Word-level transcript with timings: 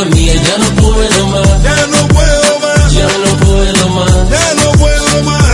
solo 0.00 0.10
mía, 0.16 0.34
ya 0.34 0.58
no 0.58 0.82
puedo 0.82 1.26
más. 1.28 1.62
Ya 1.62 1.86
no 1.86 2.08
puedo 2.08 2.58
más, 2.60 2.92
Ya 2.92 3.04
no 3.04 3.36
puedo 3.46 3.88
más. 3.90 4.30
ya 4.30 4.54
no 4.64 4.72
puedo 4.72 5.22
más. 5.24 5.44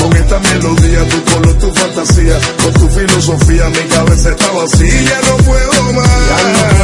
Con 0.00 0.16
esta 0.16 0.38
melodía, 0.38 1.08
tu 1.08 1.24
color, 1.32 1.54
tu 1.58 1.72
fantasía, 1.74 2.38
con 2.62 2.72
tu 2.74 2.88
filosofía, 2.88 3.68
mi 3.70 3.82
cabeza 3.94 4.30
está 4.30 4.50
vacía. 4.52 5.02
Ya 5.02 5.20
no 5.30 5.36
puedo 5.38 5.92
más, 5.92 6.08
Ya 6.28 6.52
no 6.52 6.75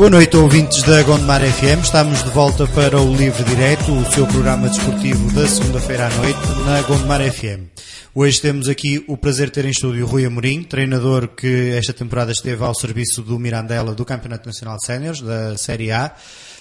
Boa 0.00 0.08
noite, 0.08 0.34
ouvintes 0.34 0.82
da 0.84 1.02
Gondomar 1.02 1.42
FM. 1.42 1.82
Estamos 1.84 2.24
de 2.24 2.30
volta 2.30 2.66
para 2.68 2.98
o 2.98 3.14
Livre 3.14 3.44
Direto, 3.44 3.92
o 3.92 4.10
seu 4.10 4.26
programa 4.26 4.66
desportivo 4.66 5.30
da 5.34 5.46
segunda-feira 5.46 6.06
à 6.06 6.08
noite, 6.08 6.38
na 6.64 6.80
Gondomar 6.80 7.20
FM. 7.20 7.68
Hoje 8.14 8.40
temos 8.40 8.66
aqui 8.66 9.04
o 9.06 9.14
prazer 9.18 9.48
de 9.48 9.52
ter 9.52 9.66
em 9.66 9.68
estúdio 9.68 10.06
Rui 10.06 10.24
Amorim, 10.24 10.62
treinador 10.62 11.28
que 11.28 11.74
esta 11.76 11.92
temporada 11.92 12.32
esteve 12.32 12.64
ao 12.64 12.74
serviço 12.74 13.20
do 13.20 13.38
Mirandela 13.38 13.94
do 13.94 14.02
Campeonato 14.06 14.46
Nacional 14.46 14.78
de 14.78 14.86
Séniores, 14.86 15.20
da 15.20 15.58
Série 15.58 15.92
A. 15.92 16.14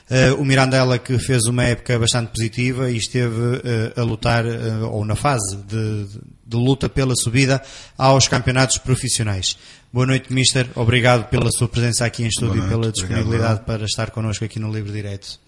Eh, 0.09 0.34
o 0.34 0.43
Mirandela 0.43 0.98
que 0.99 1.17
fez 1.17 1.45
uma 1.45 1.63
época 1.63 1.98
bastante 1.98 2.31
positiva 2.31 2.91
e 2.91 2.98
esteve 2.98 3.62
eh, 3.63 3.93
a 3.95 4.01
lutar, 4.01 4.45
eh, 4.45 4.79
ou 4.84 5.05
na 5.05 5.15
fase 5.15 5.55
de, 5.55 6.07
de 6.45 6.57
luta 6.57 6.90
pela 6.90 7.15
subida 7.15 7.62
aos 7.95 8.27
campeonatos 8.27 8.79
profissionais. 8.79 9.55
Boa 9.91 10.05
noite, 10.05 10.32
Mister. 10.32 10.68
Obrigado 10.76 11.27
pela 11.29 11.49
sua 11.51 11.68
presença 11.68 12.05
aqui 12.05 12.23
em 12.23 12.27
estúdio 12.27 12.57
e 12.57 12.68
pela 12.68 12.76
obrigado, 12.76 12.93
disponibilidade 12.93 13.62
para 13.65 13.85
estar 13.85 14.12
connosco 14.12 14.46
aqui 14.46 14.59
no 14.59 14.71
Livre 14.71 14.91
Direto. 14.91 15.40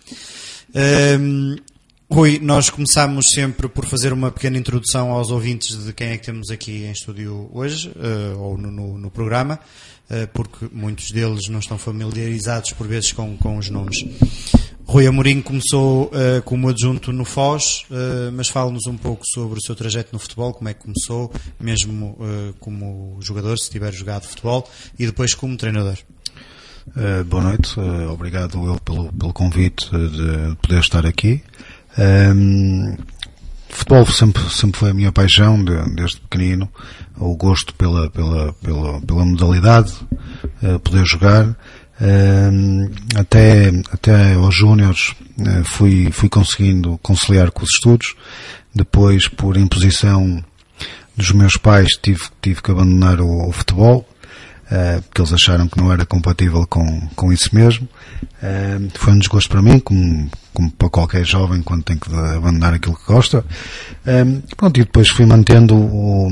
Ehm, 0.73 1.57
Rui, 2.09 2.39
nós 2.41 2.69
começamos 2.69 3.25
sempre 3.33 3.69
por 3.69 3.85
fazer 3.85 4.11
uma 4.11 4.31
pequena 4.31 4.57
introdução 4.57 5.11
aos 5.11 5.29
ouvintes 5.31 5.85
de 5.85 5.93
quem 5.93 6.09
é 6.09 6.17
que 6.17 6.25
temos 6.25 6.49
aqui 6.49 6.83
em 6.83 6.91
estúdio 6.91 7.49
hoje, 7.53 7.91
eh, 7.95 8.33
ou 8.35 8.57
no, 8.57 8.69
no- 8.69 8.97
no 8.97 9.09
programa, 9.11 9.57
eh, 10.09 10.25
porque 10.25 10.67
muitos 10.73 11.11
deles 11.11 11.47
não 11.47 11.59
estão 11.59 11.77
familiarizados 11.77 12.71
por 12.73 12.85
vezes 12.85 13.13
com, 13.13 13.37
com 13.37 13.57
os 13.57 13.69
nomes. 13.69 14.03
Rui 14.85 15.07
Amorim 15.07 15.41
começou 15.41 16.11
eh, 16.13 16.41
como 16.43 16.67
adjunto 16.67 17.13
no 17.13 17.23
Foz, 17.23 17.85
eh, 17.89 18.29
mas 18.33 18.49
fala-nos 18.49 18.85
um 18.87 18.97
pouco 18.97 19.23
sobre 19.33 19.57
o 19.57 19.61
seu 19.61 19.73
trajeto 19.73 20.09
no 20.11 20.19
futebol, 20.19 20.53
como 20.53 20.67
é 20.67 20.73
que 20.73 20.81
começou, 20.81 21.31
mesmo 21.59 22.17
eh, 22.19 22.53
como 22.59 23.17
jogador, 23.21 23.57
se 23.57 23.69
tiver 23.69 23.93
jogado 23.93 24.23
futebol, 24.27 24.69
e 24.99 25.05
depois 25.05 25.33
como 25.33 25.55
treinador. 25.55 25.97
Boa 27.27 27.43
noite, 27.43 27.79
obrigado 28.11 28.65
eu 28.65 28.79
pelo, 28.81 29.13
pelo 29.13 29.31
convite 29.31 29.87
de 29.91 30.55
poder 30.61 30.79
estar 30.79 31.05
aqui. 31.05 31.41
Ehm, 31.97 32.97
futebol 33.69 34.05
sempre, 34.07 34.41
sempre 34.49 34.79
foi 34.79 34.89
a 34.89 34.93
minha 34.93 35.11
paixão, 35.11 35.63
de- 35.63 35.95
desde 35.95 36.19
pequenino, 36.21 36.67
o 37.17 37.35
gosto 37.37 37.73
pela, 37.75 38.09
pela, 38.09 38.51
pela, 38.53 38.99
pela 38.99 39.25
modalidade, 39.25 39.93
poder 40.83 41.05
jogar. 41.05 41.55
Ehm, 42.01 42.89
até, 43.15 43.69
até 43.91 44.33
aos 44.33 44.55
júniores 44.55 45.13
eh, 45.39 45.61
fui, 45.63 46.09
fui 46.11 46.29
conseguindo 46.29 46.97
conciliar 47.03 47.51
com 47.51 47.63
os 47.63 47.69
estudos, 47.75 48.15
depois 48.73 49.27
por 49.27 49.55
imposição 49.57 50.43
dos 51.15 51.31
meus 51.31 51.57
pais 51.57 51.89
tive, 52.01 52.21
tive 52.41 52.61
que 52.61 52.71
abandonar 52.71 53.21
o, 53.21 53.47
o 53.49 53.51
futebol, 53.51 54.07
eh, 54.71 54.99
porque 55.01 55.21
eles 55.21 55.33
acharam 55.33 55.67
que 55.67 55.77
não 55.77 55.91
era 55.93 56.05
compatível 56.05 56.65
com, 56.67 57.07
com 57.15 57.31
isso 57.31 57.53
mesmo. 57.53 57.87
Eh, 58.41 58.79
foi 58.95 59.13
um 59.13 59.19
desgosto 59.19 59.49
para 59.51 59.61
mim, 59.61 59.77
como, 59.77 60.27
como 60.55 60.71
para 60.71 60.89
qualquer 60.89 61.23
jovem 61.23 61.61
quando 61.61 61.83
tem 61.83 61.97
que 61.97 62.09
abandonar 62.15 62.73
aquilo 62.73 62.95
que 62.95 63.05
gosta. 63.05 63.45
Eh, 64.07 64.25
pronto, 64.57 64.79
e 64.79 64.83
depois 64.85 65.09
fui 65.09 65.25
mantendo 65.27 65.75
o- 65.75 66.29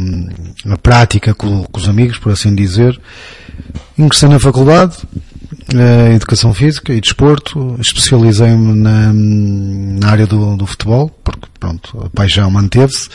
a 0.72 0.78
prática 0.78 1.36
com, 1.36 1.64
com 1.66 1.80
os 1.80 1.88
amigos, 1.88 2.18
por 2.18 2.32
assim 2.32 2.56
dizer. 2.56 3.00
Ingressei 3.98 4.30
na 4.30 4.40
faculdade, 4.40 4.96
eh, 5.76 6.14
Educação 6.16 6.54
Física 6.54 6.94
e 6.94 7.02
Desporto, 7.02 7.76
especializei-me 7.80 8.74
na, 8.74 9.12
na 9.14 10.08
área 10.10 10.26
do, 10.28 10.56
do 10.58 10.66
futebol, 10.66 11.10
porque 11.24 11.48
pronto, 11.60 12.04
a 12.06 12.10
paixão 12.10 12.50
manteve-se. 12.50 13.10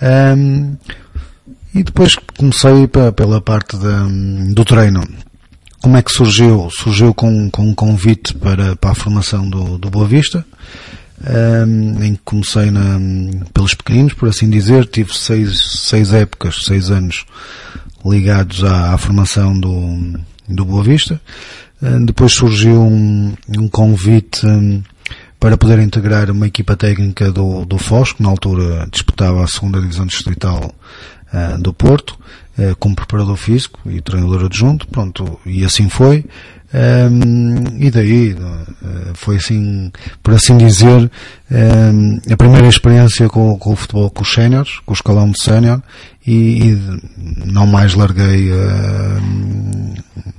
Ehm, 0.00 0.74
e 1.74 1.82
depois 1.82 2.14
comecei 2.36 2.86
pe- 2.86 3.12
pela 3.12 3.40
parte 3.40 3.76
da- 3.76 4.06
do 4.52 4.64
treino. 4.64 5.02
Como 5.80 5.96
é 5.96 6.02
que 6.02 6.12
surgiu? 6.12 6.68
Surgiu 6.70 7.12
com, 7.14 7.50
com 7.50 7.68
um 7.68 7.74
convite 7.74 8.34
para, 8.34 8.76
para 8.76 8.90
a 8.90 8.94
formação 8.94 9.48
do, 9.48 9.78
do 9.78 9.90
Boa 9.90 10.06
Vista, 10.06 10.44
ehm, 11.26 12.02
em 12.04 12.14
que 12.14 12.20
comecei 12.24 12.70
na, 12.70 12.98
pelos 13.52 13.74
pequeninos, 13.74 14.12
por 14.14 14.28
assim 14.28 14.48
dizer. 14.50 14.86
Tive 14.86 15.12
seis, 15.16 15.58
seis 15.88 16.12
épocas, 16.12 16.64
seis 16.64 16.90
anos 16.90 17.24
ligados 18.04 18.62
à, 18.64 18.94
à 18.94 18.98
formação 18.98 19.58
do, 19.58 20.18
do 20.48 20.64
Boa 20.64 20.82
Vista. 20.84 21.20
Eh, 21.82 21.98
depois 22.04 22.32
surgiu 22.32 22.80
um, 22.80 23.34
um 23.58 23.68
convite 23.68 24.46
hum, 24.46 24.82
para 25.40 25.56
poder 25.56 25.80
integrar 25.80 26.30
uma 26.30 26.46
equipa 26.46 26.76
técnica 26.76 27.32
do, 27.32 27.64
do 27.64 27.76
Foz, 27.76 28.12
que 28.12 28.22
na 28.22 28.28
altura 28.28 28.86
disputava 28.90 29.42
a 29.42 29.48
segunda 29.48 29.80
divisão 29.80 30.06
distrital 30.06 30.72
ah, 31.32 31.56
do 31.58 31.72
Porto, 31.72 32.16
eh, 32.56 32.74
como 32.78 32.94
preparador 32.94 33.36
físico 33.36 33.80
e 33.86 34.00
treinador 34.00 34.44
adjunto, 34.44 34.86
pronto, 34.86 35.40
e 35.44 35.64
assim 35.64 35.88
foi. 35.88 36.24
Ehm, 36.72 37.64
e 37.78 37.90
daí 37.90 38.36
eh, 38.36 39.10
foi 39.14 39.36
assim, 39.36 39.90
por 40.22 40.34
assim 40.34 40.56
dizer, 40.58 41.10
ehm, 41.50 42.20
a 42.30 42.36
primeira 42.36 42.68
experiência 42.68 43.28
com, 43.28 43.58
com 43.58 43.72
o 43.72 43.76
futebol 43.76 44.10
com 44.10 44.22
os 44.22 44.32
séniores, 44.32 44.78
com 44.86 44.92
o 44.92 44.94
escalão 44.94 45.30
de 45.30 45.42
sénior, 45.42 45.82
e, 46.26 46.70
e 46.70 47.00
não 47.46 47.66
mais 47.66 47.94
larguei 47.94 48.50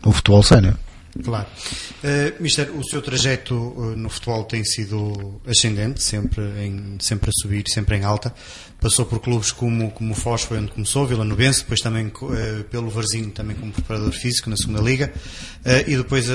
o 0.05 0.11
futebol 0.11 0.43
sénior. 0.43 0.75
Claro. 1.21 1.47
Eh, 2.03 2.33
Mister, 2.39 2.71
o 2.75 2.83
seu 2.83 3.01
trajeto 3.01 3.53
eh, 3.77 3.95
no 3.95 4.09
futebol 4.09 4.45
tem 4.45 4.63
sido 4.63 5.39
ascendente, 5.45 6.01
sempre, 6.01 6.41
em, 6.59 6.97
sempre 6.99 7.29
a 7.29 7.33
subir, 7.41 7.65
sempre 7.67 7.97
em 7.97 8.03
alta. 8.03 8.33
Passou 8.81 9.05
por 9.05 9.19
clubes 9.19 9.51
como, 9.51 9.91
como 9.91 10.13
o 10.13 10.15
Foz, 10.15 10.41
foi 10.41 10.57
onde 10.57 10.71
começou, 10.71 11.05
Vila 11.05 11.23
Novense, 11.23 11.59
depois 11.59 11.81
também 11.81 12.07
eh, 12.07 12.63
pelo 12.63 12.89
Varzinho, 12.89 13.29
também 13.29 13.55
como 13.55 13.71
preparador 13.71 14.11
físico 14.11 14.49
na 14.49 14.57
segunda 14.57 14.81
Liga. 14.81 15.13
Eh, 15.63 15.85
e 15.89 15.97
depois 15.97 16.25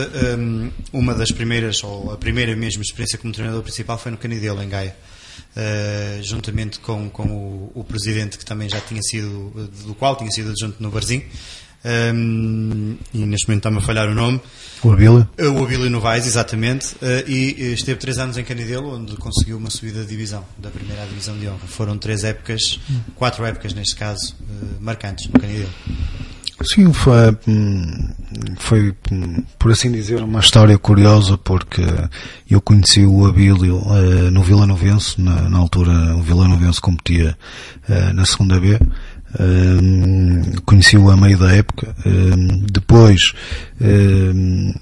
uma 0.93 1.15
das 1.15 1.33
primeiras, 1.33 1.83
ou 1.83 2.13
a 2.13 2.17
primeira 2.17 2.55
mesmo 2.55 2.81
experiência 2.83 3.19
como 3.19 3.33
treinador 3.33 3.63
principal 3.63 3.99
foi 3.99 4.13
no 4.13 4.19
Canidelo, 4.19 4.63
em 4.63 4.69
Gaia. 4.69 4.95
Uh, 5.57 6.23
juntamente 6.23 6.79
com, 6.81 7.09
com 7.09 7.23
o, 7.23 7.73
o 7.75 7.85
presidente 7.85 8.37
que 8.37 8.45
também 8.45 8.69
já 8.69 8.81
tinha 8.81 9.01
sido, 9.03 9.51
do 9.87 9.95
qual 9.95 10.15
tinha 10.17 10.31
sido 10.31 10.51
adjunto 10.51 10.81
no 10.83 10.91
Barzinho, 10.91 11.25
um, 11.85 12.97
e 13.15 13.19
neste 13.27 13.49
momento 13.49 13.61
está-me 13.61 13.79
a 13.79 13.81
falhar 13.81 14.09
o 14.09 14.15
nome, 14.15 14.41
O 14.83 14.93
Abílio? 14.93 15.29
Uh, 15.39 15.51
o 15.51 15.65
Abílio 15.65 15.89
Novaes, 15.91 16.27
exatamente, 16.27 16.95
uh, 16.97 17.29
e 17.29 17.53
uh, 17.53 17.75
esteve 17.75 17.99
três 17.99 18.19
anos 18.19 18.37
em 18.37 18.45
Canidelo, 18.45 18.95
onde 18.95 19.17
conseguiu 19.17 19.57
uma 19.57 19.71
subida 19.71 20.01
de 20.03 20.07
divisão, 20.07 20.45
da 20.59 20.71
primeira 20.71 21.07
divisão 21.07 21.39
de 21.39 21.49
honra. 21.49 21.67
Foram 21.67 21.97
três 21.99 22.25
épocas, 22.25 22.81
quatro 23.15 23.45
épocas 23.45 23.73
neste 23.75 23.97
caso, 23.97 24.35
uh, 24.41 24.83
marcantes 24.83 25.29
no 25.29 25.39
Canidelo. 25.41 25.71
Sim, 26.65 26.93
foi, 26.93 27.37
hum, 27.47 28.09
foi, 28.57 28.95
hum, 29.13 29.45
por 29.59 29.71
assim 29.71 29.93
dizer, 29.93 30.21
uma 30.23 30.41
história 30.41 30.77
curiosa 30.77 31.39
porque 31.39 31.83
eu 32.51 32.61
conheci 32.61 33.07
o 33.07 33.27
Abílio 33.27 33.81
eh, 33.81 34.31
no 34.31 34.43
Vila 34.43 34.67
Novense, 34.67 35.21
na, 35.21 35.49
na 35.49 35.57
altura 35.57 36.17
o 36.17 36.23
Vila 36.23 36.49
Novense 36.49 36.81
competia 36.81 37.39
eh, 37.89 38.13
na 38.13 38.27
segunda 38.27 38.59
B. 38.59 38.77
Hum, 39.39 40.43
Conheci-o 40.65 41.11
a 41.11 41.17
meio 41.17 41.37
da 41.39 41.53
época. 41.53 41.95
Hum, 42.07 42.65
Depois 42.71 43.21
hum, 43.81 44.73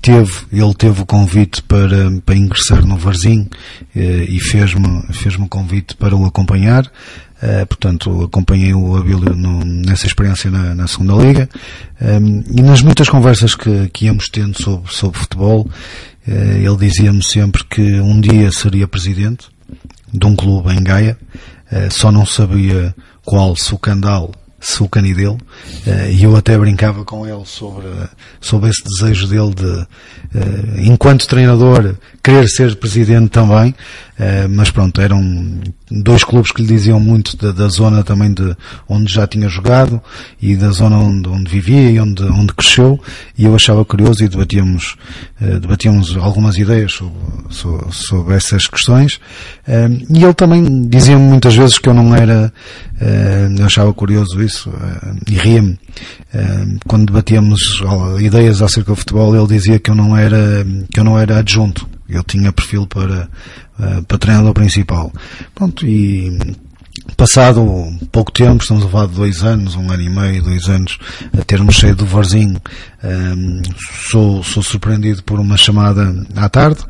teve, 0.00 0.32
ele 0.52 0.74
teve 0.74 1.02
o 1.02 1.06
convite 1.06 1.62
para, 1.62 2.10
para 2.24 2.36
ingressar 2.36 2.86
no 2.86 2.96
Varzim 2.96 3.48
eh, 3.94 4.26
e 4.28 4.38
fez-me 4.38 5.02
fez 5.12 5.34
o 5.36 5.48
convite 5.48 5.96
para 5.96 6.14
o 6.14 6.24
acompanhar. 6.24 6.90
Uh, 7.36 7.66
portanto, 7.66 8.22
acompanhei 8.22 8.72
o 8.72 8.96
Abílio 8.96 9.36
no, 9.36 9.62
nessa 9.62 10.06
experiência 10.06 10.50
na, 10.50 10.74
na 10.74 10.86
segunda 10.86 11.22
liga 11.22 11.46
um, 12.00 12.42
e 12.50 12.62
nas 12.62 12.80
muitas 12.80 13.10
conversas 13.10 13.54
que, 13.54 13.90
que 13.90 14.06
íamos 14.06 14.30
tendo 14.30 14.58
sobre, 14.58 14.90
sobre 14.90 15.18
futebol, 15.18 15.68
uh, 16.26 16.30
ele 16.30 16.76
dizia-me 16.78 17.22
sempre 17.22 17.62
que 17.64 18.00
um 18.00 18.18
dia 18.22 18.50
seria 18.50 18.88
presidente 18.88 19.48
de 20.10 20.26
um 20.26 20.34
clube 20.34 20.72
em 20.72 20.82
Gaia, 20.82 21.18
uh, 21.70 21.90
só 21.92 22.10
não 22.10 22.24
sabia 22.24 22.94
qual, 23.26 23.56
se 23.56 23.74
o 23.74 23.78
Candal, 23.78 24.30
se 24.60 24.82
o 24.82 24.88
Canidelo, 24.88 25.36
e 26.10 26.22
eu 26.22 26.34
até 26.34 26.56
brincava 26.56 27.04
com 27.04 27.26
ele 27.26 27.44
sobre, 27.44 27.86
sobre 28.40 28.70
esse 28.70 28.82
desejo 28.84 29.26
dele 29.26 29.54
de, 29.54 30.88
enquanto 30.88 31.26
treinador, 31.26 31.96
querer 32.22 32.48
ser 32.48 32.74
presidente 32.76 33.28
também, 33.28 33.74
mas 34.50 34.70
pronto, 34.70 35.00
era 35.00 35.14
um, 35.14 35.60
dois 35.90 36.24
clubes 36.24 36.50
que 36.50 36.62
lhe 36.62 36.68
diziam 36.68 36.98
muito 36.98 37.36
da, 37.36 37.52
da, 37.52 37.68
zona 37.68 38.02
também 38.02 38.32
de 38.32 38.56
onde 38.88 39.12
já 39.12 39.26
tinha 39.26 39.48
jogado 39.48 40.00
e 40.40 40.56
da 40.56 40.70
zona 40.70 40.98
onde, 40.98 41.28
onde 41.28 41.50
vivia 41.50 41.90
e 41.90 42.00
onde, 42.00 42.24
onde 42.24 42.52
cresceu 42.54 43.00
e 43.38 43.44
eu 43.44 43.54
achava 43.54 43.84
curioso 43.84 44.24
e 44.24 44.28
debatíamos, 44.28 44.96
uh, 45.40 45.60
debatíamos 45.60 46.16
algumas 46.16 46.58
ideias 46.58 46.92
sobre, 46.92 47.14
sobre, 47.50 47.86
sobre 47.92 48.34
essas 48.34 48.66
questões. 48.66 49.20
Uh, 49.66 50.04
e 50.10 50.24
ele 50.24 50.34
também 50.34 50.88
dizia-me 50.88 51.22
muitas 51.22 51.54
vezes 51.54 51.78
que 51.78 51.88
eu 51.88 51.94
não 51.94 52.14
era 52.14 52.52
uh, 53.00 53.58
eu 53.60 53.64
achava 53.64 53.92
curioso 53.94 54.42
isso 54.42 54.72
e 55.28 55.34
ria-me. 55.34 55.78
Quando 56.86 57.06
debatíamos 57.06 57.60
ideias 58.20 58.60
acerca 58.60 58.92
do 58.92 58.96
futebol 58.96 59.34
ele 59.34 59.46
dizia 59.46 59.78
que 59.78 59.90
eu 59.90 59.94
não 59.94 60.16
era 60.16 60.66
que 60.92 61.00
eu 61.00 61.04
não 61.04 61.18
era 61.18 61.38
adjunto 61.38 61.88
ele 62.08 62.24
tinha 62.24 62.52
perfil 62.52 62.86
para, 62.86 63.28
uh, 63.78 64.02
para 64.04 64.18
treinador 64.18 64.54
principal. 64.54 65.12
Pronto, 65.54 65.86
e 65.86 66.56
passado 67.16 67.62
pouco 68.12 68.30
tempo, 68.32 68.62
estamos 68.62 68.84
a 68.84 68.88
falar 68.88 69.06
de 69.06 69.14
dois 69.14 69.42
anos, 69.42 69.74
um 69.74 69.90
ano 69.90 70.02
e 70.02 70.10
meio, 70.10 70.42
dois 70.42 70.68
anos, 70.68 70.98
a 71.38 71.42
termos 71.44 71.78
saído 71.78 71.98
do 71.98 72.06
Varzinho, 72.06 72.60
um, 73.04 73.62
sou, 74.10 74.42
sou 74.42 74.62
surpreendido 74.62 75.22
por 75.22 75.38
uma 75.38 75.56
chamada 75.56 76.14
à 76.34 76.48
tarde, 76.48 76.80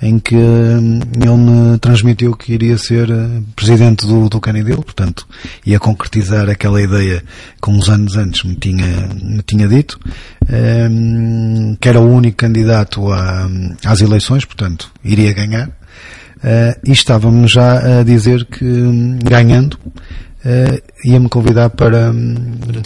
em 0.00 0.18
que 0.18 0.34
um, 0.34 1.00
ele 1.16 1.36
me 1.36 1.78
transmitiu 1.78 2.36
que 2.36 2.52
iria 2.52 2.76
ser 2.76 3.10
uh, 3.10 3.44
presidente 3.54 4.06
do, 4.06 4.28
do 4.28 4.40
Canidelo, 4.40 4.82
portanto, 4.82 5.26
ia 5.64 5.78
concretizar 5.78 6.48
aquela 6.50 6.82
ideia 6.82 7.22
que 7.62 7.70
uns 7.70 7.88
anos 7.88 8.16
antes 8.16 8.44
me 8.44 8.56
tinha, 8.56 9.08
me 9.22 9.42
tinha 9.42 9.68
dito, 9.68 9.98
um, 10.90 11.76
que 11.80 11.88
era 11.88 12.00
o 12.00 12.10
único 12.10 12.36
candidato 12.36 13.10
a, 13.12 13.48
às 13.84 14.00
eleições, 14.00 14.44
portanto, 14.44 14.90
iria 15.04 15.32
ganhar, 15.32 15.70
Uh, 16.42 16.74
e 16.84 16.90
estávamos 16.90 17.52
já 17.52 18.00
a 18.00 18.02
dizer 18.02 18.44
que, 18.46 18.64
hum, 18.64 19.16
ganhando, 19.22 19.74
uh, 19.74 20.82
ia-me 21.04 21.28
convidar 21.28 21.70
para, 21.70 22.10
hum, 22.10 22.34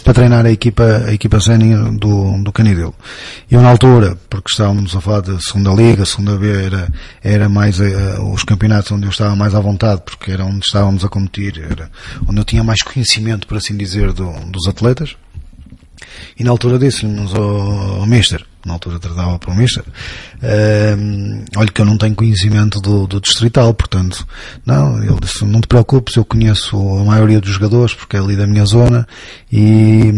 para 0.03 0.13
treinar 0.13 0.45
a 0.45 0.51
equipa, 0.51 1.05
a 1.07 1.11
equipa 1.11 1.39
sénior 1.39 1.91
do, 1.97 2.43
do 2.43 2.51
Canidelo. 2.51 2.93
Eu 3.49 3.59
na 3.61 3.69
altura, 3.69 4.15
porque 4.29 4.49
estávamos 4.51 4.95
a 4.95 5.01
falar 5.01 5.21
de 5.21 5.43
segunda 5.43 5.73
liga, 5.73 6.05
segunda 6.05 6.37
B, 6.37 6.65
era, 6.65 6.87
era 7.23 7.49
mais 7.49 7.79
uh, 7.79 8.21
os 8.31 8.43
campeonatos 8.43 8.91
onde 8.91 9.07
eu 9.07 9.09
estava 9.09 9.35
mais 9.35 9.55
à 9.55 9.59
vontade, 9.59 10.03
porque 10.05 10.31
era 10.31 10.45
onde 10.45 10.63
estávamos 10.63 11.03
a 11.03 11.09
competir, 11.09 11.59
era 11.67 11.89
onde 12.27 12.39
eu 12.39 12.45
tinha 12.45 12.63
mais 12.63 12.83
conhecimento, 12.83 13.47
por 13.47 13.57
assim 13.57 13.75
dizer, 13.75 14.13
do, 14.13 14.31
dos 14.51 14.67
atletas. 14.67 15.15
E 16.39 16.43
na 16.43 16.51
altura 16.51 16.77
disse-nos 16.77 17.33
ao, 17.33 18.01
ao 18.01 18.05
Mister, 18.05 18.45
na 18.67 18.73
altura 18.73 18.99
tratava 18.99 19.39
o 19.47 19.55
Mister, 19.55 19.83
uh, 19.83 21.45
olha 21.55 21.71
que 21.71 21.81
eu 21.81 21.85
não 21.85 21.97
tenho 21.97 22.13
conhecimento 22.13 22.79
do, 22.81 23.07
do 23.07 23.21
distrital, 23.21 23.73
portanto, 23.73 24.27
não, 24.65 25.01
ele 25.01 25.17
disse, 25.21 25.45
não 25.45 25.61
te 25.61 25.67
preocupes, 25.67 26.15
eu 26.15 26.25
conheço 26.25 26.77
a 26.99 27.03
maioria 27.05 27.39
dos 27.39 27.51
jogadores, 27.51 27.93
porque 27.93 28.17
é 28.17 28.19
ali 28.19 28.35
da 28.35 28.45
minha 28.45 28.65
zona, 28.65 29.07
e, 29.51 30.11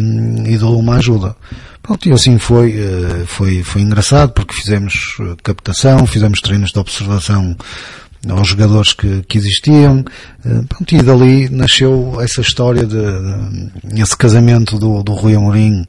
e 0.46 0.58
dou 0.58 0.78
uma 0.80 0.96
ajuda. 0.96 1.36
Pronto, 1.82 2.08
e 2.08 2.12
assim 2.12 2.38
foi, 2.38 2.76
uh, 2.80 3.26
foi, 3.26 3.64
foi 3.64 3.82
engraçado, 3.82 4.32
porque 4.34 4.54
fizemos 4.54 5.18
eh, 5.22 5.36
captação, 5.42 6.06
fizemos 6.06 6.40
treinos 6.40 6.72
de 6.72 6.78
observação 6.78 7.56
aos 8.30 8.50
jogadores 8.50 8.94
que, 8.94 9.24
que 9.24 9.40
existiam. 9.40 10.06
Uh, 10.46 10.64
pronto, 10.68 10.94
e 10.94 11.02
dali 11.02 11.50
nasceu 11.50 12.20
essa 12.22 12.42
história 12.42 12.86
de, 12.86 12.96
de 13.84 14.02
esse 14.02 14.16
casamento 14.16 14.78
do, 14.78 15.02
do 15.02 15.14
Rui 15.14 15.36
Amorim 15.36 15.86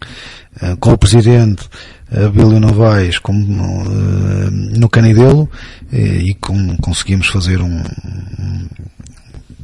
com 0.80 0.92
o 0.92 0.98
presidente 0.98 1.62
Abílio 2.12 2.58
Novaes 2.58 3.18
como 3.18 3.82
uh, 3.82 4.50
no 4.50 4.88
Canidelo 4.88 5.48
e 5.92 6.34
com, 6.34 6.76
conseguimos 6.78 7.28
fazer 7.28 7.60
um, 7.60 7.82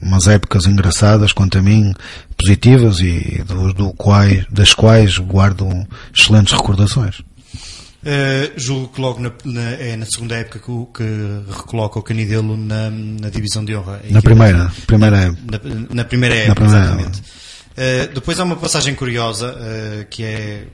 umas 0.00 0.26
épocas 0.28 0.66
engraçadas 0.66 1.32
quanto 1.32 1.58
a 1.58 1.62
mim 1.62 1.92
positivas 2.36 3.00
e 3.00 3.42
do, 3.46 3.72
do 3.72 3.92
quais, 3.92 4.46
das 4.50 4.72
quais 4.72 5.18
guardo 5.18 5.68
excelentes 6.16 6.52
recordações. 6.52 7.20
Uh, 8.06 8.52
julgo 8.56 8.88
que 8.88 9.00
logo 9.00 9.20
na, 9.20 9.32
na, 9.44 9.70
é 9.72 9.96
na 9.96 10.06
segunda 10.06 10.36
época 10.36 10.60
que, 10.60 10.86
que 10.94 11.52
recoloca 11.56 11.98
o 11.98 12.02
Canidelo 12.02 12.56
na, 12.56 12.88
na 12.88 13.30
divisão 13.30 13.64
de 13.64 13.74
honra. 13.74 14.00
Na 14.10 14.22
primeira, 14.22 14.70
primeira 14.86 15.32
na, 15.32 15.60
na, 15.92 16.04
primeira 16.04 16.36
época, 16.36 16.48
na 16.48 16.54
primeira 16.54 16.84
exatamente. 16.84 17.20
Uh, 17.20 18.14
depois 18.14 18.38
há 18.38 18.44
uma 18.44 18.54
passagem 18.54 18.94
curiosa 18.94 19.52
uh, 19.52 20.06
que 20.08 20.22
é 20.22 20.66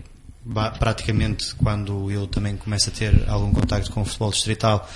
praticamente 0.78 1.54
quando 1.54 2.10
eu 2.10 2.26
também 2.26 2.56
começo 2.56 2.88
a 2.90 2.92
ter 2.92 3.24
algum 3.28 3.52
contacto 3.52 3.90
com 3.92 4.02
o 4.02 4.04
futebol 4.04 4.30
distrital 4.30 4.88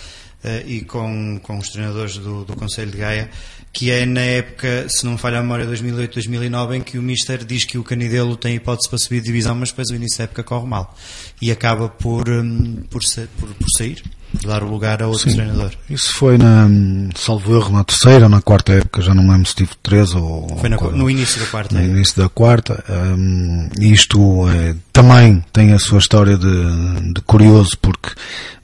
e 0.66 0.82
com, 0.82 1.40
com 1.42 1.58
os 1.58 1.68
treinadores 1.68 2.18
do, 2.18 2.44
do 2.44 2.54
Conselho 2.56 2.90
de 2.90 2.98
Gaia, 2.98 3.30
que 3.72 3.90
é 3.90 4.06
na 4.06 4.20
época, 4.20 4.88
se 4.88 5.04
não 5.04 5.12
me 5.12 5.18
falha 5.18 5.38
a 5.38 5.42
memória, 5.42 5.66
2008-2009, 5.66 6.76
em 6.76 6.80
que 6.80 6.98
o 6.98 7.02
Mister 7.02 7.44
diz 7.44 7.64
que 7.64 7.76
o 7.76 7.84
Canidelo 7.84 8.36
tem 8.36 8.56
hipótese 8.56 8.88
para 8.88 8.98
subir 8.98 9.20
de 9.20 9.26
divisão, 9.26 9.54
mas 9.54 9.70
depois 9.70 9.90
o 9.90 9.94
início 9.94 10.18
da 10.18 10.24
época 10.24 10.42
corre 10.42 10.66
mal. 10.66 10.96
E 11.42 11.50
acaba 11.50 11.88
por, 11.88 12.28
um, 12.28 12.76
por, 12.88 13.02
por, 13.38 13.48
por 13.54 13.66
sair 13.76 14.02
dar 14.44 14.62
o 14.62 14.68
lugar 14.68 15.02
a 15.02 15.06
outro 15.06 15.30
Sim, 15.30 15.36
treinador. 15.36 15.70
Isso 15.88 16.12
foi 16.14 16.36
na, 16.38 16.68
salvo 17.14 17.56
erro, 17.56 17.72
na 17.72 17.84
terceira 17.84 18.24
ou 18.24 18.30
na 18.30 18.40
quarta 18.40 18.72
época, 18.72 19.02
já 19.02 19.14
não 19.14 19.28
lembro 19.30 19.46
se 19.46 19.54
tive 19.54 19.70
três 19.82 20.14
ou... 20.14 20.48
Foi 20.58 20.68
na, 20.68 20.76
no 20.76 21.10
início 21.10 21.40
da 21.40 21.46
quarta. 21.46 21.74
No 21.74 21.84
início 21.84 22.22
da 22.22 22.28
quarta. 22.28 22.84
Um, 22.88 23.68
isto 23.80 24.48
é, 24.48 24.74
também 24.92 25.44
tem 25.52 25.72
a 25.72 25.78
sua 25.78 25.98
história 25.98 26.36
de, 26.36 27.12
de, 27.12 27.20
curioso, 27.22 27.76
porque 27.80 28.10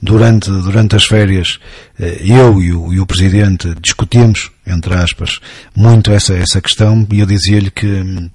durante, 0.00 0.50
durante 0.50 0.96
as 0.96 1.04
férias 1.04 1.58
eh, 1.98 2.22
eu 2.24 2.60
e 2.60 2.72
o, 2.72 2.92
e 2.92 3.00
o 3.00 3.06
Presidente 3.06 3.74
discutimos, 3.80 4.50
entre 4.66 4.94
aspas, 4.94 5.40
muito 5.76 6.10
essa, 6.10 6.34
essa 6.34 6.60
questão 6.60 7.06
e 7.10 7.20
eu 7.20 7.26
dizia-lhe 7.26 7.70
que 7.70 7.86
hum, 7.86 8.30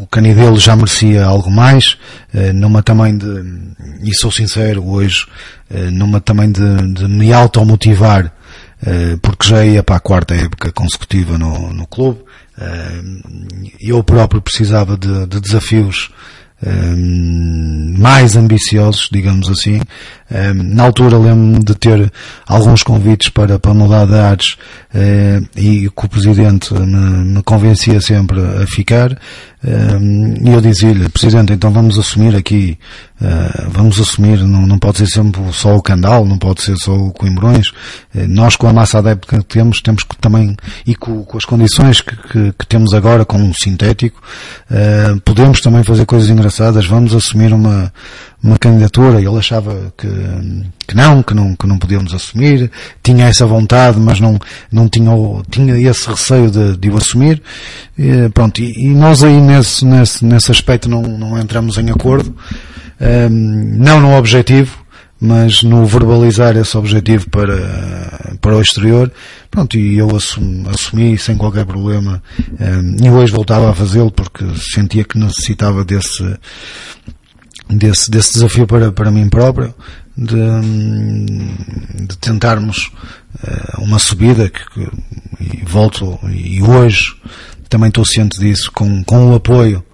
o 0.00 0.06
Canidelo 0.06 0.58
já 0.58 0.74
merecia 0.74 1.24
algo 1.24 1.50
mais, 1.50 1.98
uh, 2.34 2.52
numa 2.54 2.82
também 2.82 3.16
de, 3.16 3.26
e 4.02 4.14
sou 4.14 4.30
sincero 4.30 4.86
hoje, 4.86 5.26
uh, 5.70 5.90
numa 5.90 6.20
também 6.20 6.50
de, 6.50 6.92
de 6.94 7.06
me 7.06 7.32
automotivar, 7.32 8.32
porque 9.20 9.46
já 9.46 9.62
ia 9.62 9.82
para 9.82 9.96
a 9.96 10.00
quarta 10.00 10.34
época 10.34 10.72
consecutiva 10.72 11.36
no, 11.36 11.70
no 11.70 11.86
clube, 11.86 12.20
eu 13.78 14.02
próprio 14.02 14.40
precisava 14.40 14.96
de, 14.96 15.26
de 15.26 15.38
desafios 15.38 16.10
mais 17.98 18.36
ambiciosos, 18.36 19.08
digamos 19.10 19.48
assim. 19.48 19.80
Na 20.54 20.84
altura 20.84 21.18
lembro-me 21.18 21.64
de 21.64 21.74
ter 21.74 22.12
alguns 22.46 22.82
convites 22.82 23.30
para, 23.30 23.58
para 23.58 23.74
mudar 23.74 24.06
de 24.06 24.14
áreas 24.14 24.56
e 25.56 25.88
que 25.88 26.06
o 26.06 26.08
Presidente 26.08 26.72
me, 26.74 27.24
me 27.34 27.42
convencia 27.42 28.00
sempre 28.00 28.40
a 28.40 28.66
ficar. 28.66 29.18
E 29.62 30.50
eu 30.50 30.60
dizia-lhe, 30.60 31.06
Presidente, 31.10 31.52
então 31.52 31.70
vamos 31.70 31.98
assumir 31.98 32.34
aqui, 32.34 32.78
uh, 33.20 33.70
vamos 33.70 34.00
assumir, 34.00 34.38
não, 34.38 34.66
não 34.66 34.78
pode 34.78 34.98
ser 34.98 35.06
sempre 35.06 35.40
só 35.52 35.76
o 35.76 35.82
Candal, 35.82 36.24
não 36.24 36.38
pode 36.38 36.62
ser 36.62 36.76
só 36.78 36.94
o 36.94 37.12
Coimbrões. 37.12 37.68
Uh, 38.14 38.26
nós 38.26 38.56
com 38.56 38.66
a 38.66 38.72
massa 38.72 38.98
adepta 38.98 39.36
que 39.36 39.44
temos, 39.44 39.82
temos 39.82 40.02
que 40.02 40.16
também, 40.16 40.56
e 40.86 40.94
com, 40.94 41.22
com 41.24 41.36
as 41.36 41.44
condições 41.44 42.00
que, 42.00 42.16
que, 42.16 42.54
que, 42.58 42.66
temos 42.66 42.94
agora 42.94 43.26
com 43.26 43.36
um 43.36 43.52
sintético, 43.52 44.22
uh, 44.70 45.20
podemos 45.20 45.60
também 45.60 45.84
fazer 45.84 46.06
coisas 46.06 46.30
engraçadas, 46.30 46.86
vamos 46.86 47.14
assumir 47.14 47.52
uma, 47.52 47.92
uma 48.42 48.58
candidatura, 48.58 49.18
ele 49.18 49.36
achava 49.36 49.92
que, 49.96 50.08
que 50.86 50.96
não, 50.96 51.22
que 51.22 51.34
não, 51.34 51.54
que 51.54 51.66
não 51.66 51.78
podíamos 51.78 52.14
assumir, 52.14 52.70
tinha 53.02 53.26
essa 53.26 53.46
vontade, 53.46 53.98
mas 54.00 54.18
não, 54.18 54.38
não 54.72 54.88
tinha, 54.88 55.12
tinha 55.50 55.90
esse 55.90 56.08
receio 56.08 56.50
de, 56.50 56.76
de 56.76 56.90
o 56.90 56.96
assumir, 56.96 57.42
e, 57.98 58.28
pronto, 58.30 58.60
e, 58.60 58.86
e, 58.86 58.88
nós 58.88 59.22
aí 59.22 59.40
nesse, 59.40 59.84
nesse, 59.84 60.24
nesse 60.24 60.50
aspecto 60.50 60.88
não, 60.88 61.02
não 61.02 61.38
entramos 61.38 61.76
em 61.76 61.90
acordo, 61.90 62.34
um, 63.00 63.28
não 63.78 64.00
no 64.00 64.16
objetivo, 64.16 64.80
mas 65.20 65.62
no 65.62 65.84
verbalizar 65.84 66.56
esse 66.56 66.74
objetivo 66.78 67.28
para, 67.28 68.36
para 68.40 68.56
o 68.56 68.62
exterior, 68.62 69.12
pronto, 69.50 69.76
e 69.76 69.98
eu 69.98 70.16
assumi, 70.16 70.66
assumi 70.66 71.18
sem 71.18 71.36
qualquer 71.36 71.66
problema, 71.66 72.22
um, 72.58 73.04
e 73.04 73.10
hoje 73.10 73.32
voltava 73.32 73.70
a 73.70 73.74
fazê-lo 73.74 74.10
porque 74.10 74.46
sentia 74.74 75.04
que 75.04 75.18
necessitava 75.18 75.84
desse, 75.84 76.24
desse, 77.70 78.10
desse 78.10 78.34
desafio 78.34 78.66
para, 78.66 78.92
para 78.92 79.10
mim 79.10 79.28
próprio, 79.28 79.74
de, 80.16 80.36
de 82.06 82.18
tentarmos 82.18 82.90
uh, 83.42 83.82
uma 83.82 83.98
subida 83.98 84.48
que, 84.48 84.64
que, 84.70 84.90
e 85.40 85.64
volto, 85.64 86.18
e 86.28 86.62
hoje 86.62 87.14
também 87.68 87.88
estou 87.88 88.04
ciente 88.04 88.38
disso, 88.38 88.70
com, 88.72 89.02
com 89.04 89.30
o 89.30 89.34
apoio 89.34 89.84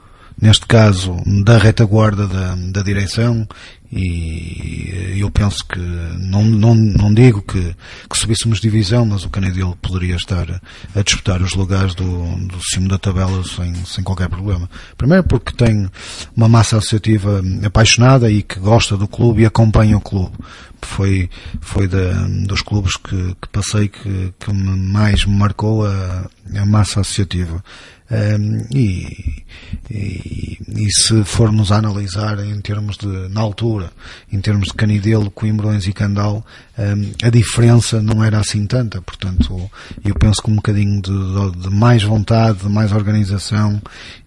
neste 0.41 0.67
caso, 0.67 1.17
da 1.45 1.57
retaguarda 1.57 2.27
da, 2.27 2.55
da 2.55 2.83
direção 2.83 3.49
e 3.93 5.17
eu 5.19 5.31
penso 5.31 5.65
que 5.67 5.79
não, 5.79 6.43
não, 6.45 6.75
não 6.75 7.15
digo 7.15 7.43
que, 7.43 7.75
que 8.09 8.19
subíssemos 8.19 8.61
divisão, 8.61 9.07
mas 9.07 9.25
o 9.25 9.31
Canedelo 9.31 9.77
poderia 9.77 10.17
estar 10.17 10.61
a 10.95 11.03
disputar 11.03 11.41
os 11.41 11.55
lugares 11.55 11.95
do, 11.95 12.37
do 12.47 12.61
cimo 12.63 12.89
da 12.89 12.99
tabela 12.99 13.43
sem, 13.45 13.75
sem 13.85 14.03
qualquer 14.03 14.29
problema. 14.29 14.69
Primeiro 14.97 15.25
porque 15.25 15.53
tem 15.53 15.89
uma 16.37 16.49
massa 16.49 16.79
associativa 16.79 17.43
apaixonada 17.65 18.31
e 18.31 18.43
que 18.43 18.59
gosta 18.59 18.97
do 18.97 19.07
clube 19.07 19.43
e 19.43 19.47
acompanha 19.47 19.97
o 19.97 20.01
clube. 20.01 20.37
Foi, 20.83 21.31
foi 21.61 21.89
da, 21.89 22.13
dos 22.47 22.63
clubes 22.63 22.97
que, 22.97 23.35
que 23.41 23.49
passei 23.51 23.89
que, 23.89 24.33
que 24.39 24.53
mais 24.53 25.25
me 25.25 25.35
marcou 25.35 25.87
a, 25.87 26.29
a 26.55 26.67
massa 26.67 27.01
associativa. 27.01 27.63
Um, 28.09 28.65
e, 28.73 29.45
e, 29.91 30.59
e, 30.69 30.93
se 30.93 31.25
formos 31.25 31.73
a 31.73 31.79
analisar 31.79 32.39
em 32.39 32.61
termos 32.61 32.97
de, 32.97 33.07
na 33.07 33.41
altura, 33.41 33.91
em 34.33 34.41
termos 34.41 34.69
de 34.69 34.75
Canidelo, 34.75 35.31
Coimbrões 35.31 35.87
e 35.87 35.93
Candal, 35.93 36.47
um, 36.79 37.27
a 37.27 37.31
diferença 37.31 38.03
não 38.03 38.23
era 38.23 38.39
assim 38.39 38.67
tanta. 38.67 39.01
Portanto, 39.01 39.71
eu 40.05 40.15
penso 40.15 40.43
que 40.43 40.51
um 40.51 40.57
bocadinho 40.57 41.01
de, 41.01 41.61
de 41.61 41.71
mais 41.71 42.03
vontade, 42.03 42.59
de 42.59 42.69
mais 42.69 42.93
organização 42.93 43.81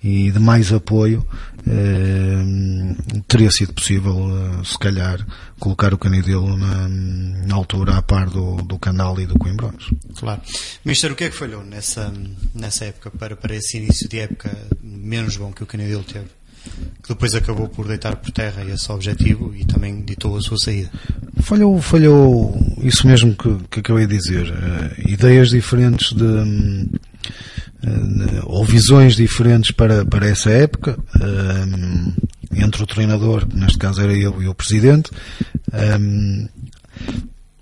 e 0.04 0.32
de 0.32 0.40
mais 0.40 0.74
apoio 0.74 1.26
um, 1.68 2.96
teria 3.28 3.52
sido 3.52 3.74
possível, 3.74 4.16
uh, 4.16 4.66
se 4.66 4.78
calhar, 4.80 5.26
colocar 5.60 5.94
o 5.94 5.98
Canidelo 5.98 6.58
na, 6.58 6.88
na 6.88 7.56
altura 7.56 7.98
a 7.98 8.02
par 8.02 8.30
do, 8.30 8.58
do 8.64 8.80
Candal 8.80 9.20
e 9.20 9.28
do 9.28 9.38
Coimbrões. 9.38 9.90
Claro. 10.16 10.42
Mister, 10.84 11.12
o 11.12 11.16
que 11.16 11.26
é 11.26 11.30
que 11.30 11.36
falhou 11.36 11.64
nessa, 11.64 12.12
nessa 12.56 12.86
época 12.86 13.12
para, 13.12 13.36
para 13.36 13.56
esse 13.56 13.78
início 13.78 14.10
de 14.10 14.20
época 14.20 14.50
menos 14.82 15.38
bom 15.38 15.52
que 15.52 15.64
o 15.64 15.68
Canidelo 15.68 16.04
teve? 16.04 16.39
Que 17.02 17.10
depois 17.10 17.34
acabou 17.34 17.68
por 17.68 17.88
deitar 17.88 18.16
por 18.18 18.32
terra 18.32 18.64
esse 18.66 18.92
objetivo 18.92 19.54
e 19.56 19.66
também 19.66 20.04
ditou 20.04 20.38
a 20.38 20.42
sua 20.42 20.58
saída. 20.58 20.92
Falhou, 21.42 21.82
falhou 21.82 22.56
isso 22.82 23.08
mesmo 23.08 23.36
que, 23.36 23.58
que 23.70 23.80
acabei 23.80 24.06
de 24.06 24.18
dizer. 24.18 24.52
Uh, 24.52 25.10
ideias 25.10 25.50
diferentes 25.50 26.14
de. 26.14 26.24
Uh, 26.24 27.00
ou 28.44 28.66
visões 28.66 29.16
diferentes 29.16 29.72
para, 29.72 30.06
para 30.06 30.28
essa 30.28 30.50
época. 30.50 30.98
Uh, 31.16 32.14
entre 32.54 32.84
o 32.84 32.88
treinador, 32.88 33.48
neste 33.54 33.78
caso 33.78 34.02
era 34.02 34.14
eu 34.14 34.42
e 34.42 34.48
o 34.48 34.56
presidente. 34.56 35.12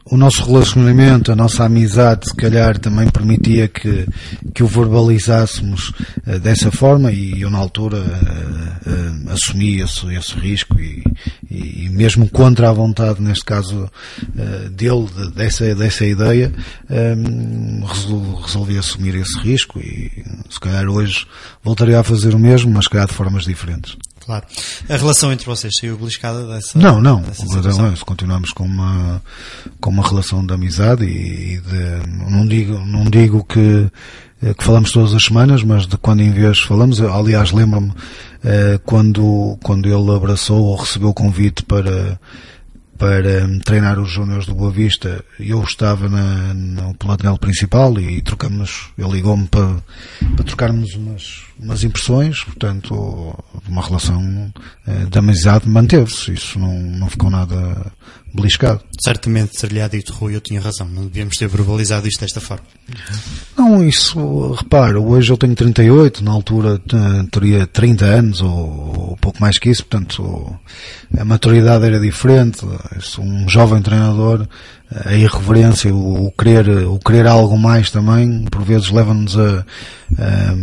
O 0.09 0.17
nosso 0.17 0.45
relacionamento, 0.45 1.31
a 1.31 1.35
nossa 1.35 1.65
amizade, 1.65 2.29
se 2.29 2.35
calhar 2.35 2.77
também 2.77 3.09
permitia 3.09 3.67
que, 3.67 4.07
que 4.53 4.63
o 4.63 4.67
verbalizássemos 4.67 5.89
uh, 6.25 6.39
dessa 6.39 6.71
forma 6.71 7.11
e 7.11 7.41
eu 7.41 7.49
na 7.49 7.57
altura 7.57 7.97
uh, 7.97 8.89
uh, 8.89 9.31
assumi 9.31 9.81
esse, 9.81 10.13
esse 10.13 10.33
risco 10.35 10.79
e, 10.79 11.03
e, 11.49 11.89
mesmo 11.89 12.29
contra 12.29 12.69
a 12.69 12.73
vontade, 12.73 13.21
neste 13.21 13.43
caso 13.43 13.89
dele, 14.71 15.07
de, 15.15 15.31
dessa, 15.31 15.73
dessa 15.75 16.05
ideia, 16.05 16.53
um, 16.89 17.83
resolvi, 17.85 18.41
resolvi 18.43 18.77
assumir 18.77 19.15
esse 19.15 19.37
risco 19.39 19.79
e 19.79 20.23
se 20.49 20.59
calhar 20.59 20.87
hoje 20.87 21.25
voltaria 21.63 21.99
a 21.99 22.03
fazer 22.03 22.35
o 22.35 22.39
mesmo, 22.39 22.71
mas 22.71 22.85
se 22.85 22.89
calhar 22.89 23.07
de 23.07 23.13
formas 23.13 23.43
diferentes. 23.43 23.97
Claro. 24.27 24.45
A 24.89 24.97
relação 24.97 25.31
entre 25.31 25.45
vocês 25.45 25.73
saiu 25.79 25.97
beliscada 25.97 26.45
dessa 26.45 26.77
Não, 26.77 26.99
não. 26.99 27.21
Dessa 27.21 28.05
continuamos 28.05 28.51
com 28.51 28.65
uma, 28.65 29.21
com 29.79 29.89
uma 29.89 30.05
relação 30.05 30.45
de 30.45 30.53
amizade 30.53 31.05
e 31.05 31.61
de, 31.61 32.29
não 32.29 32.45
digo, 32.45 32.77
não 32.85 33.05
digo 33.05 33.41
que, 33.45 33.89
que 34.57 34.63
falamos 34.65 34.91
todas 34.91 35.13
as 35.13 35.23
semanas, 35.23 35.63
mas 35.63 35.87
de 35.87 35.97
quando 35.97 36.19
em 36.19 36.31
vez 36.31 36.59
falamos, 36.59 36.99
aliás 36.99 37.53
lembro-me 37.53 37.93
eh, 38.43 38.77
quando, 38.85 39.57
quando 39.63 39.87
ele 39.87 40.13
abraçou 40.13 40.61
ou 40.61 40.75
recebeu 40.75 41.07
o 41.07 41.13
convite 41.13 41.63
para, 41.63 42.19
para 42.97 43.47
treinar 43.63 43.99
os 43.99 44.09
júniores 44.09 44.45
do 44.45 44.55
Boa 44.55 44.71
Vista. 44.71 45.23
Eu 45.39 45.61
estava 45.61 46.09
na, 46.09 46.53
no 46.53 46.93
plantel 46.95 47.37
principal 47.37 47.99
e 47.99 48.21
trocamos, 48.21 48.89
ele 48.97 49.11
ligou-me 49.11 49.47
para, 49.47 49.77
para 50.35 50.45
trocarmos 50.45 50.95
umas, 50.95 51.43
umas 51.59 51.83
impressões, 51.83 52.43
portanto, 52.43 53.35
uma 53.67 53.81
relação 53.81 54.51
eh, 54.87 55.05
de 55.09 55.17
amizade 55.17 55.69
manteve-se. 55.69 56.33
Isso 56.33 56.59
não, 56.59 56.73
não 56.73 57.07
ficou 57.09 57.29
nada 57.29 57.91
beliscado. 58.37 58.81
Certamente 58.99 59.59
ser-lhe 59.59 59.87
dito, 59.89 60.13
Rui, 60.13 60.35
eu 60.35 60.41
tinha 60.41 60.61
razão, 60.61 60.87
não 60.87 61.03
devíamos 61.03 61.35
ter 61.35 61.47
verbalizado 61.47 62.07
isto 62.07 62.21
desta 62.21 62.39
forma. 62.39 62.63
Não, 63.57 63.83
isso, 63.83 64.53
repara, 64.53 64.99
hoje 64.99 65.31
eu 65.31 65.37
tenho 65.37 65.55
38, 65.55 66.23
na 66.23 66.31
altura 66.31 66.79
teria 67.31 67.67
30 67.67 68.05
anos 68.05 68.41
ou, 68.41 68.49
ou 69.09 69.17
pouco 69.17 69.41
mais 69.41 69.57
que 69.57 69.69
isso, 69.69 69.85
portanto 69.85 70.57
a 71.17 71.25
maturidade 71.25 71.85
era 71.85 71.99
diferente, 71.99 72.65
um 73.19 73.47
jovem 73.49 73.81
treinador, 73.81 74.47
a 75.05 75.13
irreverência, 75.13 75.93
o, 75.93 76.27
o 76.27 76.31
querer, 76.31 76.87
o 76.87 76.97
querer 76.99 77.27
algo 77.27 77.57
mais 77.57 77.91
também, 77.91 78.45
por 78.45 78.61
vezes 78.63 78.89
leva-nos 78.89 79.37
a, 79.37 79.65
a, 80.17 80.53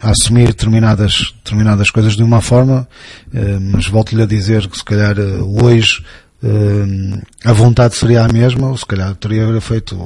assumir 0.00 0.48
determinadas, 0.48 1.34
determinadas 1.44 1.90
coisas 1.90 2.16
de 2.16 2.22
uma 2.22 2.40
forma, 2.40 2.88
eh, 3.34 3.58
mas 3.60 3.86
volto-lhe 3.88 4.22
a 4.22 4.26
dizer 4.26 4.66
que 4.68 4.76
se 4.76 4.84
calhar 4.84 5.18
eh, 5.18 5.38
hoje 5.62 6.04
eh, 6.42 7.20
a 7.44 7.52
vontade 7.52 7.96
seria 7.96 8.24
a 8.24 8.28
mesma, 8.28 8.68
ou 8.68 8.76
se 8.76 8.86
calhar 8.86 9.14
teria 9.16 9.60
feito, 9.60 9.96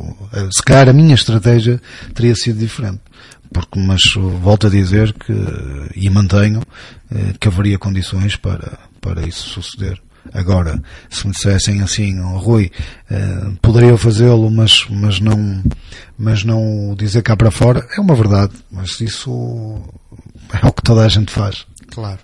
se 0.50 0.62
calhar 0.62 0.88
a 0.88 0.92
minha 0.92 1.14
estratégia 1.14 1.80
teria 2.14 2.34
sido 2.34 2.58
diferente. 2.58 3.00
Porque, 3.52 3.78
mas 3.78 4.00
volto 4.40 4.66
a 4.66 4.70
dizer 4.70 5.12
que, 5.12 5.34
e 5.94 6.08
mantenho, 6.08 6.62
que 7.38 7.48
haveria 7.48 7.78
condições 7.78 8.34
para, 8.34 8.78
para 8.98 9.26
isso 9.26 9.46
suceder. 9.46 10.00
Agora, 10.32 10.82
se 11.10 11.26
me 11.26 11.32
dissessem 11.32 11.82
assim, 11.82 12.20
oh, 12.20 12.38
Rui, 12.38 12.70
eh, 13.10 13.50
poderia 13.60 13.96
fazê-lo, 13.96 14.50
mas, 14.50 14.86
mas 14.88 15.20
não, 15.20 15.62
mas 16.16 16.44
não 16.44 16.94
dizer 16.96 17.22
cá 17.22 17.36
para 17.36 17.50
fora, 17.50 17.86
é 17.96 18.00
uma 18.00 18.14
verdade, 18.14 18.52
mas 18.70 19.00
isso 19.00 19.82
é 20.52 20.66
o 20.66 20.72
que 20.72 20.82
toda 20.82 21.04
a 21.04 21.08
gente 21.08 21.32
faz. 21.32 21.66
Claro. 21.90 22.20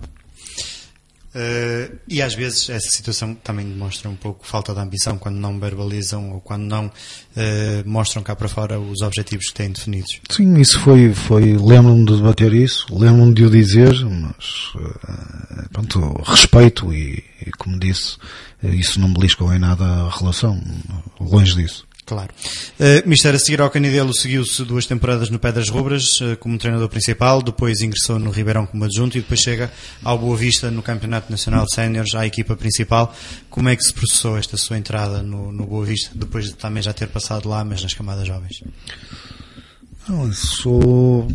Uh, 1.38 1.97
e 2.09 2.21
às 2.21 2.35
vezes 2.35 2.68
essa 2.68 2.90
situação 2.90 3.33
também 3.33 3.64
demonstra 3.64 4.11
um 4.11 4.16
pouco 4.16 4.45
falta 4.45 4.75
de 4.75 4.80
ambição 4.80 5.16
quando 5.16 5.37
não 5.37 5.61
verbalizam 5.61 6.33
ou 6.33 6.40
quando 6.40 6.64
não 6.64 6.87
uh, 6.87 6.90
mostram 7.87 8.25
cá 8.25 8.35
para 8.35 8.49
fora 8.49 8.80
os 8.80 9.02
objetivos 9.02 9.47
que 9.47 9.54
têm 9.54 9.71
definidos. 9.71 10.21
Sim, 10.28 10.59
isso 10.59 10.80
foi, 10.80 11.14
foi 11.14 11.57
lembro-me 11.57 12.04
de 12.04 12.16
debater 12.16 12.52
isso, 12.52 12.87
lembro-me 12.90 13.35
de 13.35 13.45
o 13.45 13.50
dizer, 13.50 13.95
mas 14.04 14.73
uh, 14.75 15.68
pronto, 15.73 16.21
respeito 16.25 16.92
e, 16.92 17.23
e, 17.47 17.52
como 17.52 17.78
disse, 17.78 18.16
isso 18.61 18.99
não 18.99 19.12
beliscou 19.12 19.54
em 19.54 19.61
nada 19.61 19.85
a 19.85 20.11
relação, 20.11 20.61
longe 21.21 21.54
disso. 21.54 21.88
Claro. 22.09 22.33
Uh, 22.81 23.07
Mister, 23.07 23.35
a 23.35 23.38
seguir 23.38 23.61
ao 23.61 23.69
Canidelo 23.69 24.15
seguiu-se 24.15 24.65
duas 24.65 24.87
temporadas 24.87 25.29
no 25.29 25.38
Pedras 25.38 25.69
Rubras 25.69 26.19
uh, 26.23 26.38
como 26.38 26.57
treinador 26.57 26.88
principal, 26.88 27.43
depois 27.43 27.83
ingressou 27.83 28.19
no 28.19 28.31
Ribeirão 28.31 28.65
como 28.65 28.83
adjunto 28.83 29.19
e 29.19 29.21
depois 29.21 29.38
chega 29.41 29.71
ao 30.03 30.19
Boa 30.19 30.35
Vista 30.35 30.71
no 30.71 30.83
Campeonato 30.83 31.31
Nacional 31.31 31.67
de 31.67 31.75
Séniores 31.75 32.15
à 32.15 32.27
equipa 32.27 32.57
principal. 32.57 33.15
Como 33.50 33.69
é 33.69 33.77
que 33.77 33.83
se 33.83 33.93
processou 33.93 34.38
esta 34.38 34.57
sua 34.57 34.79
entrada 34.79 35.23
no, 35.23 35.53
no 35.53 35.67
Boa 35.67 35.85
Vista, 35.85 36.11
depois 36.15 36.47
de 36.47 36.55
também 36.55 36.83
já 36.83 36.95
ter 36.95 37.09
passado 37.09 37.47
lá, 37.47 37.62
mas 37.62 37.83
nas 37.83 37.93
camadas 37.93 38.27
jovens? 38.27 38.62
Não, 40.09 40.33
sou 40.33 41.29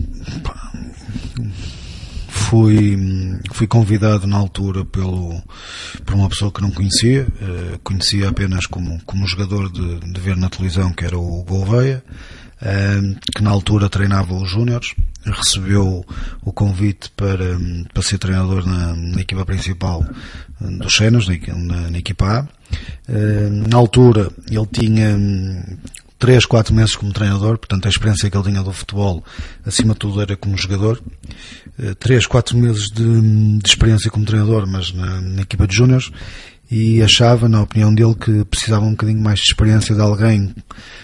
fui, 2.43 2.97
fui 3.51 3.67
convidado 3.67 4.27
na 4.27 4.37
altura 4.37 4.85
pelo, 4.85 5.41
por 6.05 6.15
uma 6.15 6.29
pessoa 6.29 6.51
que 6.51 6.61
não 6.61 6.71
conhecia, 6.71 7.27
uh, 7.27 7.79
conhecia 7.79 8.29
apenas 8.29 8.65
como, 8.65 9.01
como 9.05 9.27
jogador 9.27 9.71
de, 9.71 9.99
de 9.99 10.19
ver 10.19 10.35
na 10.35 10.49
televisão, 10.49 10.93
que 10.93 11.05
era 11.05 11.17
o 11.17 11.43
Gouveia, 11.43 12.03
uh, 12.61 13.19
que 13.35 13.41
na 13.41 13.49
altura 13.49 13.89
treinava 13.89 14.33
os 14.33 14.49
Júniores, 14.49 14.93
recebeu 15.25 16.05
o 16.43 16.51
convite 16.51 17.09
para, 17.15 17.57
para 17.93 18.03
ser 18.03 18.17
treinador 18.17 18.65
na, 18.65 18.93
na 18.95 19.21
equipa 19.21 19.45
principal 19.45 20.05
eh, 20.61 20.67
dos 20.79 20.93
Senas, 20.93 21.27
na, 21.27 21.89
na, 21.89 21.97
equipa 21.97 22.39
A. 22.39 22.47
Na 23.69 23.77
altura 23.77 24.29
ele 24.49 24.65
tinha 24.65 25.17
3, 26.23 26.45
4 26.45 26.73
meses 26.73 26.95
como 26.95 27.11
treinador, 27.11 27.57
portanto 27.57 27.85
a 27.85 27.89
experiência 27.89 28.29
que 28.29 28.37
ele 28.37 28.45
tinha 28.45 28.63
do 28.63 28.71
futebol, 28.71 29.21
acima 29.65 29.91
de 29.91 29.99
tudo, 29.99 30.21
era 30.21 30.37
como 30.37 30.57
jogador. 30.57 31.03
3, 31.99 32.23
eh, 32.23 32.27
4 32.29 32.57
meses 32.57 32.89
de, 32.89 33.57
de, 33.59 33.69
experiência 33.69 34.09
como 34.09 34.23
treinador, 34.23 34.65
mas 34.65 34.93
na, 34.93 35.19
na 35.19 35.41
equipa 35.41 35.67
de 35.67 35.75
júniores, 35.75 36.11
e 36.71 37.03
achava, 37.03 37.49
na 37.49 37.61
opinião 37.61 37.93
dele, 37.93 38.15
que 38.15 38.45
precisava 38.45 38.85
um 38.85 38.91
bocadinho 38.91 39.19
mais 39.19 39.39
de 39.39 39.51
experiência 39.51 39.93
de 39.93 39.99
alguém 39.99 40.55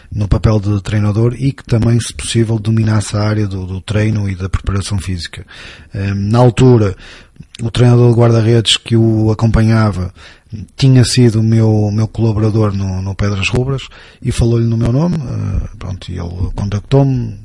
no 0.09 0.25
papel 0.25 0.57
de 0.57 0.81
treinador 0.81 1.35
e 1.37 1.51
que 1.51 1.65
também, 1.65 1.99
se 1.99 2.13
possível, 2.13 2.57
dominasse 2.57 3.17
a 3.17 3.19
área 3.19 3.45
do, 3.45 3.65
do 3.65 3.81
treino 3.81 4.29
e 4.29 4.35
da 4.35 4.47
preparação 4.47 4.99
física. 4.99 5.45
Eh, 5.93 6.13
na 6.13 6.39
altura, 6.39 6.95
o 7.61 7.69
treinador 7.69 8.13
de 8.13 8.17
guarda-redes 8.17 8.77
que 8.77 8.95
o 8.95 9.31
acompanhava 9.31 10.13
tinha 10.75 11.03
sido 11.03 11.39
o 11.39 11.43
meu, 11.43 11.91
meu 11.91 12.07
colaborador 12.07 12.73
no, 12.73 13.01
no 13.01 13.13
Pedras 13.13 13.49
Rubras 13.49 13.83
e 14.21 14.31
falou-lhe 14.31 14.65
no 14.65 14.77
meu 14.77 14.91
nome, 14.91 15.17
uh, 15.17 15.77
pronto, 15.77 16.11
e 16.11 16.17
ele 16.17 16.51
contactou-me, 16.55 17.39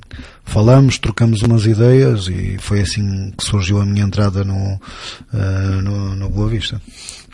falamos, 0.45 0.99
trocamos 0.99 1.43
umas 1.43 1.67
ideias 1.67 2.29
e 2.29 2.57
foi 2.59 2.81
assim 2.81 3.31
que 3.37 3.45
surgiu 3.45 3.81
a 3.81 3.85
minha 3.85 4.05
entrada 4.05 4.43
no, 4.43 4.55
uh, 4.55 5.83
no, 5.83 6.17
no 6.17 6.31
Boa 6.31 6.49
Vista. 6.49 6.81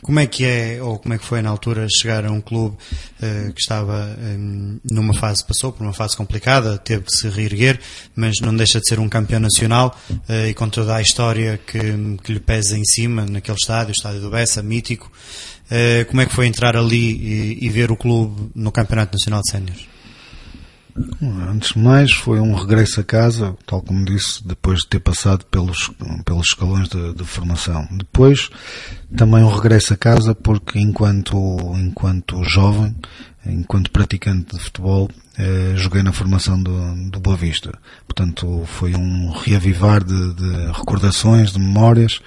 Como 0.03 0.19
é 0.19 0.27
que 0.27 0.45
é, 0.47 0.83
ou 0.83 0.99
como 0.99 1.15
é 1.15 1.19
que 1.19 1.25
foi 1.25 1.43
na 1.43 1.51
altura 1.51 1.87
chegar 1.89 2.25
a 2.25 2.33
um 2.33 2.41
clube 2.41 2.77
uh, 2.77 3.53
que 3.53 3.61
estava 3.61 4.17
um, 4.19 4.81
numa 4.91 5.13
fase, 5.13 5.45
passou 5.45 5.73
por 5.73 5.85
uma 5.85 5.93
fase 5.93 6.17
complicada, 6.17 6.79
teve 6.79 7.05
que 7.05 7.15
se 7.15 7.29
reerguer, 7.29 7.79
mas 8.17 8.41
não 8.41 8.57
deixa 8.57 8.81
de 8.81 8.89
ser 8.89 8.99
um 8.99 9.09
campeão 9.09 9.41
nacional 9.41 9.97
uh, 10.11 10.49
e 10.49 10.55
com 10.55 10.69
toda 10.71 10.97
a 10.97 11.03
história 11.03 11.61
que, 11.67 11.79
que 12.25 12.33
lhe 12.33 12.41
pesa 12.41 12.79
em 12.79 12.85
cima 12.85 13.27
naquele 13.27 13.59
estádio, 13.61 13.91
o 13.91 13.97
estádio 13.97 14.21
do 14.21 14.31
Bessa, 14.31 14.63
mítico. 14.63 15.11
Uh, 15.71 16.05
como 16.07 16.21
é 16.21 16.27
que 16.27 16.35
foi 16.35 16.47
entrar 16.47 16.77
ali 16.77 17.13
e, 17.13 17.65
e 17.65 17.69
ver 17.69 17.93
o 17.93 17.97
clube 17.97 18.51
no 18.55 18.73
Campeonato 18.73 19.13
Nacional 19.13 19.41
de 19.41 19.51
Séniores? 19.51 19.87
Antes 21.23 21.73
de 21.73 21.79
mais, 21.79 22.13
foi 22.13 22.41
um 22.41 22.55
regresso 22.55 23.01
a 23.01 23.05
casa, 23.05 23.57
tal 23.67 23.81
como 23.81 24.05
disse, 24.05 24.47
depois 24.47 24.81
de 24.81 24.89
ter 24.89 25.01
passado 25.01 25.45
pelos, 25.47 25.91
pelos 26.25 26.49
escalões 26.49 26.89
de, 26.89 27.15
de 27.15 27.25
formação. 27.25 27.87
Depois, 27.93 28.51
também 29.17 29.43
um 29.43 29.55
regresso 29.55 29.95
a 29.95 29.97
casa, 29.97 30.35
porque 30.35 30.79
enquanto, 30.79 31.37
enquanto 31.77 32.43
jovem, 32.43 32.95
enquanto 33.47 33.91
praticante 33.91 34.57
de 34.57 34.63
futebol, 34.63 35.09
eh, 35.41 35.73
joguei 35.75 36.03
na 36.03 36.13
formação 36.13 36.63
do, 36.63 37.11
do 37.11 37.19
Boa 37.19 37.35
Vista. 37.37 37.73
Portanto, 38.07 38.63
foi 38.67 38.95
um 38.95 39.31
reavivar 39.31 40.05
de, 40.05 40.35
de 40.35 40.67
recordações, 40.73 41.53
de 41.53 41.59
memórias, 41.59 42.21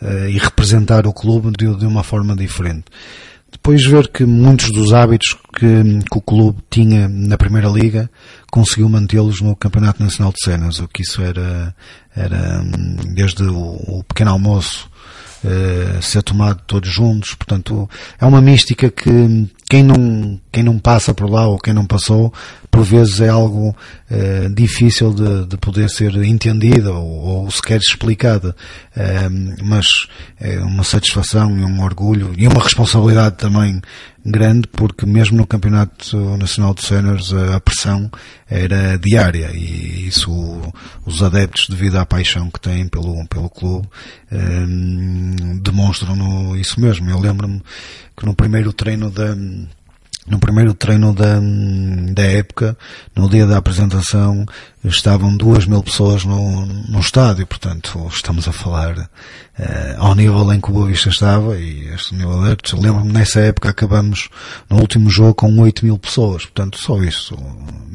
eh, 0.00 0.30
e 0.30 0.38
representar 0.38 1.06
o 1.06 1.12
clube 1.12 1.50
de, 1.50 1.76
de 1.76 1.84
uma 1.84 2.02
forma 2.02 2.34
diferente. 2.34 2.84
Depois 3.52 3.84
ver 3.84 4.08
que 4.08 4.24
muitos 4.24 4.70
dos 4.70 4.94
hábitos 4.94 5.36
que, 5.54 6.00
que 6.10 6.18
o 6.18 6.22
clube 6.22 6.58
tinha 6.70 7.06
na 7.06 7.36
Primeira 7.36 7.68
Liga 7.68 8.10
conseguiu 8.50 8.88
mantê-los 8.88 9.42
no 9.42 9.54
Campeonato 9.54 10.02
Nacional 10.02 10.32
de 10.32 10.42
Cenas, 10.42 10.78
o 10.80 10.88
que 10.88 11.02
isso 11.02 11.22
era, 11.22 11.74
era 12.16 12.64
desde 13.14 13.44
o, 13.44 13.76
o 13.98 14.04
pequeno 14.08 14.32
almoço 14.32 14.90
uh, 15.44 16.02
ser 16.02 16.22
tomado 16.22 16.62
todos 16.66 16.90
juntos, 16.90 17.34
portanto 17.34 17.88
é 18.20 18.26
uma 18.26 18.40
mística 18.40 18.90
que 18.90 19.48
quem 19.74 19.82
não, 19.82 20.40
quem 20.52 20.62
não 20.62 20.78
passa 20.78 21.12
por 21.12 21.28
lá 21.28 21.48
ou 21.48 21.58
quem 21.58 21.74
não 21.74 21.84
passou 21.84 22.32
por 22.70 22.84
vezes 22.84 23.20
é 23.20 23.28
algo 23.28 23.76
eh, 24.08 24.48
difícil 24.54 25.12
de, 25.12 25.46
de, 25.46 25.56
poder 25.56 25.90
ser 25.90 26.14
entendida 26.24 26.92
ou, 26.92 27.42
ou 27.42 27.50
sequer 27.50 27.78
explicada, 27.78 28.54
eh, 28.96 29.28
mas 29.64 29.86
é 30.40 30.58
uma 30.58 30.84
satisfação 30.84 31.58
e 31.58 31.64
um 31.64 31.82
orgulho 31.82 32.32
e 32.36 32.46
uma 32.46 32.62
responsabilidade 32.62 33.36
também 33.36 33.80
grande 34.24 34.66
porque 34.68 35.04
mesmo 35.04 35.36
no 35.36 35.46
Campeonato 35.46 36.16
Nacional 36.36 36.74
de 36.74 36.84
Séniores 36.84 37.32
a 37.32 37.60
pressão 37.60 38.10
era 38.48 38.98
diária 38.98 39.50
e 39.52 40.08
isso 40.08 40.32
os 41.04 41.22
adeptos 41.22 41.68
devido 41.68 41.96
à 41.96 42.06
paixão 42.06 42.50
que 42.50 42.60
têm 42.60 42.88
pelo, 42.88 43.26
pelo 43.28 43.50
clube 43.50 43.86
eh, 44.32 44.66
demonstram 45.60 46.56
isso 46.56 46.80
mesmo. 46.80 47.08
Eu 47.08 47.20
lembro-me 47.20 47.62
que 48.16 48.26
no 48.26 48.34
primeiro 48.34 48.72
treino 48.72 49.10
da 49.10 49.34
no 50.26 50.38
primeiro 50.38 50.72
treino 50.72 51.12
da, 51.12 51.38
da 52.12 52.22
época, 52.22 52.76
no 53.14 53.28
dia 53.28 53.46
da 53.46 53.58
apresentação, 53.58 54.46
estavam 54.82 55.36
duas 55.36 55.66
mil 55.66 55.82
pessoas 55.82 56.24
no, 56.24 56.64
no 56.64 57.00
estádio, 57.00 57.46
portanto, 57.46 58.06
estamos 58.08 58.48
a 58.48 58.52
falar 58.52 58.96
uh, 58.96 59.08
ao 59.98 60.14
nível 60.14 60.50
em 60.52 60.60
que 60.60 60.70
o 60.70 60.72
Boa 60.72 60.86
Vista 60.86 61.10
estava 61.10 61.58
e 61.58 61.88
este 61.88 62.14
nível 62.14 62.40
de. 62.42 62.74
Lembro-me 62.74 63.12
nessa 63.12 63.40
época 63.40 63.68
acabamos 63.68 64.30
no 64.68 64.78
último 64.78 65.10
jogo 65.10 65.34
com 65.34 65.58
oito 65.60 65.84
mil 65.84 65.98
pessoas, 65.98 66.44
portanto, 66.44 66.78
só 66.78 67.02
isso 67.02 67.36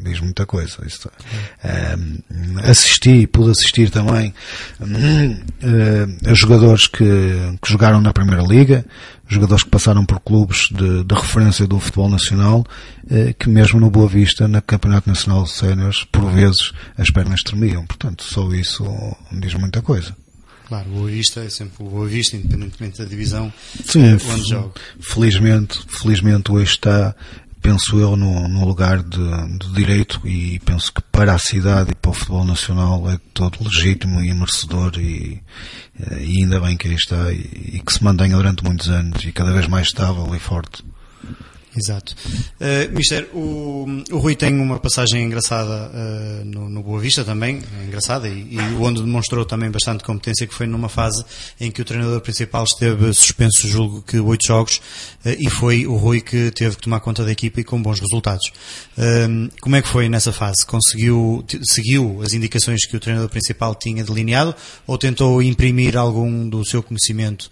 diz 0.02 0.20
muita 0.20 0.46
coisa. 0.46 0.78
Isso, 0.86 1.08
uh, 1.08 2.70
assisti, 2.70 3.26
pude 3.26 3.50
assistir 3.50 3.90
também 3.90 4.32
uh, 4.80 6.30
a 6.30 6.34
jogadores 6.34 6.86
que, 6.86 7.04
que 7.60 7.70
jogaram 7.70 8.00
na 8.00 8.12
Primeira 8.12 8.42
Liga, 8.42 8.84
jogadores 9.30 9.62
que 9.62 9.70
passaram 9.70 10.04
por 10.04 10.20
clubes 10.20 10.68
de, 10.70 11.04
de 11.04 11.14
referência 11.14 11.66
do 11.66 11.78
futebol 11.78 12.10
nacional, 12.10 12.66
eh, 13.08 13.34
que 13.38 13.48
mesmo 13.48 13.78
no 13.78 13.88
Boa 13.90 14.08
Vista, 14.08 14.48
no 14.48 14.60
Campeonato 14.60 15.08
Nacional 15.08 15.44
de 15.44 15.50
Séniores, 15.50 16.04
por 16.10 16.30
vezes 16.30 16.72
as 16.98 17.10
pernas 17.10 17.42
tremiam. 17.42 17.86
Portanto, 17.86 18.24
só 18.24 18.52
isso 18.52 18.84
diz 19.32 19.54
muita 19.54 19.80
coisa. 19.80 20.14
Claro, 20.66 20.88
o 20.90 20.94
Boa 20.94 21.10
Vista 21.10 21.40
é 21.40 21.48
sempre 21.48 21.82
o 21.84 21.88
Boa 21.88 22.06
Vista, 22.06 22.36
independentemente 22.36 22.98
da 22.98 23.04
divisão 23.04 23.52
Sim, 23.84 24.04
eh, 24.04 24.18
onde 24.32 24.48
joga. 24.48 24.72
Felizmente, 25.00 25.80
felizmente 25.88 26.52
hoje 26.52 26.72
está, 26.72 27.14
penso 27.60 27.98
eu, 27.98 28.16
no, 28.16 28.48
no 28.48 28.64
lugar 28.64 29.02
de, 29.02 29.58
de, 29.58 29.72
direito 29.72 30.20
e 30.26 30.58
penso 30.60 30.92
que 30.92 31.02
para 31.02 31.34
a 31.34 31.38
cidade 31.38 31.92
e 31.92 31.94
para 31.94 32.10
o 32.10 32.14
futebol 32.14 32.44
nacional 32.44 33.10
é 33.10 33.18
todo 33.34 33.58
legítimo 33.62 34.22
e 34.22 34.32
merecedor 34.32 34.92
e, 34.98 35.42
eh, 35.98 36.24
e 36.24 36.42
ainda 36.42 36.60
bem 36.60 36.76
que 36.76 36.88
aí 36.88 36.94
está 36.94 37.32
e, 37.32 37.38
e 37.74 37.82
que 37.84 37.92
se 37.92 38.02
mantenha 38.02 38.36
durante 38.36 38.64
muitos 38.64 38.88
anos 38.88 39.24
e 39.24 39.32
cada 39.32 39.52
vez 39.52 39.66
mais 39.68 39.88
estável 39.88 40.34
e 40.34 40.38
forte. 40.38 40.82
Exato. 41.76 42.16
Uh, 42.60 42.96
Mister, 42.96 43.28
o, 43.32 43.86
o 44.10 44.18
Rui 44.18 44.34
tem 44.34 44.52
uma 44.58 44.78
passagem 44.80 45.22
engraçada 45.22 45.90
uh, 45.90 46.44
no, 46.44 46.68
no, 46.68 46.82
Boa 46.82 47.00
Vista 47.00 47.24
também, 47.24 47.62
engraçada, 47.86 48.28
e, 48.28 48.56
e, 48.56 48.58
onde 48.80 49.00
demonstrou 49.00 49.44
também 49.44 49.70
bastante 49.70 50.02
competência, 50.02 50.46
que 50.48 50.54
foi 50.54 50.66
numa 50.66 50.88
fase 50.88 51.24
em 51.60 51.70
que 51.70 51.80
o 51.80 51.84
treinador 51.84 52.20
principal 52.20 52.64
esteve 52.64 53.12
suspenso, 53.14 53.68
julgo 53.68 54.02
que 54.02 54.18
oito 54.18 54.46
jogos, 54.46 54.80
uh, 55.24 55.36
e 55.38 55.48
foi 55.48 55.86
o 55.86 55.94
Rui 55.96 56.20
que 56.20 56.50
teve 56.50 56.74
que 56.74 56.82
tomar 56.82 56.98
conta 57.00 57.24
da 57.24 57.30
equipa 57.30 57.60
e 57.60 57.64
com 57.64 57.80
bons 57.80 58.00
resultados. 58.00 58.50
como 59.60 59.76
é 59.76 59.82
que 59.82 59.88
foi 59.88 60.08
nessa 60.08 60.32
fase? 60.32 60.66
Conseguiu, 60.66 61.44
seguiu 61.62 62.20
as 62.22 62.32
indicações 62.32 62.84
que 62.84 62.96
o 62.96 63.00
treinador 63.00 63.30
principal 63.30 63.76
tinha 63.76 64.02
delineado, 64.02 64.54
ou 64.86 64.98
tentou 64.98 65.40
imprimir 65.40 65.96
algum 65.96 66.48
do 66.48 66.64
seu 66.64 66.82
conhecimento 66.82 67.48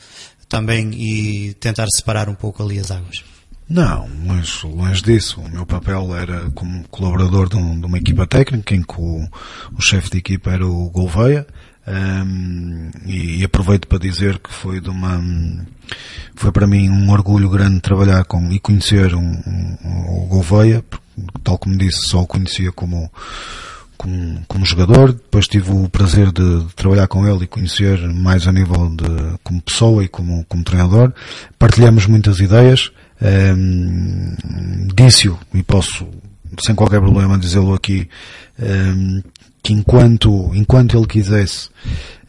também 0.49 0.91
e 0.95 1.55
tentar 1.55 1.87
separar 1.95 2.29
um 2.29 2.35
pouco 2.35 2.63
ali 2.65 2.81
as 2.81 2.91
águas? 2.91 3.38
Não, 3.69 4.09
longe, 4.25 4.67
longe 4.67 5.03
disso. 5.03 5.41
O 5.41 5.49
meu 5.49 5.67
papel 5.67 6.15
era 6.17 6.51
como 6.55 6.89
colaborador 6.89 7.49
de, 7.49 7.57
um, 7.57 7.79
de 7.79 7.87
uma 7.87 7.99
equipa 7.99 8.27
técnica 8.27 8.75
em 8.75 8.83
que 8.83 8.95
o, 8.99 9.29
o 9.77 9.83
chefe 9.83 10.11
de 10.11 10.19
equipa 10.19 10.51
era 10.51 10.67
o 10.67 10.89
Gouveia. 10.91 11.47
Um, 11.87 12.91
e, 13.07 13.41
e, 13.41 13.45
aproveito 13.45 13.89
para 13.89 13.99
dizer 13.99 14.39
que 14.39 14.53
foi 14.53 14.79
de 14.79 14.91
uma 14.91 15.23
foi 16.37 16.53
para 16.53 16.67
mim 16.67 16.91
um 16.91 17.11
orgulho 17.11 17.49
grande 17.49 17.81
trabalhar 17.81 18.27
com 18.27 18.53
e 18.53 18.59
conhecer 18.59 19.15
um, 19.15 19.23
um, 19.23 20.23
o 20.23 20.27
Gouveia, 20.27 20.85
tal 21.43 21.57
como 21.57 21.79
disse, 21.79 22.09
só 22.09 22.21
o 22.21 22.27
conhecia 22.27 22.71
como 22.73 23.11
como, 23.97 24.45
como 24.47 24.65
jogador, 24.65 25.13
depois 25.13 25.49
tive 25.49 25.73
o 25.73 25.89
prazer 25.89 26.31
de, 26.31 26.65
de, 26.65 26.75
trabalhar 26.75 27.09
com 27.09 27.27
ele 27.27 27.45
e 27.45 27.49
conhecer 27.49 27.99
mais 28.15 28.47
a 28.47 28.53
nível 28.53 28.89
de 28.95 29.39
como 29.43 29.61
pessoa 29.61 30.05
e 30.05 30.09
como, 30.09 30.45
como 30.45 30.63
treinador. 30.63 31.13
Partilhamos 31.59 32.07
muitas 32.07 32.39
ideias, 32.39 32.93
um, 33.23 34.37
disse-o, 34.95 35.39
e 35.55 35.63
posso 35.63 36.07
sem 36.61 36.75
qualquer 36.75 37.01
problema 37.01 37.39
dizê-lo 37.39 37.75
aqui, 37.75 38.09
um, 38.59 39.23
que 39.63 39.73
enquanto, 39.73 40.51
enquanto 40.55 40.97
ele 40.97 41.07
quisesse, 41.07 41.69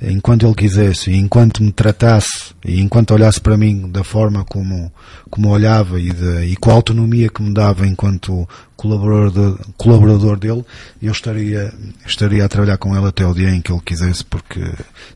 enquanto 0.01 0.45
ele 0.45 0.55
quisesse, 0.55 1.11
enquanto 1.13 1.61
me 1.61 1.71
tratasse, 1.71 2.53
e 2.63 2.79
enquanto 2.79 3.13
olhasse 3.13 3.39
para 3.39 3.57
mim 3.57 3.89
da 3.91 4.03
forma 4.03 4.45
como, 4.45 4.91
como 5.29 5.49
olhava 5.49 5.99
e, 5.99 6.11
de, 6.11 6.45
e 6.45 6.55
com 6.55 6.71
a 6.71 6.73
autonomia 6.73 7.29
que 7.29 7.41
me 7.41 7.53
dava 7.53 7.85
enquanto 7.85 8.47
colaborador, 8.77 9.59
colaborador 9.75 10.37
dele, 10.37 10.63
eu 11.01 11.11
estaria, 11.11 11.73
estaria 12.05 12.45
a 12.45 12.49
trabalhar 12.49 12.77
com 12.77 12.95
ele 12.95 13.07
até 13.07 13.25
o 13.25 13.33
dia 13.33 13.49
em 13.49 13.61
que 13.61 13.73
ele 13.73 13.81
quisesse, 13.83 14.23
porque 14.23 14.61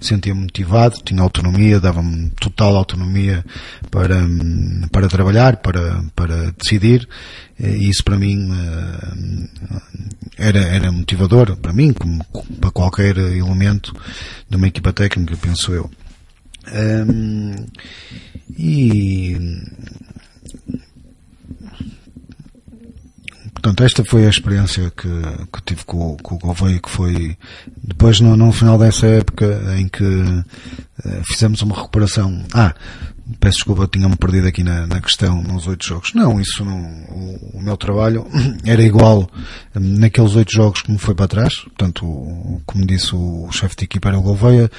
sentia-me 0.02 0.42
motivado, 0.42 1.00
tinha 1.04 1.22
autonomia, 1.22 1.80
dava-me 1.80 2.30
total 2.32 2.76
autonomia 2.76 3.44
para, 3.90 4.18
para 4.92 5.08
trabalhar, 5.08 5.58
para, 5.58 6.04
para 6.14 6.52
decidir, 6.62 7.08
e 7.70 7.90
isso 7.90 8.04
para 8.04 8.18
mim 8.18 8.50
eh, 8.52 9.48
era, 10.38 10.60
era 10.60 10.92
motivador, 10.92 11.56
para 11.58 11.74
mim, 11.74 11.94
como 11.94 12.24
para 12.60 12.72
qualquer 12.72 13.18
elemento 13.18 13.94
de 14.50 14.58
uma 14.58 14.68
equipa 14.68 14.92
técnica, 14.92 15.38
penso 15.38 15.72
eu. 15.72 15.90
Um, 16.74 17.56
e 18.58 19.38
portanto 23.54 23.84
esta 23.84 24.06
foi 24.06 24.26
a 24.26 24.30
experiência 24.30 24.92
que, 24.92 25.08
que 25.08 25.62
tive 25.66 25.84
com, 25.84 26.16
com 26.18 26.36
o 26.36 26.40
Gouveia 26.40 26.80
que 26.80 26.90
foi 26.90 27.38
depois 27.84 28.22
no, 28.22 28.38
no 28.38 28.52
final 28.54 28.78
dessa 28.78 29.08
época 29.08 29.76
em 29.78 29.90
que 29.90 30.04
uh, 30.04 30.46
fizemos 31.26 31.62
uma 31.62 31.76
recuperação 31.76 32.46
ah 32.54 32.74
peço 33.40 33.58
desculpa, 33.58 33.88
tinha-me 33.88 34.16
perdido 34.16 34.48
aqui 34.48 34.64
na, 34.64 34.86
na, 34.86 35.02
questão 35.02 35.42
nos 35.42 35.68
oito 35.68 35.86
jogos. 35.86 36.14
Não, 36.14 36.40
isso 36.40 36.64
não, 36.64 36.78
o, 37.10 37.58
o, 37.58 37.62
meu 37.62 37.78
trabalho 37.78 38.28
era 38.66 38.82
igual 38.82 39.30
naqueles 39.74 40.36
oito 40.36 40.52
jogos 40.52 40.82
como 40.82 40.98
foi 40.98 41.16
para 41.16 41.28
trás. 41.28 41.56
Portanto, 41.62 42.06
como 42.66 42.86
disse 42.86 43.16
o 43.16 43.50
chefe 43.52 43.76
de 43.78 43.86
equipa 43.86 44.10
era 44.10 44.20
o 44.20 44.22
Gouveia, 44.22 44.70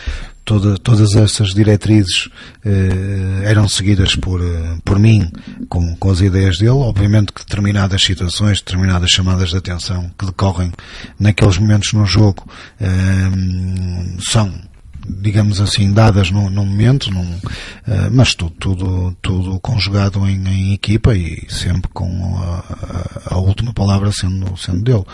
toda, 0.45 0.77
todas 0.79 1.15
essas 1.15 1.55
diretrizes 1.55 2.29
eh, 2.65 3.43
eram 3.45 3.67
seguidas 3.67 4.15
por, 4.15 4.41
eh, 4.41 4.77
por 4.85 4.99
mim 4.99 5.31
com, 5.69 5.97
com 5.97 6.11
as 6.11 6.21
ideias 6.21 6.59
dele. 6.59 6.71
Obviamente 6.71 7.33
que 7.33 7.41
determinadas 7.41 8.03
situações, 8.03 8.59
determinadas 8.59 9.11
chamadas 9.11 9.51
de 9.51 9.57
atenção 9.57 10.11
que 10.19 10.27
decorrem 10.27 10.71
naqueles 11.19 11.59
momentos 11.59 11.93
no 11.93 12.05
jogo 12.05 12.47
eh, 12.81 12.87
são 14.21 14.53
digamos 15.09 15.61
assim, 15.61 15.93
dadas 15.93 16.31
no 16.31 16.51
momento, 16.51 17.11
num, 17.11 17.23
uh, 17.23 18.11
mas 18.13 18.35
tudo, 18.35 18.55
tudo, 18.59 19.17
tudo 19.21 19.61
conjugado 19.61 20.27
em, 20.27 20.43
em, 20.49 20.73
equipa 20.73 21.15
e 21.15 21.47
sempre 21.49 21.91
com 21.93 22.37
a, 22.39 23.35
a, 23.35 23.39
última 23.39 23.73
palavra 23.73 24.11
sendo, 24.13 24.57
sendo 24.57 24.83
dele. 24.83 25.05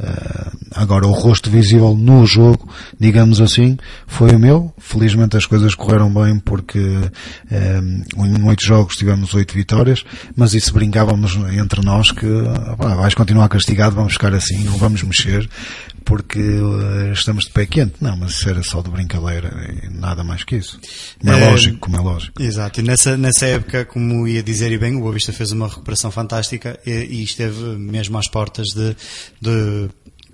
Uh, 0.00 0.58
agora, 0.74 1.06
o 1.06 1.12
rosto 1.12 1.50
visível 1.50 1.94
no 1.94 2.24
jogo, 2.26 2.68
digamos 2.98 3.40
assim, 3.40 3.76
foi 4.06 4.30
o 4.30 4.38
meu. 4.38 4.72
Felizmente 4.78 5.36
as 5.36 5.44
coisas 5.46 5.74
correram 5.74 6.12
bem 6.12 6.38
porque 6.38 6.78
uh, 6.78 8.26
em 8.26 8.42
oito 8.44 8.64
jogos 8.64 8.96
tivemos 8.96 9.34
oito 9.34 9.54
vitórias, 9.54 10.04
mas 10.36 10.54
isso 10.54 10.72
brincávamos 10.72 11.36
entre 11.52 11.84
nós 11.84 12.10
que 12.10 12.26
vais 12.78 13.14
continuar 13.14 13.48
castigado, 13.48 13.94
vamos 13.94 14.14
ficar 14.14 14.34
assim, 14.34 14.64
não 14.64 14.76
vamos 14.78 15.02
mexer 15.02 15.48
porque 16.04 16.40
uh, 16.40 17.12
estamos 17.12 17.44
de 17.44 17.50
pé 17.50 17.66
quente. 17.66 17.94
Não, 18.00 18.16
mas 18.16 18.32
isso 18.32 18.48
era 18.48 18.62
só 18.62 18.82
de 18.82 18.90
brincadeira, 18.90 19.50
nada 19.90 20.24
mais 20.24 20.44
que 20.44 20.56
isso. 20.56 20.80
Como 21.20 21.32
é, 21.32 21.40
é 21.40 21.50
lógico, 21.50 21.78
como 21.78 21.96
é 21.96 22.00
lógico. 22.00 22.42
Exato, 22.42 22.80
e 22.80 22.82
nessa, 22.82 23.16
nessa 23.16 23.46
época, 23.46 23.84
como 23.84 24.26
ia 24.26 24.42
dizer 24.42 24.72
e 24.72 24.78
bem, 24.78 24.96
o 24.96 25.00
Boa 25.00 25.12
Vista 25.12 25.32
fez 25.32 25.52
uma 25.52 25.68
recuperação 25.68 26.10
fantástica 26.10 26.78
e, 26.86 26.90
e 26.90 27.22
esteve 27.22 27.60
mesmo 27.76 28.18
às 28.18 28.28
portas 28.28 28.68
de, 28.68 28.96
de 29.40 29.88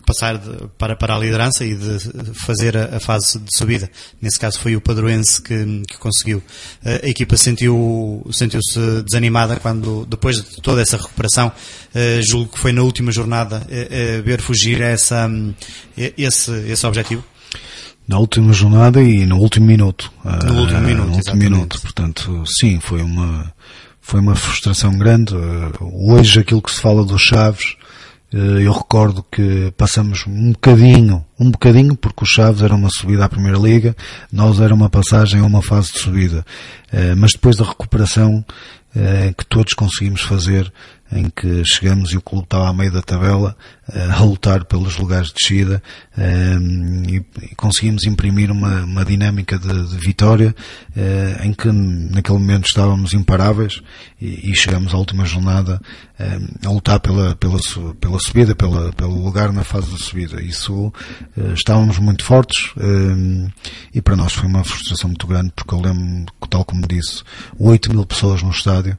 passar 0.07 0.39
de, 0.39 0.69
para, 0.79 0.95
para 0.95 1.17
a 1.17 1.19
liderança 1.19 1.65
e 1.65 1.75
de 1.75 1.99
fazer 2.47 2.77
a, 2.77 2.97
a, 2.97 3.01
fase 3.01 3.39
de 3.39 3.55
subida. 3.55 3.91
Nesse 4.23 4.39
caso 4.39 4.59
foi 4.61 4.77
o 4.77 4.81
Padroense 4.81 5.43
que, 5.43 5.83
que 5.89 5.99
conseguiu. 5.99 6.43
A, 6.85 7.09
equipa 7.09 7.37
sentiu, 7.37 8.25
sentiu-se 8.31 9.03
desanimada 9.03 9.57
quando, 9.57 10.07
depois 10.07 10.37
de 10.37 10.63
toda 10.63 10.81
essa 10.81 10.97
recuperação, 10.97 11.49
uh, 11.49 12.23
julgo 12.23 12.53
que 12.53 12.59
foi 12.59 12.73
na 12.73 12.83
última 12.83 13.11
jornada, 13.11 13.59
uh, 13.59 14.21
uh, 14.21 14.23
ver 14.23 14.41
fugir 14.41 14.81
essa, 14.81 15.29
esse, 16.17 16.53
esse 16.69 16.87
objetivo. 16.87 17.25
Na 18.07 18.19
última 18.19 18.53
jornada 18.53 19.03
e 19.03 19.27
no 19.27 19.39
último 19.39 19.67
minuto. 19.67 20.13
No 20.25 20.61
último 20.61 20.81
minuto, 20.81 21.09
no 21.09 21.17
último 21.17 21.37
minuto. 21.37 21.81
Portanto, 21.81 22.45
sim, 22.47 22.79
foi 22.79 23.03
uma, 23.03 23.53
foi 24.01 24.21
uma 24.21 24.37
frustração 24.37 24.97
grande. 24.97 25.35
Hoje 25.81 26.39
aquilo 26.39 26.63
que 26.63 26.71
se 26.71 26.81
fala 26.81 27.05
dos 27.05 27.21
Chaves, 27.21 27.75
eh, 27.75 27.86
eu 28.33 28.73
recordo 28.73 29.25
que 29.31 29.73
passamos 29.77 30.27
um 30.27 30.53
bocadinho, 30.53 31.25
um 31.39 31.51
bocadinho, 31.51 31.97
porque 31.97 32.25
o 32.25 32.27
Chaves 32.27 32.61
era 32.61 32.75
uma 32.75 32.89
subida 32.91 33.25
à 33.25 33.29
Primeira 33.29 33.59
Liga, 33.59 33.97
nós 34.33 34.61
era 34.61 34.75
uma 34.75 34.91
passagem 34.91 35.41
a 35.41 35.45
uma 35.45 35.63
fase 35.63 35.93
de 35.93 36.01
subida. 36.01 36.45
Eh, 36.93 37.15
mas 37.15 37.33
depois 37.33 37.57
da 37.57 37.65
recuperação 37.65 38.45
eh, 38.95 39.33
que 39.37 39.45
todos 39.47 39.75
conseguimos 39.75 40.23
fazer, 40.23 40.73
em 41.13 41.31
que 41.31 41.63
chegamos 41.67 42.13
e 42.13 42.17
o 42.17 42.23
clube 42.23 42.45
estava 42.45 42.69
a 42.69 42.73
meio 42.73 42.91
da 42.91 43.03
tabela 43.03 43.55
eh, 43.55 43.76
a 43.89 44.23
lutar 44.25 44.65
pelos 44.65 44.97
lugares 44.99 45.29
de 45.29 45.35
descida 45.35 45.83
eh, 46.19 46.57
e, 47.09 47.55
conseguimos 47.55 48.05
imprimir 48.05 48.51
uma, 48.51 48.83
uma 48.83 49.05
dinâmica 49.05 49.57
de, 49.59 49.89
de 49.89 49.97
vitória 49.99 50.55
eh, 50.97 51.41
em 51.45 51.53
que 51.53 51.71
naquele 51.71 52.39
momento 52.39 52.67
estávamos 52.67 53.13
imparáveis 53.13 53.81
e, 54.21 54.51
e 54.51 54.57
chegamos 54.57 54.93
à 54.93 54.97
última 54.97 55.25
jornada 55.25 55.81
a 56.65 56.71
lutar 56.71 56.99
pela, 56.99 57.37
pela, 57.37 57.59
pela 58.01 58.19
subida, 58.19 58.55
pela, 58.57 58.91
pelo 58.95 59.23
lugar 59.23 59.53
na 59.53 59.63
fase 59.63 59.91
da 59.91 59.99
subida. 59.99 60.43
Isso 60.43 60.91
estávamos 61.55 61.99
muito 61.99 62.25
fortes 62.25 62.73
e 63.95 64.01
para 64.01 64.17
nós 64.17 64.33
foi 64.33 64.49
uma 64.49 64.65
frustração 64.65 65.11
muito 65.11 65.27
grande 65.27 65.53
porque 65.55 65.75
eu 65.75 65.81
lembro, 65.83 66.33
tal 66.49 66.65
como 66.65 66.89
disse, 66.89 67.23
8 67.59 67.93
mil 67.93 68.07
pessoas 68.07 68.43
no 68.43 68.49
estádio, 68.49 68.97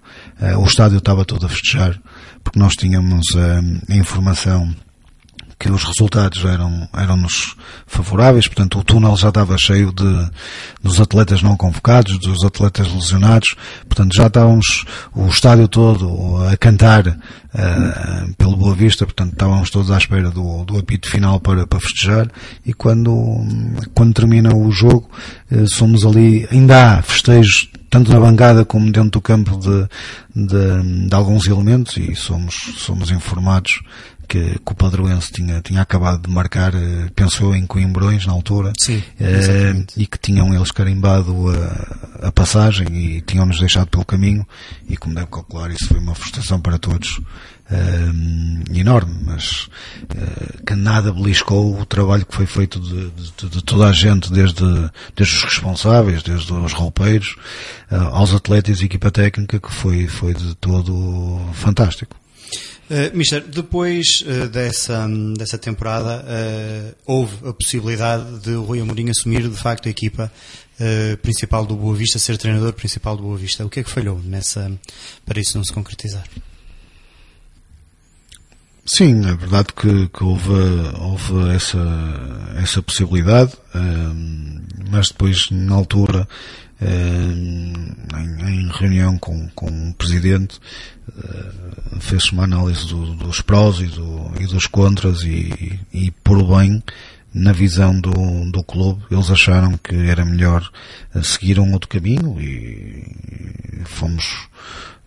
o 0.60 0.66
estádio 0.66 1.00
estava 1.00 1.26
todo 1.26 1.44
a 1.48 1.50
festejar 1.50 2.00
porque 2.44 2.60
nós 2.60 2.74
tínhamos 2.74 3.26
a, 3.36 3.94
a 3.94 3.96
informação 3.96 4.74
que 5.60 5.72
os 5.72 5.84
resultados 5.84 6.46
eram, 6.46 6.88
eram-nos 6.94 7.56
favoráveis, 7.88 8.48
portanto 8.48 8.80
o 8.80 8.84
túnel 8.84 9.18
já 9.18 9.30
estava 9.30 9.56
cheio 9.60 9.92
de, 9.92 10.30
dos 10.84 11.02
atletas 11.02 11.42
não 11.42 11.58
convocados, 11.58 12.20
dos 12.20 12.44
atletas 12.44 12.94
lesionados, 12.94 13.56
portanto 13.88 14.16
já 14.16 14.28
estávamos 14.28 14.86
o 15.16 15.28
estádio 15.28 15.68
todo 15.68 16.38
a 16.48 16.56
cantar 16.58 17.08
uh, 17.08 18.36
pelo 18.38 18.56
Boa 18.56 18.76
Vista, 18.76 19.06
portanto 19.06 19.32
estávamos 19.34 19.72
todos 19.72 19.90
à 19.90 19.98
espera 19.98 20.30
do, 20.30 20.64
do 20.64 20.78
apito 20.78 21.10
final 21.10 21.40
para, 21.40 21.66
para 21.66 21.80
festejar. 21.80 22.30
E 22.64 22.72
quando, 22.72 23.16
quando 23.96 24.14
termina 24.14 24.56
o 24.56 24.72
jogo 24.72 25.10
uh, 25.52 25.68
somos 25.68 26.06
ali, 26.06 26.48
ainda 26.52 26.98
há 26.98 27.02
festejos 27.02 27.70
tanto 27.90 28.12
na 28.12 28.20
bancada 28.20 28.66
como 28.66 28.92
dentro 28.92 29.12
do 29.12 29.22
campo 29.22 29.58
de, 29.58 29.88
de, 30.36 31.08
de 31.08 31.16
alguns 31.16 31.48
elementos 31.48 31.98
e 31.98 32.16
somos, 32.16 32.56
somos 32.78 33.12
informados 33.12 33.82
que, 34.28 34.60
que 34.60 34.72
o 34.72 34.76
Padroense 34.76 35.32
tinha, 35.32 35.62
tinha 35.62 35.82
acabado 35.82 36.28
de 36.28 36.30
marcar, 36.30 36.76
eh, 36.76 37.10
pensou 37.16 37.56
em 37.56 37.66
Coimbrões 37.66 38.26
na 38.26 38.34
altura, 38.34 38.74
Sim, 38.80 39.02
eh, 39.20 39.86
e 39.96 40.06
que 40.06 40.20
tinham 40.20 40.54
eles 40.54 40.72
carimbado 40.72 41.50
a, 41.50 42.28
a 42.28 42.32
passagem 42.32 42.88
e 42.94 43.22
tinham-nos 43.22 43.60
deixado 43.60 43.88
pelo 43.88 44.04
caminho, 44.04 44.46
e 44.90 44.98
como 44.98 45.16
deve 45.16 45.28
calcular, 45.28 45.72
isso 45.72 45.88
foi 45.88 46.00
uma 46.00 46.14
frustração 46.14 46.60
para 46.60 46.78
todos 46.78 47.22
uh, 47.72 48.78
enorme, 48.78 49.16
mas 49.24 49.70
uh, 50.04 50.64
que 50.66 50.76
nada 50.76 51.12
beliscou 51.12 51.80
o 51.80 51.86
trabalho 51.86 52.26
que 52.26 52.36
foi 52.36 52.46
feito 52.46 52.80
de, 52.80 53.10
de, 53.10 53.50
de, 53.50 53.64
toda 53.64 53.88
a 53.88 53.92
gente, 53.92 54.32
desde, 54.32 54.64
desde 55.16 55.36
os 55.36 55.44
responsáveis, 55.44 56.24
desde 56.24 56.52
os 56.54 56.74
roupeiros, 56.74 57.36
uh, 57.92 57.96
aos 58.12 58.34
atletas 58.34 58.82
e 58.82 58.86
equipa 58.86 59.12
técnica, 59.12 59.60
que 59.60 59.72
foi, 59.72 60.08
foi 60.08 60.34
de 60.34 60.56
todo 60.56 61.40
fantástico. 61.54 62.16
Uh, 62.90 63.16
Mister, 63.16 63.42
depois 63.42 64.22
uh, 64.22 64.48
dessa, 64.48 65.06
dessa 65.38 65.58
temporada 65.58 66.24
uh, 66.24 66.96
houve 67.06 67.50
a 67.50 67.52
possibilidade 67.52 68.40
de 68.40 68.52
o 68.52 68.64
Rui 68.64 68.80
Amorim 68.80 69.10
assumir 69.10 69.42
de 69.42 69.58
facto 69.58 69.88
a 69.88 69.90
equipa 69.90 70.32
principal 71.24 71.66
do 71.66 71.76
Boa 71.76 71.96
Vista, 71.96 72.20
ser 72.20 72.38
treinador 72.38 72.72
principal 72.72 73.18
do 73.18 73.24
Boa 73.24 73.36
Vista. 73.36 73.66
O 73.66 73.70
que 73.70 73.80
é 73.80 73.84
que 73.84 73.90
falhou 73.90 74.22
nessa, 74.24 74.72
para 75.26 75.40
isso 75.40 75.58
não 75.58 75.64
se 75.64 75.74
concretizar? 75.74 76.24
Sim, 78.90 79.20
é 79.28 79.36
verdade 79.36 79.68
que, 79.76 80.08
que 80.08 80.24
houve, 80.24 80.50
houve 80.98 81.54
essa, 81.54 81.78
essa 82.56 82.82
possibilidade, 82.82 83.52
mas 84.90 85.10
depois, 85.10 85.52
na 85.52 85.76
altura, 85.76 86.26
em, 86.82 87.74
em, 88.48 88.72
reunião 88.72 89.18
com, 89.18 89.50
com 89.50 89.90
o 89.90 89.94
Presidente, 89.94 90.58
fez-se 92.00 92.32
uma 92.32 92.46
análise 92.46 92.88
do, 92.88 93.14
dos 93.16 93.42
prós 93.42 93.82
e, 93.82 93.88
do, 93.88 94.32
e, 94.40 94.48
dos 94.48 94.68
contras 94.68 95.22
e, 95.24 95.78
e 95.94 96.10
por 96.24 96.42
bem, 96.58 96.82
na 97.34 97.52
visão 97.52 98.00
do, 98.00 98.12
do 98.52 98.64
clube, 98.64 99.04
eles 99.12 99.30
acharam 99.30 99.78
que 99.78 99.96
era 99.96 100.26
melhor 100.26 100.70
seguir 101.22 101.60
um 101.60 101.74
outro 101.74 101.90
caminho 101.90 102.40
e 102.42 103.84
fomos 103.86 104.48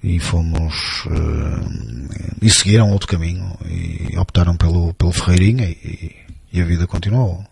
e 0.02 0.18
fomos 0.18 1.04
uh, 1.06 2.40
e 2.40 2.50
seguiram 2.50 2.90
outro 2.90 3.08
caminho 3.08 3.56
e 3.66 4.16
optaram 4.16 4.56
pelo, 4.56 4.94
pelo 4.94 5.12
Ferreirinha 5.12 5.68
e, 5.68 6.16
e 6.52 6.60
a 6.60 6.64
vida 6.64 6.86
continuou. 6.86 7.44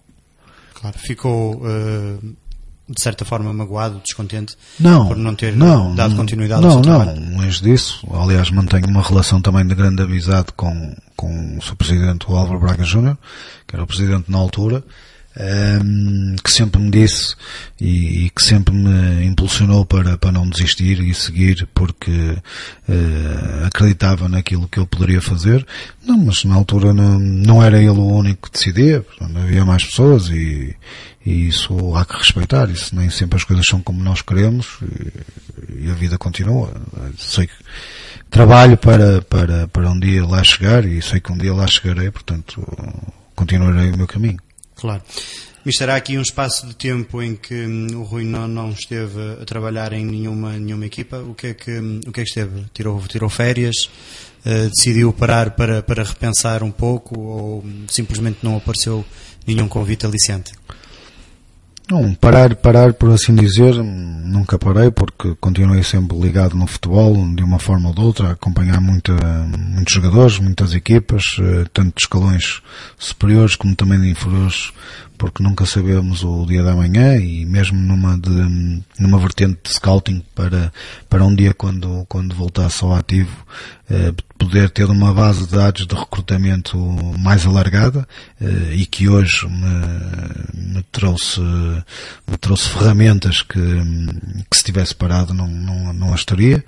Claro, 0.75 0.99
ficou 0.99 1.57
uh, 1.57 2.37
de 2.89 3.03
certa 3.03 3.25
forma 3.25 3.53
magoado, 3.53 4.01
descontente 4.03 4.57
não, 4.81 5.09
por 5.09 5.17
não 5.17 5.35
ter 5.35 5.55
não, 5.55 5.95
dado 5.95 6.17
continuidade 6.17 6.63
não, 6.63 6.69
ao 6.69 6.75
seu 6.75 6.83
trabalho. 6.83 7.21
Não, 7.21 7.39
longe 7.43 7.63
disso. 7.63 8.07
Aliás, 8.13 8.51
mantenho 8.51 8.87
uma 8.89 9.03
relação 9.03 9.41
também 9.41 9.67
de 9.67 9.75
grande 9.75 10.03
amizade 10.03 10.47
com, 10.57 10.97
com 11.15 11.59
o 11.59 11.63
seu 11.63 11.77
presidente, 11.77 12.27
o 12.29 12.35
Álvaro 12.35 12.59
Braga 12.59 12.85
Júnior, 12.85 13.19
que 13.67 13.77
era 13.77 13.85
o 13.85 13.87
presidente 13.87 14.31
na 14.31 14.39
altura, 14.39 14.83
um, 15.39 16.35
que 16.43 16.51
sempre 16.51 16.81
me 16.81 16.91
disse 16.91 17.37
e, 17.81 18.27
e, 18.27 18.31
que 18.31 18.43
sempre 18.43 18.75
me 18.75 19.25
impulsionou 19.25 19.85
para, 19.85 20.19
para 20.19 20.33
não 20.33 20.49
desistir 20.49 21.01
e 21.01 21.15
seguir 21.15 21.69
porque 21.73 22.11
uh, 22.11 23.67
acreditava 23.67 24.29
naquilo 24.29 24.69
que 24.69 24.79
eu 24.79 24.87
poderia 24.87 25.21
fazer. 25.21 25.65
Não, 26.05 26.19
mas 26.19 26.45
na 26.45 26.57
altura 26.57 26.93
não, 26.93 27.19
não 27.19 27.63
era 27.63 27.79
ele 27.79 27.91
o 27.91 28.07
único 28.07 28.49
que 28.49 28.59
decidia, 28.59 29.01
portanto, 29.03 29.39
havia 29.39 29.65
mais 29.65 29.85
pessoas 29.85 30.29
e, 30.29 30.75
e 31.25 31.49
isso 31.49 31.95
há 31.95 32.05
que 32.05 32.17
respeitar. 32.17 32.69
Isso 32.69 32.97
nem 32.97 33.09
sempre 33.09 33.37
as 33.37 33.45
coisas 33.45 33.67
são 33.67 33.81
como 33.81 34.03
nós 34.03 34.23
queremos 34.23 34.79
e, 34.83 35.87
e 35.87 35.91
a 35.91 35.95
vida 35.95 36.19
continua. 36.19 36.73
Sei 37.17 37.47
que 37.47 37.55
trabalho 38.29 38.77
para, 38.77 39.23
para, 39.23 39.69
para 39.69 39.91
um 39.91 39.99
dia 39.99 40.27
lá 40.27 40.43
chegar 40.43 40.85
e 40.85 41.01
sei 41.01 41.21
que 41.21 41.31
um 41.31 41.39
dia 41.39 41.55
lá 41.55 41.67
chegarei, 41.67 42.11
portanto 42.11 42.67
continuarei 43.37 43.91
o 43.93 43.97
meu 43.97 44.07
caminho. 44.07 44.39
Claro. 44.79 45.03
Mister, 45.65 45.91
há 45.91 45.97
aqui 45.97 46.17
um 46.17 46.23
espaço 46.23 46.67
de 46.67 46.75
tempo 46.75 47.21
em 47.21 47.35
que 47.35 47.67
hum, 47.67 47.89
o 47.97 48.03
Rui 48.05 48.25
não, 48.25 48.47
não 48.47 48.71
esteve 48.71 49.21
a 49.43 49.45
trabalhar 49.45 49.93
em 49.93 50.05
nenhuma, 50.05 50.53
nenhuma 50.53 50.87
equipa. 50.87 51.19
O 51.19 51.35
que 51.35 51.49
é 51.49 51.55
que, 51.55 51.71
hum, 51.73 52.01
o 52.07 52.13
que, 52.13 52.21
é 52.21 52.25
que 52.25 52.31
esteve? 52.31 52.65
Tirou, 52.73 53.03
tirou 53.09 53.29
férias? 53.29 53.75
Uh, 54.47 54.71
decidiu 54.71 55.13
parar 55.13 55.51
para, 55.51 55.83
para 55.83 56.05
repensar 56.05 56.63
um 56.63 56.71
pouco 56.71 57.21
ou 57.21 57.65
simplesmente 57.89 58.39
não 58.43 58.57
apareceu 58.57 59.05
nenhum 59.47 59.69
convite 59.69 60.07
aliciante? 60.07 60.53
Não, 61.91 62.15
parar, 62.15 62.55
parar, 62.55 62.93
por 62.93 63.11
assim 63.11 63.35
dizer, 63.35 63.75
nunca 63.83 64.59
parei 64.59 64.91
porque 64.91 65.35
continuei 65.41 65.83
sempre 65.83 66.19
ligado 66.19 66.55
no 66.55 66.67
futebol, 66.67 67.15
de 67.35 67.43
uma 67.43 67.59
forma 67.59 67.89
ou 67.89 67.95
de 67.95 68.01
outra, 68.03 68.29
a 68.29 68.33
acompanhar 68.33 68.79
muita, 68.79 69.15
muitos 69.15 69.95
jogadores, 69.95 70.39
muitas 70.39 70.75
equipas, 70.75 71.23
eh, 71.41 71.65
tanto 71.73 71.95
de 71.97 72.03
escalões 72.03 72.61
superiores 72.99 73.57
como 73.57 73.75
também 73.75 73.99
de 73.99 74.11
inferiores, 74.11 74.71
porque 75.19 75.43
nunca 75.43 75.67
sabemos 75.67 76.23
o 76.23 76.47
dia 76.47 76.63
da 76.63 76.75
manhã 76.75 77.17
e 77.17 77.45
mesmo 77.45 77.79
numa 77.79 78.17
de, 78.17 78.83
numa 78.99 79.19
vertente 79.19 79.59
de 79.65 79.75
scouting 79.75 80.25
para, 80.35 80.73
para 81.09 81.25
um 81.25 81.35
dia 81.35 81.53
quando, 81.53 82.07
quando 82.09 82.35
voltasse 82.35 82.85
ao 82.85 82.95
ativo, 82.95 83.45
eh, 83.91 84.15
poder 84.39 84.71
ter 84.71 84.85
uma 84.85 85.13
base 85.13 85.47
de 85.47 85.57
dados 85.57 85.87
de 85.87 85.95
recrutamento 85.95 86.79
mais 87.19 87.45
alargada 87.45 88.07
eh, 88.41 88.75
e 88.75 88.87
que 88.87 89.09
hoje 89.09 89.47
me, 89.49 90.75
me 90.77 90.83
trouxe 90.85 91.41
me 91.41 92.37
trouxe 92.41 92.69
ferramentas 92.69 93.43
que, 93.43 93.61
que 94.49 94.57
se 94.57 94.65
tivesse 94.65 94.95
parado 94.95 95.35
não, 95.35 95.49
não, 95.49 95.93
não 95.93 96.15
as 96.15 96.25
teria. 96.25 96.65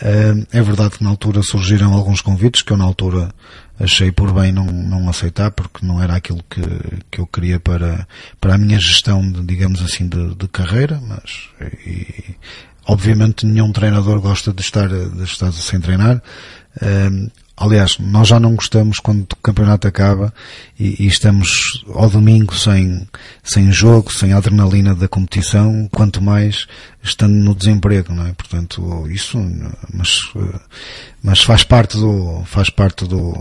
Eh, 0.00 0.46
é 0.52 0.62
verdade 0.62 0.98
que 0.98 1.04
na 1.04 1.10
altura 1.10 1.42
surgiram 1.42 1.92
alguns 1.92 2.20
convites 2.20 2.62
que 2.62 2.72
eu 2.72 2.76
na 2.76 2.84
altura 2.84 3.34
achei 3.78 4.10
por 4.10 4.32
bem 4.32 4.52
não, 4.52 4.64
não 4.64 5.08
aceitar 5.08 5.50
porque 5.50 5.86
não 5.86 6.02
era 6.02 6.16
aquilo 6.16 6.42
que, 6.48 6.62
que 7.10 7.20
eu 7.20 7.26
queria 7.26 7.60
para, 7.60 8.06
para 8.40 8.54
a 8.54 8.58
minha 8.58 8.78
gestão, 8.78 9.20
de, 9.30 9.42
digamos 9.42 9.80
assim, 9.82 10.08
de, 10.08 10.34
de 10.34 10.48
carreira, 10.48 11.00
mas 11.00 11.48
e, 11.86 12.36
obviamente 12.86 13.46
nenhum 13.46 13.72
treinador 13.72 14.20
gosta 14.20 14.52
de 14.52 14.62
estar, 14.62 14.88
de 14.88 15.22
estar 15.22 15.52
sem 15.52 15.80
treinar. 15.80 16.22
Um, 16.82 17.28
aliás, 17.58 17.98
nós 17.98 18.28
já 18.28 18.38
não 18.38 18.54
gostamos 18.54 18.98
quando 18.98 19.22
o 19.22 19.36
campeonato 19.36 19.86
acaba 19.86 20.32
e, 20.78 21.04
e, 21.04 21.06
estamos 21.06 21.84
ao 21.94 22.08
domingo 22.08 22.54
sem, 22.54 23.06
sem 23.42 23.72
jogo, 23.72 24.12
sem 24.12 24.32
adrenalina 24.32 24.94
da 24.94 25.08
competição, 25.08 25.88
quanto 25.92 26.22
mais 26.22 26.66
estando 27.02 27.34
no 27.34 27.54
desemprego, 27.54 28.12
não 28.12 28.26
é? 28.26 28.32
Portanto, 28.32 29.06
isso, 29.08 29.38
mas, 29.92 30.20
mas 31.22 31.42
faz 31.42 31.64
parte 31.64 31.96
do, 31.96 32.42
faz 32.46 32.70
parte 32.70 33.06
do, 33.06 33.34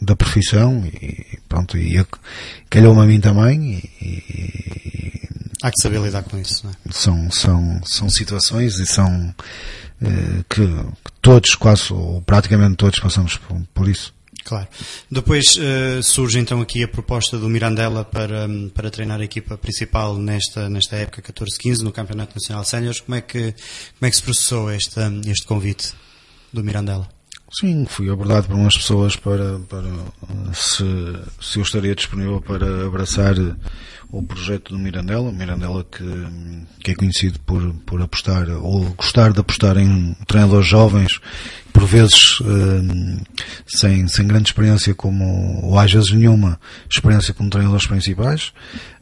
da 0.00 0.14
profissão 0.14 0.84
e 0.86 1.38
pronto, 1.48 1.76
e 1.76 2.04
calhou-me 2.70 3.00
a 3.00 3.04
mim 3.04 3.20
também 3.20 3.82
e, 4.00 4.06
e, 4.06 5.04
Há 5.64 5.70
que 5.70 5.80
saber 5.80 5.98
lidar 6.02 6.22
com 6.24 6.36
isso, 6.38 6.66
não 6.66 6.72
é? 6.72 6.74
São, 6.92 7.30
são, 7.30 7.80
são 7.86 8.10
situações 8.10 8.78
e 8.78 8.86
são, 8.86 9.34
que, 9.98 10.44
que, 10.54 10.86
todos, 11.20 11.54
quase, 11.54 11.92
ou 11.92 12.22
praticamente 12.22 12.76
todos 12.76 12.98
passamos 12.98 13.36
por, 13.36 13.60
por 13.72 13.88
isso. 13.88 14.12
Claro. 14.44 14.68
Depois 15.10 15.56
uh, 15.56 16.02
surge 16.02 16.38
então 16.38 16.60
aqui 16.60 16.82
a 16.82 16.88
proposta 16.88 17.38
do 17.38 17.48
Mirandela 17.48 18.04
para, 18.04 18.46
para 18.74 18.90
treinar 18.90 19.20
a 19.20 19.24
equipa 19.24 19.56
principal 19.56 20.18
nesta, 20.18 20.68
nesta 20.68 20.96
época 20.96 21.22
14-15 21.22 21.78
no 21.78 21.90
Campeonato 21.90 22.34
Nacional 22.34 22.64
Séniores. 22.64 23.00
Como 23.00 23.14
é 23.14 23.22
que, 23.22 23.54
como 23.98 24.02
é 24.02 24.10
que 24.10 24.16
se 24.16 24.22
processou 24.22 24.70
este, 24.70 25.00
este 25.26 25.46
convite 25.46 25.94
do 26.52 26.62
Mirandela? 26.62 27.08
Sim, 27.58 27.86
fui 27.86 28.10
abordado 28.10 28.48
por 28.48 28.56
umas 28.56 28.74
pessoas 28.74 29.16
para, 29.16 29.60
para 29.60 29.88
se, 30.52 30.84
se 31.40 31.58
eu 31.58 31.62
estaria 31.62 31.94
disponível 31.94 32.40
para 32.40 32.86
abraçar 32.86 33.36
o 34.18 34.22
projeto 34.22 34.72
do 34.72 34.78
Mirandela, 34.78 35.32
Mirandela 35.32 35.84
que, 35.84 36.04
que 36.82 36.92
é 36.92 36.94
conhecido 36.94 37.40
por, 37.40 37.74
por 37.84 38.00
apostar 38.00 38.48
ou 38.48 38.84
gostar 38.90 39.32
de 39.32 39.40
apostar 39.40 39.76
em 39.76 40.14
treinadores 40.26 40.68
jovens, 40.68 41.20
por 41.72 41.84
vezes 41.84 42.38
eh, 42.42 43.24
sem, 43.66 44.06
sem 44.06 44.26
grande 44.28 44.48
experiência 44.48 44.94
como, 44.94 45.60
ou 45.64 45.76
às 45.76 45.92
vezes 45.92 46.12
nenhuma 46.12 46.60
experiência 46.88 47.34
como 47.34 47.50
treinadores 47.50 47.88
principais. 47.88 48.52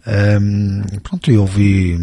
Um, 0.05 0.83
pronto, 1.01 1.31
eu 1.31 1.47
vi, 1.47 1.97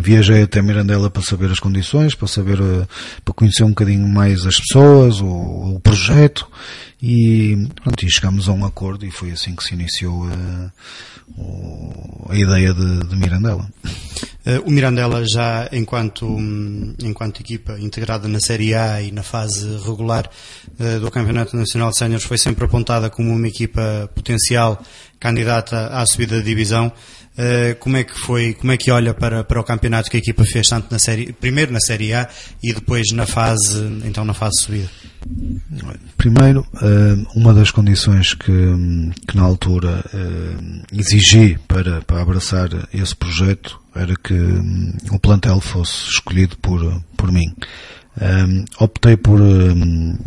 viajei 0.00 0.42
até 0.42 0.62
Mirandela 0.62 1.10
para 1.10 1.22
saber 1.22 1.50
as 1.50 1.58
condições, 1.58 2.14
para 2.14 2.28
saber, 2.28 2.60
uh, 2.60 2.86
para 3.24 3.34
conhecer 3.34 3.64
um 3.64 3.70
bocadinho 3.70 4.06
mais 4.06 4.46
as 4.46 4.56
pessoas, 4.60 5.20
o, 5.20 5.26
o 5.26 5.80
projeto 5.80 6.46
e, 7.02 7.66
pronto, 7.82 8.04
e 8.04 8.08
a 8.46 8.52
um 8.52 8.64
acordo 8.64 9.04
e 9.06 9.10
foi 9.10 9.30
assim 9.30 9.56
que 9.56 9.64
se 9.64 9.74
iniciou 9.74 10.26
uh, 10.26 10.70
o, 11.19 11.19
a 12.28 12.36
ideia 12.36 12.72
de, 12.72 13.00
de 13.06 13.16
Mirandela. 13.16 13.68
Uh, 14.46 14.66
o 14.66 14.70
Mirandela 14.70 15.22
já 15.26 15.68
enquanto, 15.72 16.26
enquanto 17.02 17.40
equipa 17.40 17.78
integrada 17.78 18.26
na 18.26 18.40
Série 18.40 18.74
A 18.74 19.02
e 19.02 19.12
na 19.12 19.22
fase 19.22 19.66
regular 19.84 20.30
do 21.00 21.10
Campeonato 21.10 21.54
Nacional 21.56 21.90
de 21.90 21.98
Séniores 21.98 22.24
foi 22.24 22.38
sempre 22.38 22.64
apontada 22.64 23.10
como 23.10 23.30
uma 23.30 23.46
equipa 23.46 24.10
potencial 24.14 24.82
candidata 25.18 25.88
à 25.88 26.06
subida 26.06 26.38
de 26.38 26.44
divisão. 26.44 26.90
Uh, 27.40 27.78
como 27.78 27.96
é 27.96 28.04
que 28.04 28.18
foi, 28.18 28.54
como 28.54 28.72
é 28.72 28.76
que 28.76 28.90
olha 28.90 29.14
para, 29.14 29.44
para 29.44 29.60
o 29.60 29.64
campeonato 29.64 30.10
que 30.10 30.16
a 30.16 30.20
equipa 30.20 30.44
fez 30.44 30.68
tanto 30.68 30.90
na 30.90 30.98
série, 30.98 31.32
primeiro 31.32 31.72
na 31.72 31.80
série 31.80 32.12
A 32.12 32.28
e 32.62 32.72
depois 32.72 33.12
na 33.12 33.26
fase, 33.26 33.78
então 34.04 34.24
na 34.24 34.34
fase 34.34 34.60
subida? 34.60 34.90
Primeiro, 36.16 36.66
uh, 36.74 37.26
uma 37.34 37.54
das 37.54 37.70
condições 37.70 38.34
que, 38.34 38.52
que 39.26 39.36
na 39.36 39.42
altura 39.42 40.04
uh, 40.12 40.82
exigi 40.92 41.58
para, 41.66 42.02
para 42.02 42.22
abraçar 42.22 42.68
esse 42.92 43.14
projeto 43.14 43.80
era 43.94 44.14
que 44.16 44.34
um, 44.34 44.92
o 45.12 45.18
plantel 45.18 45.60
fosse 45.60 46.10
escolhido 46.10 46.56
por, 46.58 47.02
por 47.16 47.32
mim. 47.32 47.54
Um, 48.20 48.64
optei 48.78 49.16
por 49.16 49.40
um, 49.40 50.18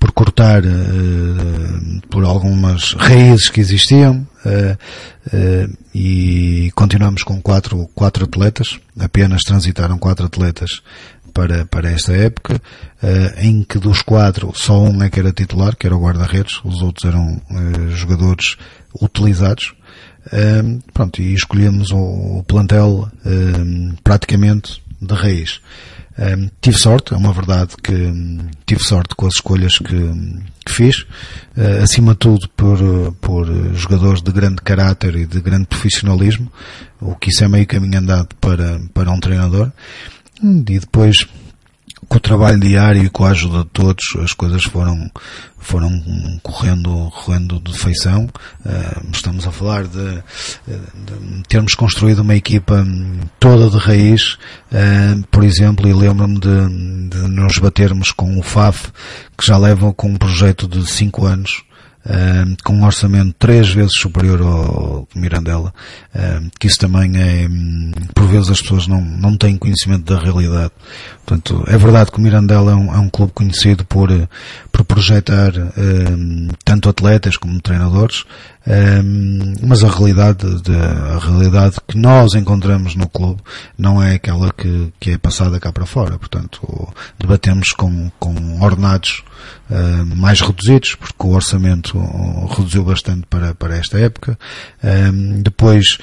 por 0.00 0.10
cortar 0.12 0.62
por 2.10 2.24
algumas 2.24 2.94
raízes 2.94 3.48
que 3.48 3.60
existiam 3.60 4.26
e 5.94 6.72
continuamos 6.74 7.22
com 7.22 7.40
quatro, 7.40 7.88
quatro 7.94 8.24
atletas, 8.24 8.80
apenas 8.98 9.42
transitaram 9.42 9.96
quatro 9.96 10.26
atletas 10.26 10.82
para, 11.38 11.64
para 11.66 11.92
esta 11.92 12.12
época, 12.12 12.60
em 13.36 13.62
que 13.62 13.78
dos 13.78 14.02
quatro 14.02 14.50
só 14.56 14.82
um 14.82 15.00
é 15.04 15.08
que 15.08 15.20
era 15.20 15.32
titular, 15.32 15.76
que 15.76 15.86
era 15.86 15.96
o 15.96 16.00
guarda-redes, 16.00 16.60
os 16.64 16.82
outros 16.82 17.04
eram 17.04 17.40
jogadores 17.90 18.56
utilizados. 19.00 19.72
pronto, 20.92 21.22
e 21.22 21.32
escolhemos 21.32 21.92
o, 21.92 22.38
o 22.38 22.44
plantel 22.44 23.08
praticamente 24.02 24.82
de 25.00 25.14
raiz. 25.14 25.60
Um, 26.18 26.50
tive 26.60 26.76
sorte, 26.76 27.14
é 27.14 27.16
uma 27.16 27.32
verdade 27.32 27.76
que 27.80 27.94
um, 27.94 28.48
tive 28.66 28.82
sorte 28.82 29.14
com 29.14 29.28
as 29.28 29.34
escolhas 29.34 29.78
que, 29.78 30.12
que 30.66 30.72
fiz, 30.72 31.02
uh, 31.56 31.84
acima 31.84 32.10
de 32.10 32.18
tudo 32.18 32.48
por, 32.56 32.76
por 33.20 33.46
jogadores 33.74 34.20
de 34.20 34.32
grande 34.32 34.56
caráter 34.56 35.14
e 35.14 35.26
de 35.26 35.40
grande 35.40 35.66
profissionalismo, 35.66 36.50
o 37.00 37.14
que 37.14 37.30
isso 37.30 37.44
é 37.44 37.48
meio 37.48 37.68
caminho 37.68 38.00
andado 38.00 38.34
para, 38.40 38.80
para 38.92 39.12
um 39.12 39.20
treinador. 39.20 39.70
E 40.42 40.62
depois 40.62 41.26
com 42.08 42.16
o 42.16 42.20
trabalho 42.20 42.58
diário 42.58 43.04
e 43.04 43.10
com 43.10 43.24
a 43.24 43.30
ajuda 43.30 43.58
de 43.58 43.70
todos, 43.70 44.04
as 44.22 44.32
coisas 44.32 44.64
foram, 44.64 45.10
foram 45.58 45.90
correndo, 46.42 47.10
correndo 47.10 47.60
de 47.60 47.76
feição. 47.76 48.28
Uh, 48.64 49.10
estamos 49.12 49.46
a 49.46 49.52
falar 49.52 49.84
de, 49.84 50.14
de, 50.66 51.42
termos 51.48 51.74
construído 51.74 52.20
uma 52.20 52.34
equipa 52.34 52.86
toda 53.38 53.68
de 53.68 53.78
raiz, 53.78 54.38
uh, 54.72 55.26
por 55.30 55.44
exemplo, 55.44 55.88
e 55.88 55.92
lembro-me 55.92 56.38
de, 56.38 57.08
de 57.10 57.28
nos 57.28 57.58
batermos 57.58 58.10
com 58.10 58.38
o 58.38 58.42
FAF, 58.42 58.90
que 59.36 59.46
já 59.46 59.58
leva 59.58 59.92
com 59.92 60.08
um 60.08 60.16
projeto 60.16 60.66
de 60.66 60.86
5 60.86 61.26
anos, 61.26 61.62
Uh, 62.06 62.56
com 62.64 62.72
um 62.72 62.86
orçamento 62.86 63.34
três 63.38 63.68
vezes 63.68 63.92
superior 63.94 64.40
ao 64.40 65.08
Mirandela, 65.14 65.74
uh, 66.14 66.50
que 66.58 66.66
isso 66.66 66.78
também 66.78 67.10
é, 67.20 67.46
um, 67.46 67.92
por 68.14 68.17
vezes 68.28 68.50
as 68.50 68.62
pessoas 68.62 68.86
não, 68.86 69.00
não 69.00 69.36
têm 69.36 69.56
conhecimento 69.56 70.12
da 70.12 70.20
realidade. 70.20 70.72
Portanto, 71.28 71.62
é 71.66 71.76
verdade 71.76 72.10
que 72.10 72.18
o 72.18 72.20
Mirandela 72.22 72.72
é 72.72 72.74
um, 72.74 72.94
é 72.94 72.98
um 72.98 73.10
clube 73.10 73.32
conhecido 73.32 73.84
por, 73.84 74.08
por 74.72 74.84
projetar 74.84 75.52
um, 75.76 76.48
tanto 76.64 76.88
atletas 76.88 77.36
como 77.36 77.60
treinadores, 77.60 78.24
um, 78.66 79.54
mas 79.62 79.84
a 79.84 79.88
realidade, 79.88 80.62
de, 80.62 80.74
a 80.74 81.18
realidade 81.18 81.76
que 81.86 81.98
nós 81.98 82.34
encontramos 82.34 82.94
no 82.94 83.08
clube 83.08 83.42
não 83.76 84.02
é 84.02 84.14
aquela 84.14 84.50
que, 84.52 84.92
que 84.98 85.12
é 85.12 85.18
passada 85.18 85.60
cá 85.60 85.70
para 85.70 85.84
fora. 85.84 86.18
Portanto, 86.18 86.88
debatemos 87.18 87.68
com, 87.76 88.10
com 88.18 88.60
ordenados 88.62 89.22
uh, 89.70 90.16
mais 90.16 90.40
reduzidos, 90.40 90.94
porque 90.94 91.26
o 91.26 91.34
orçamento 91.34 91.98
reduziu 92.56 92.84
bastante 92.84 93.26
para, 93.28 93.54
para 93.54 93.76
esta 93.76 93.98
época. 93.98 94.38
Depois, 95.42 95.98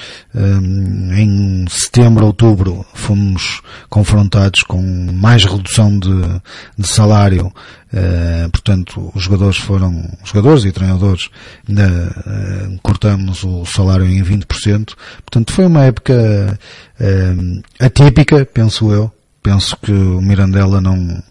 em 1.18 1.66
setembro, 1.70 2.14
outubro, 2.23 2.86
fomos 2.93 3.62
confrontados 3.89 4.62
com 4.63 4.82
mais 5.13 5.43
redução 5.43 5.97
de, 5.99 6.41
de 6.78 6.88
salário 6.88 7.51
Uh, 7.95 8.49
portanto, 8.49 9.10
os 9.15 9.23
jogadores 9.23 9.56
foram, 9.56 10.04
os 10.21 10.30
jogadores 10.30 10.65
e 10.65 10.71
treinadores, 10.73 11.30
ainda 11.67 11.88
uh, 11.88 12.80
cortamos 12.82 13.41
o 13.45 13.65
salário 13.65 14.06
em 14.06 14.21
20%. 14.21 14.93
Portanto, 15.23 15.54
foi 15.54 15.65
uma 15.65 15.86
época 15.86 16.60
uh, 16.99 17.63
atípica, 17.80 18.45
penso 18.45 18.91
eu. 18.91 19.10
Penso 19.41 19.78
que 19.78 19.93
o 19.93 20.21
Mirandela 20.21 20.82
não, 20.82 21.23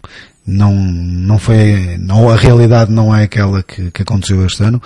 não, 0.47 0.73
não 0.73 1.37
foi, 1.37 1.97
não, 1.99 2.29
a 2.29 2.35
realidade 2.35 2.91
não 2.91 3.15
é 3.15 3.23
aquela 3.25 3.61
que, 3.61 3.91
que 3.91 4.01
aconteceu 4.01 4.43
este 4.43 4.63
ano. 4.63 4.81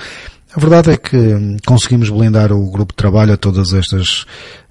A 0.60 0.62
verdade 0.62 0.92
é 0.92 0.98
que 0.98 1.16
hum, 1.16 1.56
conseguimos 1.66 2.10
blindar 2.10 2.52
o 2.52 2.70
grupo 2.70 2.92
de 2.92 2.98
trabalho 2.98 3.32
a 3.32 3.38
todas 3.38 3.72
estas 3.72 4.26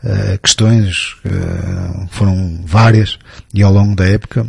uh, 0.05 0.39
questões, 0.43 1.17
uh, 1.25 2.07
foram 2.11 2.61
várias, 2.63 3.19
e 3.55 3.63
ao 3.63 3.73
longo 3.73 3.97
da 3.97 4.07
época, 4.07 4.47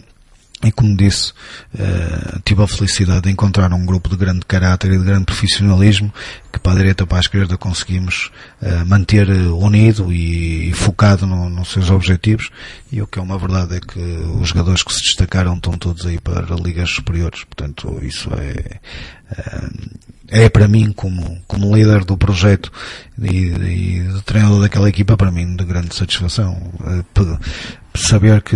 e 0.62 0.74
como 0.74 0.95
disse, 0.95 1.32
uh, 1.74 2.39
tive 2.43 2.62
a 2.62 2.67
felicidade 2.67 3.22
de 3.22 3.30
encontrar 3.30 3.72
um 3.72 3.86
grupo 3.86 4.10
de 4.10 4.17
grande 4.17 4.41
caráter 4.45 4.91
e 4.91 4.98
de 4.98 5.06
grande 5.06 5.24
profissionalismo 5.24 6.13
que 6.52 6.60
para 6.60 6.74
a 6.74 6.76
direita 6.76 7.08
para 7.08 7.17
a 7.17 7.22
esquerda 7.22 7.58
conseguimos 7.58 8.30
uh, 8.62 8.86
manter 8.86 9.30
unido 9.30 10.12
e, 10.12 10.74
focado 10.74 11.26
no, 11.26 11.50
nos 11.50 11.69
seus 11.69 11.89
objetivos 11.89 12.50
e 12.91 13.02
o 13.02 13.08
que 13.08 13.19
é 13.19 13.22
uma 13.22 13.38
verdade 13.38 13.78
é 13.78 13.80
que 13.80 14.00
os 14.41 14.50
jogadores 14.50 14.84
que 14.84 14.93
se 14.93 15.02
destacaram 15.02 15.56
estão 15.56 15.78
todos 15.78 16.06
aí 16.06 16.19
para 16.19 16.56
ligas 16.56 16.89
superiores. 16.89 17.45
Portanto, 17.45 17.98
isso 18.02 18.30
é, 18.34 18.80
é 20.28 20.50
para 20.50 20.67
mim 20.67 20.91
como, 20.91 21.39
como 21.48 21.74
líder 21.74 22.04
do 22.04 22.17
projeto 22.17 22.69
e, 23.22 23.28
e 23.28 24.00
de 24.02 24.22
treinador 24.24 24.62
daquela 24.62 24.89
equipa 24.89 25.15
para 25.15 25.32
mim 25.32 25.56
de 25.56 25.63
grande 25.63 25.95
satisfação 25.95 26.58
saber 28.01 28.41
que, 28.41 28.55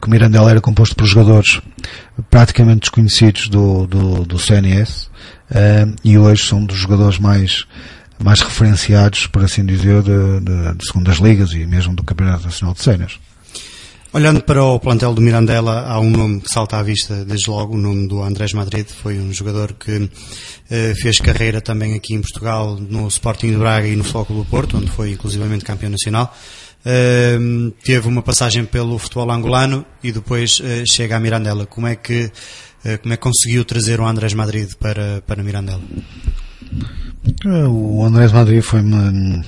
que 0.00 0.10
Mirandela 0.10 0.50
era 0.50 0.60
composto 0.60 0.94
por 0.94 1.06
jogadores 1.06 1.60
praticamente 2.30 2.80
desconhecidos 2.80 3.48
do, 3.48 3.86
do, 3.86 4.24
do 4.24 4.38
CNS 4.38 5.10
uh, 5.50 5.94
e 6.04 6.18
hoje 6.18 6.44
são 6.44 6.64
dos 6.64 6.76
jogadores 6.76 7.18
mais 7.18 7.64
mais 8.18 8.40
referenciados, 8.40 9.26
por 9.26 9.44
assim 9.44 9.64
dizer, 9.64 10.02
de, 10.02 10.40
de, 10.40 10.74
de 10.74 10.86
segundas 10.86 11.18
ligas 11.18 11.52
e 11.52 11.66
mesmo 11.66 11.94
do 11.94 12.02
Campeonato 12.02 12.44
Nacional 12.44 12.74
de 12.74 12.82
Séniores. 12.82 13.18
Olhando 14.12 14.40
para 14.42 14.64
o 14.64 14.80
plantel 14.80 15.12
do 15.12 15.20
Mirandela, 15.20 15.82
há 15.86 16.00
um 16.00 16.08
nome 16.08 16.40
que 16.40 16.50
salta 16.50 16.78
à 16.78 16.82
vista 16.82 17.22
desde 17.24 17.50
logo, 17.50 17.74
o 17.74 17.78
nome 17.78 18.08
do 18.08 18.22
Andrés 18.22 18.54
Madrid. 18.54 18.86
Foi 18.86 19.18
um 19.18 19.30
jogador 19.30 19.74
que 19.74 20.08
eh, 20.70 20.94
fez 20.94 21.18
carreira 21.18 21.60
também 21.60 21.92
aqui 21.92 22.14
em 22.14 22.22
Portugal, 22.22 22.78
no 22.80 23.06
Sporting 23.08 23.50
de 23.50 23.58
Braga 23.58 23.86
e 23.86 23.94
no 23.94 24.04
Flóculo 24.04 24.42
do 24.42 24.48
Porto, 24.48 24.78
onde 24.78 24.90
foi 24.90 25.10
inclusivamente 25.10 25.66
campeão 25.66 25.90
nacional. 25.90 26.34
Teve 27.82 28.08
uma 28.08 28.22
passagem 28.22 28.64
pelo 28.64 28.98
futebol 28.98 29.30
angolano 29.30 29.84
e 30.02 30.12
depois 30.12 30.60
uh, 30.60 30.84
chega 30.88 31.16
a 31.16 31.20
Mirandela. 31.20 31.66
Como 31.66 31.86
é 31.86 31.96
que 31.96 32.26
uh, 32.26 32.98
como 33.02 33.12
é 33.12 33.16
que 33.16 33.22
conseguiu 33.22 33.64
trazer 33.64 34.00
o 34.00 34.06
Andrés 34.06 34.34
Madrid 34.34 34.72
para 34.78 35.22
para 35.26 35.42
Mirandela? 35.42 35.82
O 37.68 38.04
Andrés 38.04 38.30
Madrid 38.32 38.62
foi-me 38.62 39.44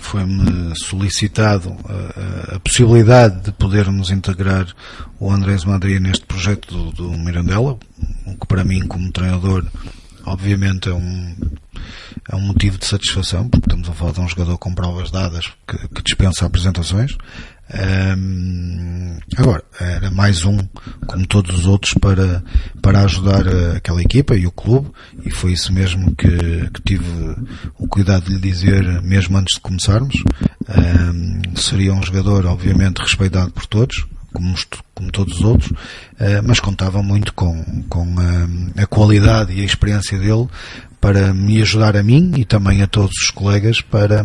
foi-me 0.00 0.76
solicitado 0.76 1.76
a, 1.84 2.56
a, 2.56 2.60
possibilidade 2.60 3.44
de 3.44 3.52
podermos 3.52 4.10
integrar 4.10 4.66
o 5.20 5.30
Andrés 5.30 5.64
Madrid 5.64 6.00
neste 6.00 6.26
projeto 6.26 6.74
do, 6.74 6.92
do 6.92 7.18
Mirandela, 7.18 7.78
o 8.26 8.36
que 8.36 8.46
para 8.46 8.64
mim 8.64 8.86
como 8.86 9.12
treinador 9.12 9.64
obviamente 10.28 10.88
é 10.88 10.94
um 10.94 11.36
é 12.30 12.36
um 12.36 12.40
motivo 12.40 12.78
de 12.78 12.86
satisfação, 12.86 13.48
porque 13.48 13.66
estamos 13.68 13.88
a 13.88 13.92
falar 13.92 14.12
de 14.12 14.20
um 14.20 14.28
jogador 14.28 14.58
com 14.58 14.74
provas 14.74 15.10
dadas 15.10 15.46
que, 15.66 15.88
que 15.88 16.02
dispensa 16.02 16.44
apresentações. 16.44 17.16
Um, 18.16 19.18
agora, 19.36 19.62
era 19.78 20.10
mais 20.10 20.44
um, 20.44 20.58
como 21.06 21.26
todos 21.26 21.56
os 21.58 21.66
outros, 21.66 21.94
para, 21.94 22.42
para 22.82 23.00
ajudar 23.00 23.46
aquela 23.76 24.02
equipa 24.02 24.36
e 24.36 24.46
o 24.46 24.50
clube, 24.50 24.90
e 25.24 25.30
foi 25.30 25.52
isso 25.52 25.72
mesmo 25.72 26.14
que, 26.14 26.70
que 26.70 26.82
tive 26.84 27.36
o 27.78 27.86
cuidado 27.88 28.24
de 28.24 28.34
lhe 28.34 28.40
dizer, 28.40 29.02
mesmo 29.02 29.36
antes 29.36 29.56
de 29.56 29.60
começarmos. 29.60 30.14
Um, 30.68 31.56
seria 31.56 31.94
um 31.94 32.02
jogador, 32.02 32.46
obviamente, 32.46 32.98
respeitado 32.98 33.50
por 33.52 33.66
todos, 33.66 34.06
como, 34.32 34.54
como 34.94 35.10
todos 35.10 35.38
os 35.38 35.44
outros, 35.44 35.70
uh, 35.70 36.42
mas 36.44 36.60
contava 36.60 37.02
muito 37.02 37.32
com, 37.34 37.82
com 37.88 38.06
a, 38.18 38.82
a 38.82 38.86
qualidade 38.86 39.52
e 39.52 39.60
a 39.60 39.64
experiência 39.64 40.18
dele 40.18 40.48
para 41.00 41.32
me 41.32 41.62
ajudar 41.62 41.96
a 41.96 42.02
mim 42.02 42.32
e 42.36 42.44
também 42.44 42.82
a 42.82 42.86
todos 42.86 43.12
os 43.22 43.30
colegas 43.30 43.80
para, 43.80 44.24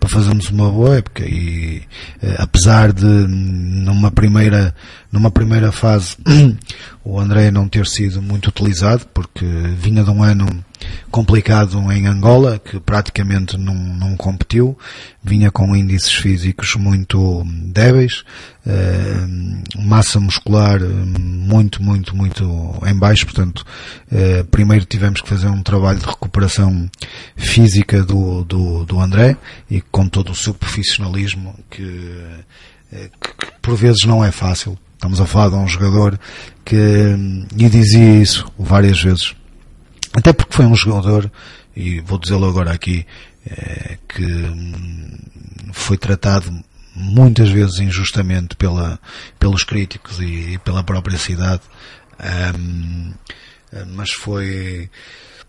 para 0.00 0.08
fazermos 0.08 0.48
uma 0.50 0.70
boa 0.70 0.96
época. 0.96 1.24
E 1.24 1.82
eh, 2.22 2.36
apesar 2.38 2.92
de 2.92 3.04
numa 3.04 4.10
primeira 4.10 4.74
numa 5.14 5.30
primeira 5.30 5.70
fase 5.70 6.16
o 7.04 7.20
André 7.20 7.52
não 7.52 7.68
ter 7.68 7.86
sido 7.86 8.20
muito 8.20 8.48
utilizado 8.48 9.06
porque 9.14 9.46
vinha 9.78 10.02
de 10.02 10.10
um 10.10 10.24
ano 10.24 10.64
complicado 11.08 11.80
em 11.92 12.08
Angola 12.08 12.58
que 12.58 12.80
praticamente 12.80 13.56
não, 13.56 13.74
não 13.74 14.16
competiu 14.16 14.76
vinha 15.22 15.52
com 15.52 15.74
índices 15.76 16.12
físicos 16.12 16.74
muito 16.74 17.44
débeis 17.66 18.24
eh, 18.66 19.24
massa 19.78 20.18
muscular 20.18 20.80
muito 20.80 21.80
muito 21.80 22.16
muito 22.16 22.44
em 22.84 22.98
baixo 22.98 23.24
portanto 23.24 23.64
eh, 24.10 24.42
primeiro 24.50 24.84
tivemos 24.84 25.20
que 25.20 25.28
fazer 25.28 25.46
um 25.46 25.62
trabalho 25.62 26.00
de 26.00 26.06
recuperação 26.06 26.90
física 27.36 28.02
do, 28.02 28.44
do, 28.44 28.84
do 28.84 28.98
André 29.00 29.36
e 29.70 29.80
com 29.80 30.08
todo 30.08 30.32
o 30.32 30.34
seu 30.34 30.52
profissionalismo 30.52 31.54
eh, 31.78 33.10
que, 33.20 33.46
que 33.46 33.52
por 33.62 33.76
vezes 33.76 34.04
não 34.04 34.22
é 34.22 34.30
fácil. 34.30 34.78
Estamos 35.04 35.20
a 35.20 35.26
falar 35.26 35.50
de 35.50 35.56
um 35.56 35.68
jogador 35.68 36.18
que, 36.64 36.78
e 37.58 37.68
dizia 37.68 38.22
isso 38.22 38.50
várias 38.58 39.02
vezes, 39.02 39.34
até 40.14 40.32
porque 40.32 40.54
foi 40.56 40.64
um 40.64 40.74
jogador, 40.74 41.30
e 41.76 42.00
vou 42.00 42.18
dizê-lo 42.18 42.48
agora 42.48 42.72
aqui, 42.72 43.06
é, 43.46 43.98
que 44.08 44.24
foi 45.74 45.98
tratado 45.98 46.50
muitas 46.96 47.50
vezes 47.50 47.80
injustamente 47.80 48.56
pela, 48.56 48.98
pelos 49.38 49.62
críticos 49.62 50.20
e, 50.20 50.54
e 50.54 50.58
pela 50.60 50.82
própria 50.82 51.18
cidade, 51.18 51.60
um, 52.58 53.12
mas 53.88 54.10
foi, 54.10 54.88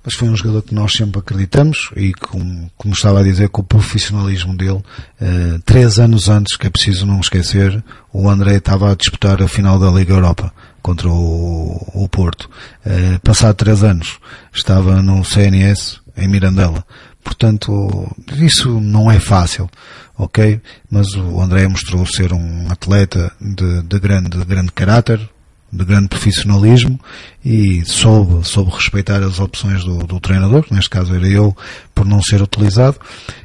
mas 0.06 0.14
foi 0.14 0.30
um 0.30 0.36
jogador 0.36 0.62
que 0.62 0.76
nós 0.76 0.94
sempre 0.94 1.20
acreditamos 1.20 1.90
e 1.96 2.14
como, 2.14 2.72
como 2.78 2.94
estava 2.94 3.20
a 3.20 3.24
dizer 3.24 3.50
com 3.50 3.62
o 3.62 3.66
profissionalismo 3.66 4.56
dele, 4.56 4.84
uh, 5.22 5.60
três 5.66 5.98
anos 5.98 6.30
antes, 6.30 6.56
que 6.56 6.68
é 6.68 6.70
preciso 6.70 7.08
não 7.08 7.20
esquecer, 7.20 7.84
o 8.14 8.30
André 8.30 8.58
estava 8.58 8.92
a 8.92 8.96
disputar 8.96 9.42
a 9.42 9.48
final 9.48 9.80
da 9.80 9.90
Liga 9.90 10.14
Europa 10.14 10.54
contra 10.82 11.10
o, 11.10 11.92
o 11.96 12.08
Porto. 12.08 12.48
Uh, 12.86 13.20
passado 13.22 13.56
três 13.56 13.84
anos, 13.84 14.20
estava 14.54 15.02
no 15.02 15.26
CNS 15.26 16.00
em 16.16 16.28
Mirandela. 16.28 16.86
Portanto, 17.24 18.16
isso 18.38 18.80
não 18.80 19.10
é 19.10 19.20
fácil, 19.20 19.68
ok? 20.16 20.62
Mas 20.92 21.08
o 21.16 21.42
André 21.42 21.68
mostrou 21.68 22.06
ser 22.06 22.32
um 22.32 22.68
atleta 22.70 23.32
de, 23.42 23.82
de 23.82 24.00
grande, 24.00 24.38
de 24.38 24.46
grande 24.46 24.72
caráter, 24.72 25.28
de 25.72 25.84
grande 25.84 26.08
profissionalismo 26.08 27.00
e 27.44 27.84
soube, 27.86 28.48
soube 28.48 28.72
respeitar 28.72 29.22
as 29.22 29.40
opções 29.40 29.84
do, 29.84 30.00
do 30.00 30.20
treinador, 30.20 30.64
que 30.64 30.74
neste 30.74 30.90
caso 30.90 31.14
era 31.14 31.28
eu, 31.28 31.56
por 31.94 32.06
não 32.06 32.22
ser 32.22 32.42
utilizado, 32.42 32.98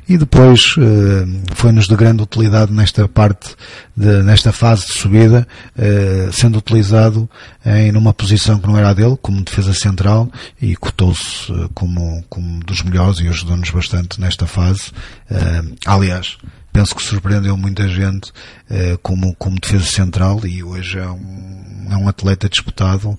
e 0.09 0.17
depois 0.17 0.75
eh, 0.79 1.55
foi-nos 1.55 1.87
de 1.87 1.97
grande 1.97 2.23
utilidade 2.23 2.73
nesta 2.73 3.07
parte, 3.07 3.55
de, 3.97 4.23
nesta 4.23 4.53
fase 4.53 4.87
de 4.87 4.93
subida, 4.93 5.47
eh, 5.77 6.31
sendo 6.33 6.59
utilizado 6.59 7.29
em 7.65 7.93
numa 7.93 8.15
posição 8.15 8.59
que 8.59 8.67
não 8.67 8.77
era 8.77 8.91
a 8.91 8.95
dele, 8.95 9.19
como 9.21 9.43
defesa 9.43 9.75
central, 9.75 10.31
e 10.61 10.75
cotou-se 10.77 11.53
eh, 11.53 11.69
como, 11.75 12.25
como 12.29 12.65
dos 12.65 12.83
melhores 12.83 13.21
e 13.21 13.29
ajudou-nos 13.29 13.71
bastante 13.71 14.21
nesta 14.21 14.47
fase. 14.47 14.93
Eh, 15.31 15.63
aliás, 15.87 16.39
penso 16.73 16.95
que 16.95 17.03
surpreendeu 17.03 17.57
muita 17.57 17.89
gente 17.89 18.33
eh, 18.69 18.99
como, 19.03 19.35
como 19.37 19.61
defesa 19.61 19.85
central 19.85 20.41
e 20.47 20.63
hoje 20.63 20.99
é 20.99 21.09
um 21.09 21.70
é 21.91 21.97
um 21.97 22.09
atleta 22.09 22.49
disputado 22.49 23.11
uh, 23.11 23.19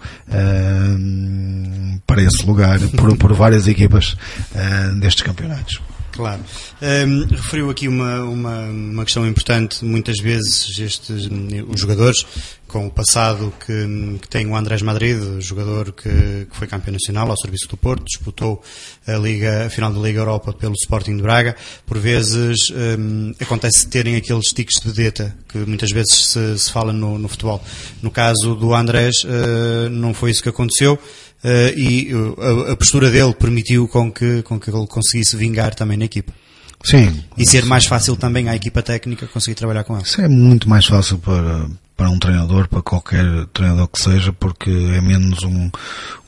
para 2.05 2.21
esse 2.21 2.45
lugar 2.45 2.79
por, 2.97 3.17
por 3.17 3.33
várias 3.33 3.67
equipas 3.67 4.15
uh, 4.53 4.99
destes 4.99 5.23
campeonatos. 5.23 5.81
Claro. 6.11 6.41
Um, 6.81 7.25
referiu 7.25 7.69
aqui 7.69 7.87
uma, 7.87 8.23
uma, 8.23 8.59
uma, 8.65 9.05
questão 9.05 9.25
importante. 9.25 9.83
Muitas 9.83 10.19
vezes 10.19 10.77
estes, 10.77 11.29
os 11.67 11.79
jogadores, 11.79 12.25
com 12.71 12.87
o 12.87 12.89
passado 12.89 13.53
que, 13.65 14.17
que 14.21 14.27
tem 14.29 14.47
o 14.47 14.55
Andrés 14.55 14.81
Madrid, 14.81 15.41
jogador 15.41 15.91
que, 15.91 16.47
que, 16.49 16.57
foi 16.57 16.67
campeão 16.67 16.93
nacional 16.93 17.29
ao 17.29 17.37
serviço 17.37 17.67
do 17.67 17.75
Porto, 17.75 18.05
disputou 18.05 18.63
a, 19.05 19.13
Liga, 19.17 19.65
a 19.65 19.69
final 19.69 19.91
da 19.91 19.99
Liga 19.99 20.19
Europa 20.19 20.53
pelo 20.53 20.73
Sporting 20.73 21.17
de 21.17 21.21
Braga, 21.21 21.55
por 21.85 21.99
vezes 21.99 22.71
um, 22.71 23.33
acontece 23.39 23.87
terem 23.87 24.15
aqueles 24.15 24.47
tiques 24.53 24.79
de 24.81 24.89
vedeta 24.89 25.35
que 25.49 25.57
muitas 25.57 25.91
vezes 25.91 26.27
se, 26.27 26.57
se 26.57 26.71
fala 26.71 26.93
no, 26.93 27.17
no, 27.17 27.27
futebol. 27.27 27.61
No 28.01 28.09
caso 28.09 28.55
do 28.55 28.73
Andrés, 28.73 29.23
uh, 29.25 29.89
não 29.89 30.13
foi 30.13 30.31
isso 30.31 30.41
que 30.41 30.49
aconteceu 30.49 30.93
uh, 30.93 31.77
e 31.77 32.15
uh, 32.15 32.69
a, 32.69 32.71
a, 32.71 32.77
postura 32.77 33.11
dele 33.11 33.33
permitiu 33.33 33.85
com 33.89 34.09
que, 34.09 34.41
com 34.43 34.57
que 34.57 34.69
ele 34.69 34.87
conseguisse 34.87 35.35
vingar 35.35 35.75
também 35.75 35.97
na 35.97 36.05
equipa. 36.05 36.33
Sim. 36.83 37.23
E 37.37 37.45
ser 37.45 37.65
mais 37.65 37.85
fácil 37.85 38.15
também 38.15 38.49
à 38.49 38.55
equipa 38.55 38.81
técnica 38.81 39.27
conseguir 39.27 39.55
trabalhar 39.55 39.83
com 39.83 39.95
ele. 39.95 40.03
Isso 40.03 40.21
é 40.21 40.27
muito 40.27 40.67
mais 40.67 40.85
fácil 40.85 41.17
para, 41.19 41.67
para 41.95 42.09
um 42.09 42.17
treinador, 42.17 42.67
para 42.67 42.81
qualquer 42.81 43.25
treinador 43.53 43.87
que 43.87 44.01
seja, 44.01 44.33
porque 44.33 44.69
é 44.69 45.01
menos 45.01 45.43
um, 45.43 45.69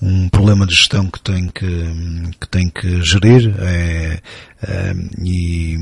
um 0.01 0.29
problema 0.29 0.65
de 0.65 0.75
gestão 0.75 1.07
que 1.07 1.19
tem 1.19 1.47
que, 1.47 2.33
que, 2.39 2.47
tem 2.47 2.69
que 2.69 3.01
gerir 3.01 3.55
é, 3.59 4.19
é 4.61 4.95
e, 5.23 5.79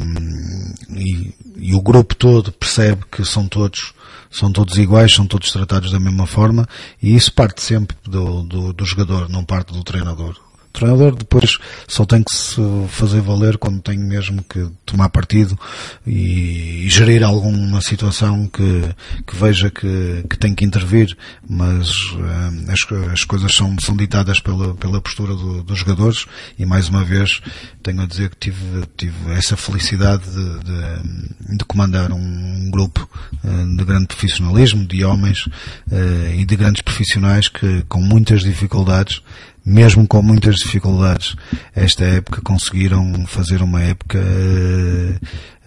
e, 0.89 1.34
e 1.57 1.75
o 1.75 1.81
grupo 1.81 2.15
todo 2.15 2.51
percebe 2.51 3.03
que 3.12 3.25
são 3.25 3.47
todos 3.47 3.93
são 4.31 4.49
todos 4.49 4.77
iguais, 4.77 5.13
são 5.13 5.27
todos 5.27 5.51
tratados 5.51 5.91
da 5.91 5.99
mesma 5.99 6.25
forma 6.25 6.65
e 7.03 7.13
isso 7.13 7.34
parte 7.34 7.62
sempre 7.62 7.97
do, 8.05 8.43
do, 8.43 8.71
do 8.71 8.86
jogador, 8.86 9.28
não 9.28 9.43
parte 9.43 9.74
do 9.74 9.84
treinador. 9.84 10.39
O 10.72 10.80
treinador 10.82 11.15
depois 11.15 11.57
só 11.86 12.05
tem 12.05 12.24
que 12.24 12.34
se 12.34 12.61
fazer 12.88 13.19
valer 13.19 13.57
quando 13.57 13.82
tem 13.82 13.99
mesmo 13.99 14.41
que 14.41 14.69
tomar 14.86 15.09
partido 15.09 15.59
e, 16.07 16.86
e 16.86 16.89
gerir 16.89 17.24
alguma 17.24 17.82
situação 17.82 18.47
que, 18.47 18.82
que 19.28 19.36
veja 19.36 19.69
que, 19.69 20.24
que 20.30 20.38
tem 20.38 20.55
que 20.55 20.63
intervir, 20.63 21.15
mas 21.47 21.89
uh, 22.13 22.72
as, 22.72 23.11
as 23.11 23.24
coisas 23.26 23.53
são, 23.53 23.76
são 23.84 23.97
ditadas 23.97 24.39
pela, 24.39 24.74
pela 24.76 25.01
postura 25.01 25.36
do, 25.36 25.61
dos 25.61 25.78
jogadores 25.78 26.26
e 26.57 26.65
mais 26.65 26.88
uma 26.88 27.03
vez 27.03 27.41
tenho 27.84 28.01
a 28.01 28.05
dizer 28.05 28.30
que 28.30 28.38
tive, 28.38 28.86
tive 28.95 29.34
essa 29.34 29.57
felicidade 29.57 30.24
de, 30.24 30.59
de, 30.59 31.57
de 31.57 31.65
comandar 31.65 32.13
um 32.13 32.72
grupo 32.72 33.09
uh, 33.43 33.78
de 33.78 33.84
grande 33.84 34.07
profissionalismo, 34.07 34.86
de 34.86 35.03
homens 35.03 35.47
uh, 35.47 36.34
e 36.34 36.45
de 36.45 36.55
grandes 36.55 36.82
profissionais 36.82 37.49
que 37.49 37.84
com 37.89 38.01
muitas 38.01 38.41
dificuldades 38.41 39.22
mesmo 39.66 40.07
com 40.07 40.22
muitas 40.22 40.55
dificuldades, 40.55 41.36
esta 41.76 42.03
época 42.03 42.41
conseguiram 42.41 43.26
fazer 43.28 43.62
uma 43.62 43.82
época 43.82 44.20
uh, 44.20 45.16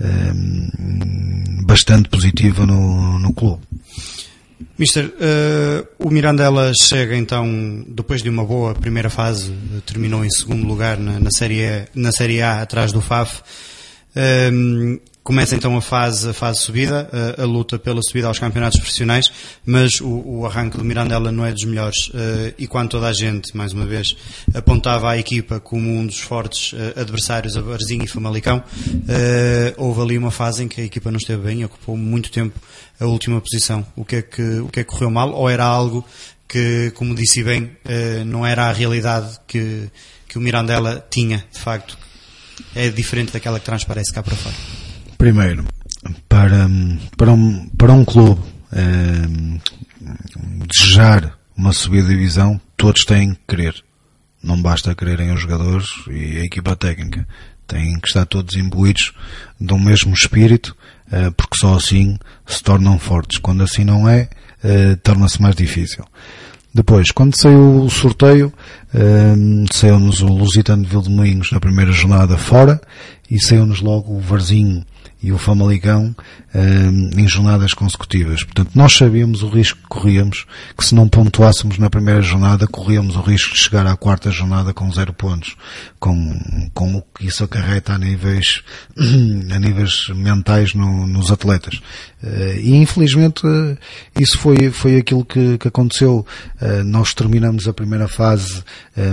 uh, 0.05 1.65
bastante 1.65 2.09
positiva 2.09 2.67
no, 2.67 3.19
no 3.19 3.33
clube. 3.33 3.63
Mister, 4.77 5.07
uh, 5.07 5.87
o 5.99 6.11
Mirandela 6.11 6.73
chega 6.81 7.17
então, 7.17 7.85
depois 7.89 8.23
de 8.23 8.29
uma 8.29 8.45
boa 8.45 8.75
primeira 8.75 9.09
fase, 9.09 9.53
terminou 9.87 10.25
em 10.25 10.31
segundo 10.31 10.67
lugar 10.67 10.99
na, 10.99 11.21
na, 11.21 11.31
série, 11.31 11.87
na 11.95 12.11
série 12.11 12.43
A, 12.43 12.63
atrás 12.63 12.93
do 12.93 13.01
FAF. 13.01 13.43
Começa 15.25 15.57
então 15.57 15.75
a 15.75 15.81
fase, 15.81 16.29
a 16.29 16.35
fase 16.35 16.61
subida, 16.61 17.09
a, 17.39 17.41
a, 17.41 17.47
luta 17.47 17.79
pela 17.79 18.03
subida 18.03 18.29
aos 18.29 18.39
campeonatos 18.39 18.79
profissionais, 18.79 19.33
mas 19.65 19.99
o, 20.03 20.23
o 20.23 20.47
arranque 20.47 20.77
do 20.77 20.85
Mirandela 20.85 21.33
não 21.33 21.47
é 21.47 21.51
dos 21.51 21.65
melhores. 21.65 22.09
Uh, 22.09 22.53
e 22.59 22.67
quando 22.67 22.91
toda 22.91 23.09
a 23.09 23.13
gente, 23.15 23.57
mais 23.57 23.73
uma 23.73 23.87
vez, 23.87 24.15
apontava 24.53 25.11
a 25.11 25.17
equipa 25.17 25.59
como 25.59 25.91
um 25.91 26.05
dos 26.05 26.21
fortes 26.21 26.75
uh, 26.75 27.01
adversários 27.01 27.57
a 27.57 27.63
Barzinho 27.63 28.05
e 28.05 28.07
Famalicão, 28.07 28.59
uh, 28.59 28.63
houve 29.79 30.03
ali 30.03 30.19
uma 30.19 30.31
fase 30.31 30.63
em 30.63 30.69
que 30.69 30.83
a 30.83 30.85
equipa 30.85 31.11
não 31.11 31.17
esteve 31.17 31.43
bem, 31.43 31.65
ocupou 31.65 31.97
muito 31.97 32.31
tempo 32.31 32.61
a 33.01 33.07
última 33.07 33.41
posição. 33.41 33.87
O 33.97 34.05
que 34.05 34.17
é 34.17 34.23
que, 34.23 34.59
o 34.59 34.69
que, 34.69 34.81
é 34.81 34.85
que 34.85 34.91
correu 34.91 35.11
mal? 35.11 35.33
Ou 35.33 35.49
era 35.49 35.65
algo 35.65 36.05
que, 36.47 36.93
como 36.97 37.15
disse 37.15 37.43
bem, 37.43 37.71
não 38.27 38.45
era 38.45 38.67
a 38.67 38.73
realidade 38.73 39.39
que, 39.49 39.89
que 40.29 40.37
o 40.37 40.41
Mirandela 40.41 41.03
tinha, 41.11 41.43
de 41.51 41.61
facto? 41.61 41.97
É 42.75 42.91
diferente 42.91 43.33
daquela 43.33 43.59
que 43.59 43.65
transparece 43.65 44.13
cá 44.13 44.23
para 44.23 44.37
fora. 44.37 44.74
Primeiro, 45.25 45.65
para, 46.29 46.69
para, 47.17 47.33
um, 47.33 47.67
para 47.79 47.95
um 47.95 48.05
clube 48.05 48.43
eh, 48.71 49.59
desejar 50.67 51.33
uma 51.57 51.73
subida 51.73 52.09
de 52.09 52.15
divisão, 52.15 52.61
todos 52.77 53.07
têm 53.07 53.33
que 53.33 53.41
querer. 53.49 53.75
Não 54.43 54.61
basta 54.61 54.95
quererem 54.95 55.33
os 55.33 55.41
jogadores 55.41 55.87
e 56.11 56.41
a 56.41 56.45
equipa 56.45 56.77
técnica. 56.77 57.27
Têm 57.67 57.99
que 58.01 58.09
estar 58.09 58.27
todos 58.27 58.55
imbuídos 58.55 59.15
de 59.59 59.73
um 59.73 59.79
mesmo 59.79 60.13
espírito, 60.13 60.77
eh, 61.11 61.31
porque 61.31 61.57
só 61.59 61.75
assim 61.75 62.19
se 62.47 62.63
tornam 62.63 62.99
fortes. 62.99 63.39
Quando 63.39 63.65
assim 63.65 63.83
não 63.83 64.07
é, 64.07 64.29
eh, 64.63 64.95
torna-se 64.97 65.41
mais 65.41 65.57
difícil. 65.57 66.05
Depois, 66.75 67.11
quando 67.11 67.41
saiu 67.41 67.85
o 67.85 67.89
sorteio, 67.89 68.53
um, 68.93 69.65
saiu-nos 69.73 70.21
o 70.21 70.27
Lusitano 70.27 70.83
de 70.83 70.91
Vildemoinhos 70.91 71.51
na 71.51 71.61
primeira 71.61 71.93
jornada 71.93 72.37
fora 72.37 72.79
e 73.31 73.41
saiu-nos 73.41 73.81
logo 73.81 74.13
o 74.13 74.21
Varzinho 74.21 74.85
e 75.25 75.33
o 75.33 75.39
Famalicão 75.39 76.15
um, 76.55 77.19
em 77.19 77.27
jornadas 77.27 77.73
consecutivas. 77.73 78.45
Portanto, 78.45 78.73
nós 78.75 78.93
sabíamos 78.93 79.43
o 79.43 79.49
risco 79.49 79.79
que 79.81 79.89
corríamos, 79.89 80.45
que 80.77 80.85
se 80.85 80.95
não 80.95 81.09
pontuássemos 81.09 81.79
na 81.79 81.89
primeira 81.89 82.21
jornada, 82.21 82.67
corríamos 82.67 83.17
o 83.17 83.23
risco 83.23 83.55
de 83.55 83.61
chegar 83.61 83.87
à 83.87 83.97
quarta 83.97 84.31
jornada 84.31 84.75
com 84.75 84.93
zero 84.93 85.15
pontos, 85.15 85.57
com, 85.99 86.71
com 86.75 86.97
o 86.97 87.03
que 87.03 87.27
isso 87.27 87.43
acarreta 87.43 87.95
a 87.95 87.99
níveis, 87.99 88.63
a 89.51 89.59
níveis 89.59 90.09
mentais 90.15 90.75
no, 90.75 91.07
nos 91.07 91.31
atletas. 91.31 91.81
Uh, 92.23 92.59
e 92.61 92.77
infelizmente 92.77 93.47
uh, 93.47 93.79
isso 94.21 94.39
foi, 94.39 94.71
foi 94.71 94.99
aquilo 94.99 95.25
que, 95.25 95.57
que 95.57 95.69
aconteceu. 95.69 96.27
Uh, 96.61 96.85
nós 96.85 97.15
terminamos 97.15 97.67
a 97.67 97.73
primeira 97.73 98.09
fase 98.09 98.63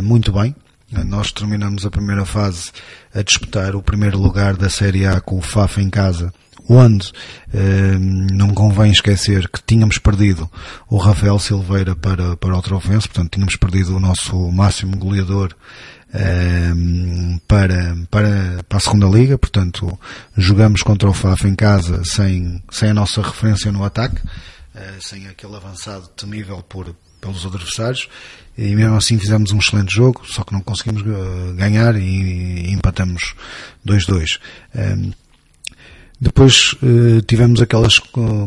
muito 0.03 0.33
bem, 0.33 0.53
nós 1.05 1.31
terminamos 1.31 1.85
a 1.85 1.89
primeira 1.89 2.25
fase 2.25 2.71
a 3.13 3.21
disputar 3.21 3.75
o 3.75 3.83
primeiro 3.83 4.17
lugar 4.17 4.55
da 4.55 4.69
Série 4.69 5.05
A 5.05 5.19
com 5.19 5.37
o 5.37 5.41
FAF 5.41 5.81
em 5.81 5.89
casa, 5.89 6.33
onde 6.69 7.11
eh, 7.53 7.97
não 7.99 8.53
convém 8.53 8.91
esquecer 8.91 9.49
que 9.49 9.61
tínhamos 9.65 9.97
perdido 9.97 10.49
o 10.89 10.97
Rafael 10.97 11.37
Silveira 11.39 11.95
para, 11.95 12.37
para 12.37 12.57
o 12.57 12.61
Trofense, 12.61 13.07
portanto 13.07 13.31
tínhamos 13.31 13.55
perdido 13.55 13.95
o 13.95 13.99
nosso 13.99 14.51
máximo 14.51 14.97
goleador 14.97 15.53
eh, 16.13 16.71
para, 17.47 17.95
para, 18.09 18.63
para 18.67 18.77
a 18.77 18.81
segunda 18.81 19.07
liga, 19.07 19.37
portanto 19.37 19.97
jogamos 20.37 20.81
contra 20.81 21.09
o 21.09 21.13
FAF 21.13 21.47
em 21.47 21.55
casa 21.55 22.03
sem, 22.05 22.61
sem 22.69 22.89
a 22.89 22.93
nossa 22.93 23.21
referência 23.21 23.71
no 23.71 23.83
ataque, 23.83 24.21
eh, 24.75 24.97
sem 24.99 25.27
aquele 25.27 25.55
avançado 25.55 26.07
temível 26.09 26.63
por, 26.63 26.95
pelos 27.21 27.45
adversários 27.45 28.09
e 28.57 28.75
mesmo 28.75 28.95
assim 28.95 29.17
fizemos 29.17 29.51
um 29.51 29.59
excelente 29.59 29.95
jogo, 29.95 30.21
só 30.25 30.43
que 30.43 30.53
não 30.53 30.61
conseguimos 30.61 31.01
uh, 31.01 31.53
ganhar 31.55 31.95
e, 31.95 32.01
e 32.01 32.71
empatamos 32.71 33.33
2-2. 33.85 34.39
Um, 34.75 34.79
ehm, 34.79 35.11
depois 36.19 36.73
uh, 36.83 37.21
tivemos 37.23 37.61
aquelas 37.61 37.97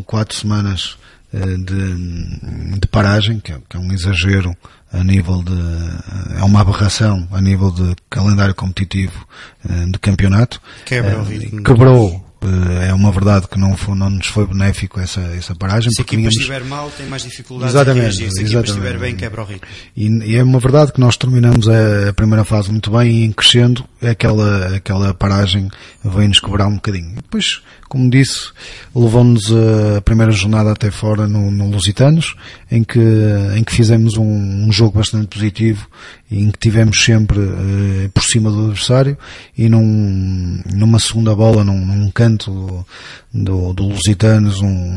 quatro 0.05 0.37
semanas 0.37 0.97
uh, 1.33 1.57
de, 1.57 2.79
de, 2.79 2.87
paragem, 2.87 3.39
que 3.39 3.51
é, 3.51 3.59
que 3.67 3.75
é, 3.75 3.79
um 3.79 3.91
exagero 3.91 4.55
a 4.93 5.03
nível 5.03 5.43
de. 5.43 6.39
é 6.39 6.43
uma 6.43 6.61
aberração 6.61 7.27
a 7.31 7.41
nível 7.41 7.69
de 7.71 7.95
calendário 8.09 8.55
competitivo 8.55 9.27
de 9.91 9.99
campeonato. 9.99 10.61
Quebra 10.85 11.19
o 11.19 11.23
ritmo. 11.23 11.63
Quebrou 11.63 12.24
é 12.81 12.93
uma 12.93 13.11
verdade 13.11 13.47
que 13.47 13.57
não, 13.57 13.75
foi, 13.75 13.95
não 13.95 14.09
nos 14.09 14.27
foi 14.27 14.45
benéfico 14.45 14.99
essa, 14.99 15.21
essa 15.21 15.55
paragem. 15.55 15.91
Se 15.91 16.01
a 16.01 16.03
equipa 16.03 16.17
tínhamos... 16.17 16.35
estiver 16.35 16.63
mal, 16.63 16.89
tem 16.91 17.05
mais 17.07 17.23
dificuldades 17.23 17.73
exatamente, 17.73 18.03
reagir. 18.03 18.31
Se 18.31 18.41
a 18.41 18.43
equipa 18.43 18.61
estiver 18.61 18.97
bem, 18.97 19.15
quebra 19.15 19.41
o 19.41 19.45
ritmo. 19.45 19.67
E, 19.95 20.07
e, 20.07 20.35
é 20.35 20.43
uma 20.43 20.59
verdade 20.59 20.91
que 20.91 20.99
nós 20.99 21.17
terminamos 21.17 21.67
a, 21.67 22.13
primeira 22.13 22.43
fase 22.43 22.71
muito 22.71 22.91
bem 22.91 23.11
e 23.11 23.25
em 23.25 23.31
crescendo, 23.31 23.83
aquela, 24.01 24.75
aquela 24.75 25.13
paragem 25.13 25.69
veio-nos 26.03 26.39
cobrar 26.39 26.67
um 26.67 26.75
bocadinho. 26.75 27.15
Depois, 27.15 27.61
como 27.95 28.09
disse, 28.09 28.49
levou-nos 28.93 29.45
a 29.95 30.01
primeira 30.01 30.29
jornada 30.29 30.69
até 30.69 30.91
fora 30.91 31.29
no, 31.29 31.49
no 31.49 31.69
Lusitanos, 31.69 32.35
em 32.69 32.83
que, 32.83 32.99
em 33.55 33.63
que 33.63 33.71
fizemos 33.71 34.17
um, 34.17 34.67
um 34.67 34.69
jogo 34.69 34.97
bastante 34.97 35.27
positivo 35.27 35.87
em 36.29 36.51
que 36.51 36.59
tivemos 36.59 37.01
sempre 37.01 37.39
uh, 37.39 38.09
por 38.13 38.21
cima 38.21 38.51
do 38.51 38.65
adversário 38.65 39.17
e 39.57 39.69
num, 39.69 40.61
numa 40.73 40.99
segunda 40.99 41.33
bola, 41.33 41.63
num, 41.63 41.85
num 41.85 42.11
canto 42.11 42.51
do, 42.51 43.43
do, 43.43 43.73
do 43.73 43.87
Lusitanos, 43.87 44.59
um, 44.59 44.95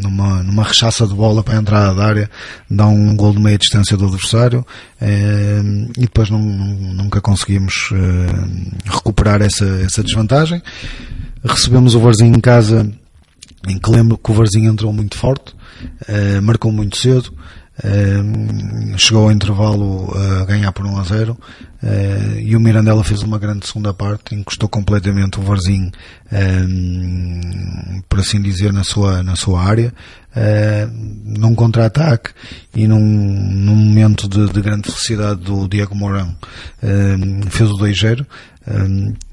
numa, 0.00 0.42
numa 0.42 0.62
rechaça 0.62 1.06
de 1.06 1.12
bola 1.12 1.42
para 1.42 1.58
a 1.58 1.60
entrada 1.60 1.94
da 1.96 2.06
área, 2.06 2.30
dá 2.70 2.86
um 2.86 3.14
gol 3.14 3.34
de 3.34 3.40
meia 3.40 3.58
distância 3.58 3.94
do 3.94 4.06
adversário 4.06 4.64
uh, 5.02 5.92
e 5.98 6.02
depois 6.02 6.30
não, 6.30 6.40
nunca 6.40 7.20
conseguimos 7.20 7.90
uh, 7.90 8.90
recuperar 8.90 9.42
essa, 9.42 9.66
essa 9.84 10.02
desvantagem 10.02 10.62
recebemos 11.46 11.94
o 11.94 12.00
Varzinho 12.00 12.36
em 12.36 12.40
casa, 12.40 12.90
em 13.66 13.78
que 13.78 13.90
lembro 13.90 14.18
que 14.18 14.30
o 14.30 14.34
Varzinho 14.34 14.70
entrou 14.70 14.92
muito 14.92 15.16
forte, 15.16 15.54
uh, 16.08 16.42
marcou 16.42 16.72
muito 16.72 16.96
cedo, 16.96 17.32
uh, 17.78 18.98
chegou 18.98 19.24
ao 19.24 19.32
intervalo 19.32 20.12
a 20.40 20.44
ganhar 20.44 20.72
por 20.72 20.86
1 20.86 20.98
a 20.98 21.04
0 21.04 21.32
uh, 21.32 22.38
e 22.38 22.56
o 22.56 22.60
Mirandela 22.60 23.02
fez 23.04 23.22
uma 23.22 23.38
grande 23.38 23.66
segunda 23.66 23.92
parte, 23.92 24.34
encostou 24.34 24.68
completamente 24.68 25.38
o 25.38 25.42
Varzinho, 25.42 25.90
por 28.08 28.20
assim 28.20 28.40
dizer, 28.40 28.72
na 28.72 28.84
sua, 28.84 29.22
na 29.22 29.36
sua 29.36 29.62
área, 29.62 29.92
num 31.24 31.54
contra-ataque 31.54 32.30
e 32.74 32.86
num, 32.86 33.00
num 33.00 33.74
momento 33.74 34.28
de, 34.28 34.46
de, 34.52 34.60
grande 34.60 34.90
felicidade 34.90 35.40
do 35.40 35.66
Diego 35.66 35.94
Mourão, 35.94 36.34
fez 37.50 37.70
o 37.70 37.78
2-0, 37.78 38.26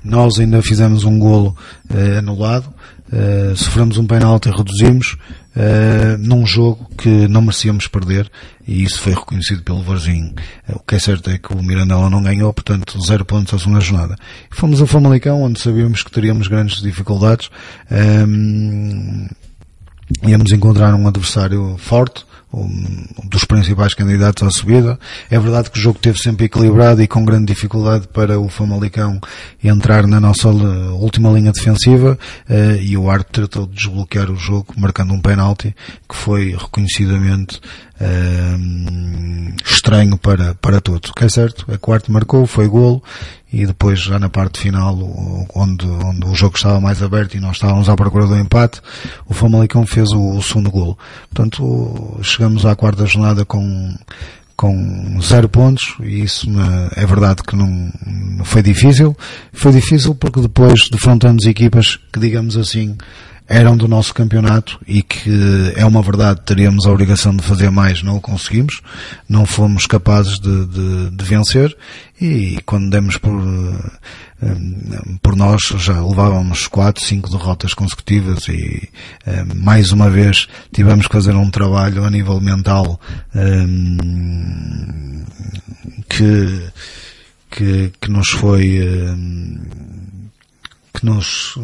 nós 0.03 0.39
ainda 0.39 0.61
fizemos 0.61 1.03
um 1.03 1.17
golo 1.17 1.57
uh, 1.89 2.19
anulado, 2.19 2.67
uh, 3.11 3.55
sofremos 3.55 3.97
um 3.97 4.05
penalti 4.05 4.47
e 4.47 4.51
reduzimos 4.51 5.17
uh, 5.55 6.17
num 6.19 6.45
jogo 6.45 6.87
que 6.95 7.27
não 7.27 7.41
merecíamos 7.41 7.87
perder 7.87 8.29
e 8.67 8.83
isso 8.83 9.01
foi 9.01 9.13
reconhecido 9.13 9.63
pelo 9.63 9.81
Varzinho. 9.81 10.33
o 10.69 10.79
que 10.79 10.95
é 10.95 10.99
certo 10.99 11.31
é 11.31 11.39
que 11.39 11.51
o 11.51 11.63
Mirandela 11.63 12.09
não 12.09 12.21
ganhou, 12.21 12.53
portanto, 12.53 13.01
zero 13.03 13.25
pontos 13.25 13.53
à 13.53 13.59
segunda 13.59 13.81
jornada. 13.81 14.15
Fomos 14.51 14.81
a 14.81 14.87
Famalicão, 14.87 15.41
onde 15.41 15.59
sabíamos 15.59 16.03
que 16.03 16.11
teríamos 16.11 16.47
grandes 16.47 16.81
dificuldades. 16.81 17.49
Íamos 20.21 20.51
encontrar 20.51 20.93
um 20.93 21.07
adversário 21.07 21.75
forte, 21.77 22.25
um, 22.53 23.05
dos 23.23 23.45
principais 23.45 23.93
candidatos 23.93 24.47
à 24.47 24.51
subida. 24.51 24.99
É 25.29 25.39
verdade 25.39 25.71
que 25.71 25.79
o 25.79 25.81
jogo 25.81 25.97
teve 25.97 26.19
sempre 26.19 26.45
equilibrado 26.45 27.01
e 27.01 27.07
com 27.07 27.25
grande 27.25 27.45
dificuldade 27.45 28.07
para 28.07 28.39
o 28.39 28.47
Famalicão 28.47 29.19
entrar 29.63 30.05
na 30.05 30.19
nossa 30.19 30.49
última 30.49 31.31
linha 31.31 31.51
defensiva 31.51 32.17
uh, 32.49 32.81
e 32.81 32.95
o 32.95 33.09
árbitro 33.09 33.47
tratou 33.47 33.65
de 33.65 33.73
desbloquear 33.73 34.29
o 34.29 34.35
jogo 34.35 34.67
marcando 34.77 35.13
um 35.13 35.19
penalti 35.19 35.75
que 36.07 36.15
foi 36.15 36.51
reconhecidamente 36.51 37.59
uh, 37.99 39.55
estranho 39.65 40.17
para, 40.17 40.53
para 40.55 40.79
todos. 40.79 41.09
O 41.09 41.13
que 41.13 41.25
é 41.25 41.29
certo, 41.29 41.65
a 41.73 41.77
quarto 41.77 42.11
marcou, 42.11 42.45
foi 42.45 42.67
golo 42.67 43.03
e 43.53 43.67
depois 43.67 44.01
já 44.01 44.17
na 44.17 44.29
parte 44.29 44.59
final, 44.59 44.97
onde, 45.53 45.85
onde 45.85 46.25
o 46.25 46.33
jogo 46.33 46.55
estava 46.55 46.81
mais 46.81 47.03
aberto 47.03 47.37
e 47.37 47.39
nós 47.39 47.57
estávamos 47.57 47.87
à 47.87 47.95
procura 47.95 48.25
do 48.25 48.35
empate, 48.35 48.81
o 49.27 49.33
Famalicão 49.33 49.85
fez 49.85 50.09
o, 50.11 50.37
o 50.37 50.41
segundo 50.41 50.71
golo. 50.71 50.97
Portanto, 51.31 52.19
chegamos 52.23 52.65
à 52.65 52.75
quarta 52.75 53.05
jornada 53.05 53.45
com, 53.45 53.95
com 54.57 55.21
zero 55.21 55.47
pontos 55.47 55.95
e 55.99 56.23
isso 56.23 56.47
é 56.95 57.05
verdade 57.05 57.43
que 57.43 57.55
não, 57.55 57.91
não 58.07 58.43
foi 58.43 58.63
difícil. 58.63 59.15
Foi 59.53 59.71
difícil 59.71 60.15
porque 60.15 60.41
depois 60.41 60.89
defrontamos 60.89 61.45
equipas 61.45 61.99
que, 62.11 62.19
digamos 62.19 62.57
assim, 62.57 62.97
eram 63.47 63.75
do 63.75 63.87
nosso 63.87 64.13
campeonato 64.13 64.79
e 64.87 65.03
que 65.03 65.73
é 65.75 65.85
uma 65.85 66.01
verdade, 66.01 66.41
teríamos 66.45 66.85
a 66.85 66.91
obrigação 66.91 67.35
de 67.35 67.43
fazer 67.43 67.69
mais, 67.69 68.01
não 68.01 68.17
o 68.17 68.21
conseguimos, 68.21 68.81
não 69.27 69.45
fomos 69.45 69.85
capazes 69.85 70.39
de, 70.39 70.65
de, 70.65 71.09
de 71.11 71.25
vencer 71.25 71.75
e 72.19 72.57
quando 72.65 72.89
demos 72.89 73.17
por, 73.17 73.33
eh, 74.41 75.17
por 75.21 75.35
nós 75.35 75.61
já 75.77 76.01
levávamos 76.01 76.67
quatro, 76.67 77.03
cinco 77.03 77.29
derrotas 77.29 77.73
consecutivas 77.73 78.47
e 78.47 78.89
eh, 79.25 79.43
mais 79.55 79.91
uma 79.91 80.09
vez 80.09 80.47
tivemos 80.71 81.07
que 81.07 81.13
fazer 81.13 81.35
um 81.35 81.49
trabalho 81.49 82.05
a 82.05 82.09
nível 82.09 82.39
mental 82.39 82.99
eh, 83.35 83.65
que, 86.07 86.69
que, 87.51 87.91
que 87.99 88.11
nos 88.11 88.29
foi 88.29 88.79
que 90.93 91.05
nos 91.05 91.57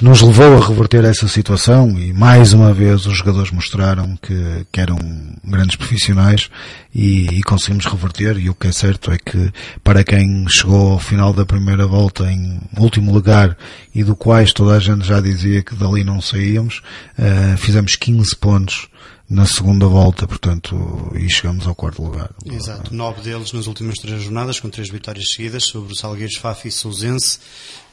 que 0.00 0.04
nos 0.06 0.22
levou 0.22 0.56
a 0.56 0.66
reverter 0.66 1.04
essa 1.04 1.28
situação 1.28 1.90
e 1.98 2.10
mais 2.10 2.54
uma 2.54 2.72
vez 2.72 3.04
os 3.04 3.18
jogadores 3.18 3.50
mostraram 3.50 4.16
que, 4.16 4.66
que 4.72 4.80
eram 4.80 4.96
grandes 5.44 5.76
profissionais 5.76 6.48
e, 6.94 7.26
e, 7.26 7.42
conseguimos 7.42 7.84
reverter 7.84 8.38
e 8.38 8.48
o 8.48 8.54
que 8.54 8.68
é 8.68 8.72
certo 8.72 9.12
é 9.12 9.18
que 9.18 9.52
para 9.84 10.02
quem 10.02 10.48
chegou 10.48 10.92
ao 10.92 10.98
final 10.98 11.34
da 11.34 11.44
primeira 11.44 11.86
volta 11.86 12.32
em 12.32 12.62
último 12.78 13.12
lugar 13.12 13.54
e 13.94 14.02
do 14.02 14.16
quais 14.16 14.54
toda 14.54 14.74
a 14.74 14.80
gente 14.80 15.06
já 15.06 15.20
dizia 15.20 15.62
que 15.62 15.74
dali 15.74 16.02
não 16.02 16.22
saíamos, 16.22 16.80
uh, 17.18 17.58
fizemos 17.58 17.94
15 17.94 18.34
pontos 18.36 18.88
na 19.28 19.44
segunda 19.44 19.86
volta, 19.86 20.26
portanto, 20.26 21.12
e 21.14 21.30
chegamos 21.30 21.66
ao 21.66 21.74
quarto 21.74 22.02
lugar. 22.02 22.30
Exato, 22.50 22.92
nove 22.94 23.20
deles 23.20 23.52
nas 23.52 23.66
últimas 23.66 23.96
três 23.96 24.22
jornadas, 24.22 24.58
com 24.58 24.70
três 24.70 24.88
vitórias 24.88 25.30
seguidas 25.30 25.64
sobre 25.64 25.92
o 25.92 25.96
Salgueiros, 25.96 26.36
Fafi 26.36 26.68
e 26.68 26.72
Sousense. 26.72 27.38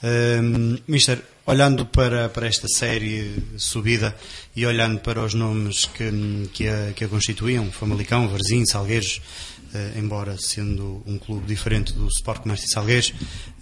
Um, 0.02 0.78
Mister, 0.88 1.22
olhando 1.48 1.86
para, 1.86 2.28
para 2.28 2.46
esta 2.46 2.68
série 2.68 3.42
subida 3.58 4.14
e 4.54 4.66
olhando 4.66 5.00
para 5.00 5.24
os 5.24 5.34
nomes 5.34 5.86
que, 5.86 6.50
que, 6.54 6.68
a, 6.68 6.92
que 6.94 7.06
a 7.06 7.08
constituíam, 7.08 7.72
Famalicão, 7.72 8.28
Varzim, 8.28 8.66
Salgueiros, 8.66 9.22
uh, 9.74 9.98
embora 9.98 10.36
sendo 10.38 11.02
um 11.08 11.18
clube 11.18 11.48
diferente 11.48 11.94
do 11.94 12.06
Sport 12.10 12.42
Comércio 12.42 12.68
Salgueiros, 12.70 13.14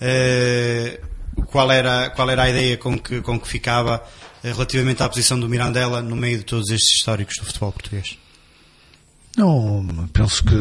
uh, 0.02 1.46
qual, 1.46 1.72
era, 1.72 2.10
qual 2.10 2.28
era 2.30 2.44
a 2.44 2.50
ideia 2.50 2.76
com 2.76 2.98
que, 2.98 3.22
com 3.22 3.40
que 3.40 3.48
ficava 3.48 4.04
eh, 4.42 4.52
relativamente 4.52 5.04
à 5.04 5.10
posição 5.10 5.38
do 5.38 5.50
Mirandela 5.50 6.02
no 6.02 6.16
meio 6.16 6.38
de 6.38 6.46
todos 6.46 6.70
estes 6.70 6.98
históricos 6.98 7.36
do 7.38 7.46
futebol 7.46 7.74
português? 7.74 8.18
Não, 9.38 9.86
penso 10.14 10.44
que 10.44 10.56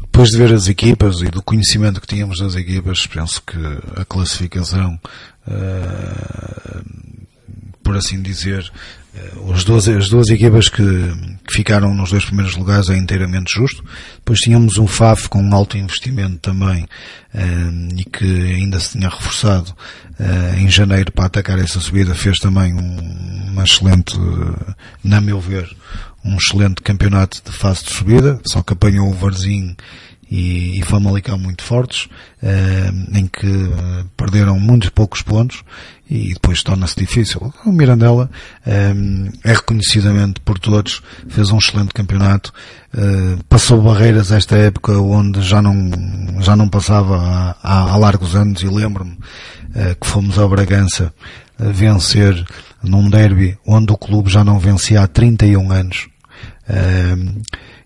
depois 0.00 0.30
de 0.30 0.38
ver 0.38 0.54
as 0.54 0.68
equipas 0.68 1.20
e 1.20 1.26
do 1.26 1.42
conhecimento 1.42 2.00
que 2.00 2.06
tínhamos 2.06 2.38
das 2.38 2.54
equipas, 2.54 3.06
penso 3.06 3.42
que 3.42 3.58
a 4.00 4.04
classificação, 4.06 4.98
uh, 5.46 6.84
por 7.82 7.96
assim 7.96 8.22
dizer, 8.22 8.72
uh, 9.14 9.52
as, 9.52 9.64
duas, 9.64 9.88
as 9.88 10.08
duas 10.08 10.28
equipas 10.28 10.68
que, 10.68 10.82
que, 11.46 11.54
ficaram 11.54 11.94
nos 11.94 12.10
dois 12.10 12.24
primeiros 12.24 12.56
lugares 12.56 12.88
é 12.88 12.96
inteiramente 12.96 13.52
justo. 13.54 13.84
Depois 14.16 14.38
tínhamos 14.38 14.78
um 14.78 14.86
FAF 14.86 15.28
com 15.28 15.42
um 15.42 15.54
alto 15.54 15.76
investimento 15.76 16.38
também 16.38 16.84
uh, 17.34 17.96
e 17.96 18.04
que 18.04 18.54
ainda 18.54 18.78
se 18.80 18.98
tinha 18.98 19.08
reforçado 19.08 19.74
em 20.58 20.68
janeiro 20.68 21.10
para 21.12 21.24
atacar 21.24 21.58
essa 21.58 21.80
subida, 21.80 22.14
fez 22.14 22.36
também 22.36 22.74
um, 22.74 23.48
uma 23.48 23.64
excelente, 23.64 24.18
na 25.02 25.18
meu 25.18 25.40
ver, 25.40 25.66
um 26.22 26.36
excelente 26.36 26.82
campeonato 26.82 27.40
de 27.42 27.56
fase 27.56 27.84
de 27.84 27.92
subida, 27.94 28.38
só 28.46 28.62
que 28.62 28.74
apanhou 28.74 29.08
o 29.08 29.14
Varzim 29.14 29.74
e, 30.30 30.78
e 30.78 30.82
Famalicão 30.82 31.36
muito 31.36 31.64
fortes, 31.64 32.08
eh, 32.40 32.92
em 33.12 33.26
que 33.26 33.46
eh, 33.46 34.04
perderam 34.16 34.60
muitos 34.60 34.90
poucos 34.90 35.22
pontos 35.22 35.64
e 36.08 36.32
depois 36.34 36.62
torna-se 36.62 36.94
difícil. 36.96 37.52
O 37.66 37.72
Mirandela 37.72 38.30
eh, 38.64 38.94
é 39.42 39.52
reconhecidamente 39.52 40.40
por 40.40 40.58
todos, 40.58 41.02
fez 41.28 41.50
um 41.50 41.58
excelente 41.58 41.92
campeonato, 41.92 42.52
passou 43.48 43.80
barreiras 43.80 44.32
esta 44.32 44.56
época 44.56 44.92
onde 44.92 45.42
já 45.42 45.62
não, 45.62 45.74
já 46.40 46.56
não 46.56 46.68
passava 46.68 47.56
há, 47.62 47.92
há, 47.92 47.96
largos 47.96 48.34
anos 48.34 48.62
e 48.62 48.66
lembro-me 48.66 49.16
que 50.00 50.06
fomos 50.08 50.36
ao 50.36 50.48
Bragança 50.48 51.14
vencer 51.56 52.44
num 52.82 53.08
derby 53.08 53.56
onde 53.64 53.92
o 53.92 53.96
clube 53.96 54.28
já 54.28 54.42
não 54.42 54.58
vencia 54.58 55.02
há 55.02 55.06
31 55.06 55.70
anos. 55.70 56.08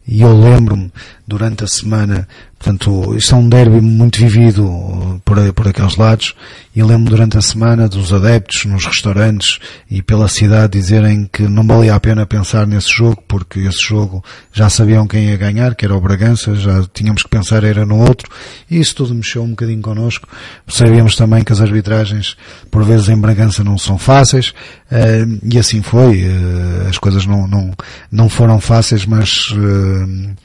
E 0.06 0.20
eu 0.22 0.38
lembro-me, 0.38 0.92
durante 1.26 1.64
a 1.64 1.66
semana, 1.66 2.28
portanto, 2.64 3.14
isto 3.14 3.34
é 3.34 3.38
um 3.38 3.46
derby 3.46 3.78
muito 3.82 4.18
vivido 4.18 5.20
por, 5.22 5.52
por 5.52 5.68
aqueles 5.68 5.96
lados, 5.96 6.34
e 6.74 6.82
lembro-me 6.82 7.10
durante 7.10 7.36
a 7.36 7.42
semana 7.42 7.88
dos 7.88 8.12
adeptos 8.12 8.64
nos 8.64 8.86
restaurantes 8.86 9.60
e 9.88 10.02
pela 10.02 10.26
cidade 10.28 10.78
dizerem 10.78 11.28
que 11.30 11.42
não 11.42 11.64
valia 11.64 11.94
a 11.94 12.00
pena 12.00 12.26
pensar 12.26 12.66
nesse 12.66 12.90
jogo, 12.90 13.22
porque 13.28 13.60
esse 13.60 13.86
jogo 13.86 14.24
já 14.52 14.68
sabiam 14.70 15.06
quem 15.06 15.26
ia 15.26 15.36
ganhar, 15.36 15.74
que 15.74 15.84
era 15.84 15.94
o 15.94 16.00
Bragança, 16.00 16.54
já 16.56 16.82
tínhamos 16.92 17.22
que 17.22 17.28
pensar 17.28 17.62
era 17.64 17.84
no 17.84 18.00
outro, 18.00 18.28
e 18.70 18.80
isso 18.80 18.96
tudo 18.96 19.14
mexeu 19.14 19.42
um 19.42 19.50
bocadinho 19.50 19.82
connosco. 19.82 20.26
Sabíamos 20.66 21.14
também 21.16 21.44
que 21.44 21.52
as 21.52 21.60
arbitragens, 21.60 22.36
por 22.70 22.82
vezes 22.82 23.08
em 23.08 23.20
Bragança, 23.20 23.62
não 23.62 23.76
são 23.76 23.98
fáceis, 23.98 24.54
eh, 24.90 25.26
e 25.44 25.58
assim 25.58 25.82
foi. 25.82 26.22
Eh, 26.22 26.88
as 26.88 26.98
coisas 26.98 27.26
não, 27.26 27.46
não, 27.46 27.72
não 28.10 28.28
foram 28.28 28.60
fáceis, 28.60 29.06
mas 29.06 29.54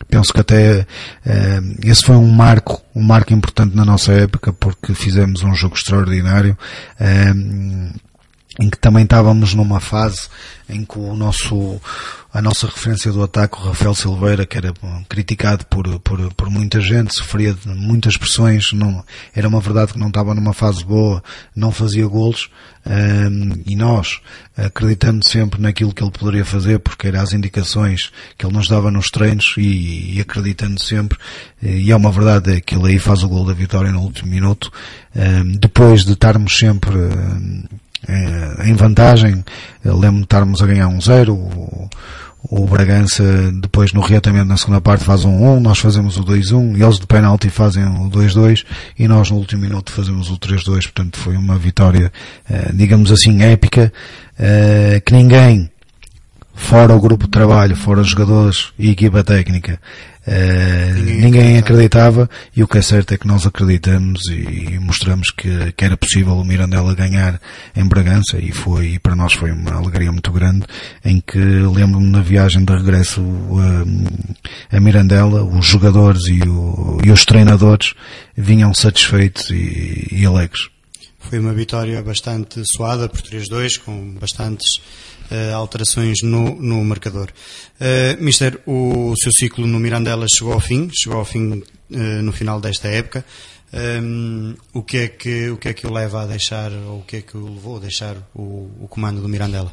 penso 0.10 0.34
que 0.34 0.40
até 0.40 0.86
esse 1.84 2.04
foi 2.10 2.18
um 2.18 2.32
marco, 2.32 2.82
um 2.96 3.04
marco 3.04 3.32
importante 3.34 3.76
na 3.76 3.86
nossa 3.86 4.12
época, 4.12 4.52
porque 4.52 4.96
fizemos 4.96 5.44
um 5.44 5.54
jogo 5.54 5.76
extraordinário 5.76 6.58
em 8.60 8.70
que 8.70 8.78
também 8.78 9.04
estávamos 9.04 9.54
numa 9.54 9.80
fase 9.80 10.28
em 10.70 10.84
que 10.84 11.00
o 11.00 11.16
nosso, 11.16 11.82
a 12.32 12.42
nossa 12.42 12.68
referência 12.68 13.12
do 13.12 13.24
ataque, 13.24 13.56
o 13.56 13.70
Rafael 13.70 13.96
Silveira, 13.96 14.46
que 14.46 14.58
era 14.58 14.72
criticado 15.08 15.66
por, 15.66 16.00
por, 16.02 16.34
por 16.34 16.50
muita 16.50 16.80
gente, 16.80 17.16
sofria 17.16 17.54
de 17.54 17.70
muitas 17.70 18.18
pressões, 18.18 18.74
não, 18.74 19.04
era 19.34 19.48
uma 19.48 19.62
verdade 19.62 19.94
que 19.94 20.00
não 20.00 20.10
estava 20.10 20.36
numa 20.36 20.54
fase 20.54 20.84
boa, 20.84 21.24
não 21.56 21.72
fazia 21.72 22.06
golos, 22.06 22.52
um, 22.86 23.64
e 23.66 23.76
nós, 23.76 24.20
acreditando 24.56 25.28
sempre 25.28 25.62
naquilo 25.62 25.94
que 25.94 26.04
ele 26.04 26.12
poderia 26.12 26.46
fazer, 26.46 26.80
porque 26.80 27.08
eram 27.08 27.22
as 27.22 27.34
indicações 27.34 28.12
que 28.38 28.46
ele 28.46 28.54
nos 28.54 28.68
dava 28.68 28.92
nos 28.92 29.10
treinos 29.10 29.56
e, 29.58 30.18
e 30.18 30.22
acreditando 30.22 30.84
sempre, 30.84 31.18
e 31.64 31.92
é 31.92 31.96
uma 31.96 32.12
verdade 32.12 32.62
que 32.62 32.76
ele 32.76 32.90
aí 32.90 33.00
faz 33.00 33.24
o 33.24 33.30
gol 33.30 33.46
da 33.46 33.54
vitória 33.54 33.92
no 33.92 34.02
último 34.02 34.30
minuto, 34.30 34.70
um, 35.16 35.54
depois 35.54 36.04
de 36.04 36.12
estarmos 36.12 36.58
sempre 36.58 36.96
um, 36.96 37.64
em 38.66 38.74
vantagem, 38.74 39.44
lembro-me 39.84 40.20
de 40.20 40.24
estarmos 40.24 40.62
a 40.62 40.66
ganhar 40.66 40.88
um 40.88 41.02
zero, 41.02 41.34
o, 41.34 41.90
o 42.44 42.66
Bragança 42.66 43.24
depois 43.62 43.92
no 43.92 44.02
reatamento 44.02 44.46
na 44.46 44.58
segunda 44.58 44.80
parte 44.80 45.04
faz 45.04 45.26
um 45.26 45.58
1, 45.58 45.60
nós 45.60 45.80
fazemos 45.80 46.18
o 46.18 46.24
2-1, 46.24 46.82
eles 46.82 47.00
de 47.00 47.06
penalti 47.06 47.50
fazem 47.50 47.84
o 47.84 48.10
2-2 48.10 48.66
e 48.98 49.08
nós 49.08 49.30
no 49.30 49.38
último 49.38 49.62
minuto 49.62 49.92
fazemos 49.92 50.30
o 50.32 50.38
3-2, 50.38 50.84
portanto 50.84 51.18
foi 51.18 51.36
uma 51.36 51.58
vitória, 51.58 52.12
eh, 52.50 52.72
digamos 52.74 53.12
assim, 53.12 53.42
épica, 53.44 53.92
eh, 54.38 55.02
que 55.06 55.14
ninguém, 55.14 55.70
fora 56.56 56.96
o 56.96 57.02
grupo 57.02 57.26
de 57.26 57.32
trabalho, 57.32 57.76
fora 57.76 58.02
os 58.02 58.08
jogadores 58.08 58.72
e 58.80 58.90
equipa 58.90 59.24
técnica, 59.24 59.80
Uh, 60.28 60.94
ninguém, 60.96 61.22
ninguém 61.22 61.58
acreditava 61.58 62.30
e 62.56 62.62
o 62.62 62.68
que 62.68 62.78
é 62.78 62.82
certo 62.82 63.14
é 63.14 63.18
que 63.18 63.26
nós 63.26 63.48
acreditamos 63.48 64.28
e, 64.28 64.74
e 64.74 64.80
mostramos 64.80 65.32
que, 65.32 65.72
que, 65.72 65.86
era 65.86 65.96
possível 65.96 66.34
o 66.34 66.44
Mirandela 66.44 66.94
ganhar 66.94 67.42
em 67.76 67.86
Bragança 67.86 68.38
e 68.38 68.52
foi, 68.52 68.88
e 68.90 69.00
para 69.00 69.16
nós 69.16 69.34
foi 69.34 69.52
uma 69.52 69.74
alegria 69.74 70.12
muito 70.12 70.32
grande 70.32 70.66
em 71.06 71.22
que 71.22 71.40
lembro-me 71.40 72.10
na 72.10 72.22
viagem 72.22 72.66
de 72.66 72.74
regresso 72.74 73.22
a, 74.72 74.76
a 74.76 74.80
Mirandela, 74.80 75.44
os 75.44 75.66
jogadores 75.66 76.28
e, 76.28 76.42
o, 76.48 77.00
e, 77.04 77.12
os 77.12 77.26
treinadores 77.26 77.94
vinham 78.36 78.74
satisfeitos 78.74 79.50
e, 79.50 80.10
e 80.12 80.26
alegres. 80.26 80.68
Foi 81.18 81.40
uma 81.40 81.54
vitória 81.54 82.02
bastante 82.02 82.62
suada 82.66 83.08
por 83.08 83.22
3-2, 83.22 83.80
com 83.80 84.16
bastantes 84.20 84.82
uh, 85.32 85.56
alterações 85.56 86.22
no, 86.24 86.56
no 86.56 86.84
marcador. 86.84 87.30
Uh, 87.80 88.22
Mister, 88.24 88.60
o 88.66 89.14
seu 89.22 89.32
ciclo 89.32 89.66
no 89.68 89.80
Mirandela 89.80 90.26
chegou 90.28 90.54
ao 90.54 90.60
fim, 90.60 90.90
chegou 90.94 91.20
ao 91.20 91.26
fim 91.26 91.64
uh, 91.92 92.22
no 92.22 92.32
final 92.32 92.60
desta 92.60 92.88
época. 92.88 93.26
Um, 93.72 94.56
o, 94.74 94.82
que 94.82 94.98
é 94.98 95.08
que, 95.08 95.50
o 95.50 95.58
que 95.58 95.70
é 95.70 95.74
que 95.74 95.86
o 95.86 95.94
leva 95.94 96.24
a 96.24 96.26
deixar, 96.26 96.72
ou 96.72 97.00
o 97.00 97.04
que 97.04 97.18
é 97.18 97.22
que 97.22 97.38
o 97.38 97.54
levou 97.54 97.78
a 97.78 97.80
deixar 97.80 98.16
o, 98.34 98.70
o 98.82 98.88
comando 98.90 99.22
do 99.22 99.30
Mirandela? 99.30 99.72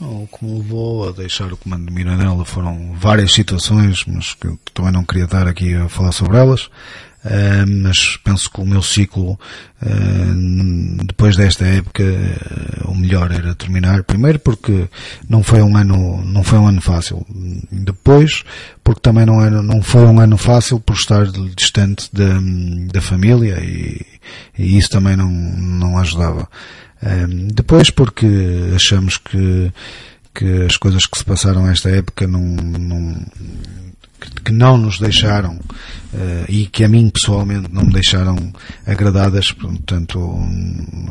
O 0.00 0.26
que 0.26 0.44
me 0.44 0.58
levou 0.58 1.08
a 1.08 1.12
deixar 1.12 1.52
o 1.52 1.56
comando 1.56 1.86
de 1.86 1.92
Mirandela 1.92 2.44
foram 2.44 2.92
várias 2.94 3.32
situações, 3.32 4.04
mas 4.06 4.34
que 4.34 4.46
eu 4.46 4.58
também 4.74 4.92
não 4.92 5.04
queria 5.04 5.24
estar 5.24 5.46
aqui 5.46 5.74
a 5.74 5.88
falar 5.88 6.12
sobre 6.12 6.38
elas. 6.38 6.70
Uh, 7.24 7.82
mas 7.82 8.16
penso 8.24 8.50
que 8.50 8.60
o 8.60 8.66
meu 8.66 8.82
ciclo, 8.82 9.38
uh, 9.80 11.04
depois 11.04 11.36
desta 11.36 11.64
época, 11.64 12.02
uh, 12.02 12.90
o 12.90 12.96
melhor 12.96 13.30
era 13.30 13.54
terminar. 13.54 14.02
Primeiro 14.02 14.40
porque 14.40 14.88
não 15.28 15.42
foi 15.42 15.62
um 15.62 15.76
ano, 15.76 16.24
não 16.24 16.42
foi 16.42 16.58
um 16.58 16.66
ano 16.66 16.80
fácil. 16.80 17.24
Depois 17.70 18.42
porque 18.82 19.00
também 19.00 19.24
não 19.24 19.40
era, 19.40 19.62
não 19.62 19.80
foi 19.80 20.04
um 20.04 20.18
ano 20.18 20.36
fácil 20.36 20.80
por 20.80 20.96
estar 20.96 21.26
distante 21.54 22.08
da, 22.12 22.40
da 22.92 23.00
família 23.00 23.60
e, 23.62 24.04
e 24.58 24.76
isso 24.76 24.90
também 24.90 25.16
não, 25.16 25.30
não 25.30 25.98
ajudava. 25.98 26.48
depois 27.54 27.90
porque 27.90 28.26
achamos 28.74 29.16
que 29.16 29.72
que 30.34 30.64
as 30.64 30.76
coisas 30.78 31.04
que 31.04 31.18
se 31.18 31.24
passaram 31.24 31.66
nesta 31.66 31.90
época 31.90 32.26
não, 32.26 32.40
não 32.40 33.22
que, 34.44 34.52
não 34.52 34.76
nos 34.76 34.98
deixaram 34.98 35.54
uh, 35.54 36.44
e 36.48 36.66
que 36.66 36.84
a 36.84 36.88
mim 36.88 37.10
pessoalmente 37.10 37.72
não 37.72 37.84
me 37.84 37.92
deixaram 37.92 38.36
agradadas, 38.86 39.52
portanto, 39.52 40.38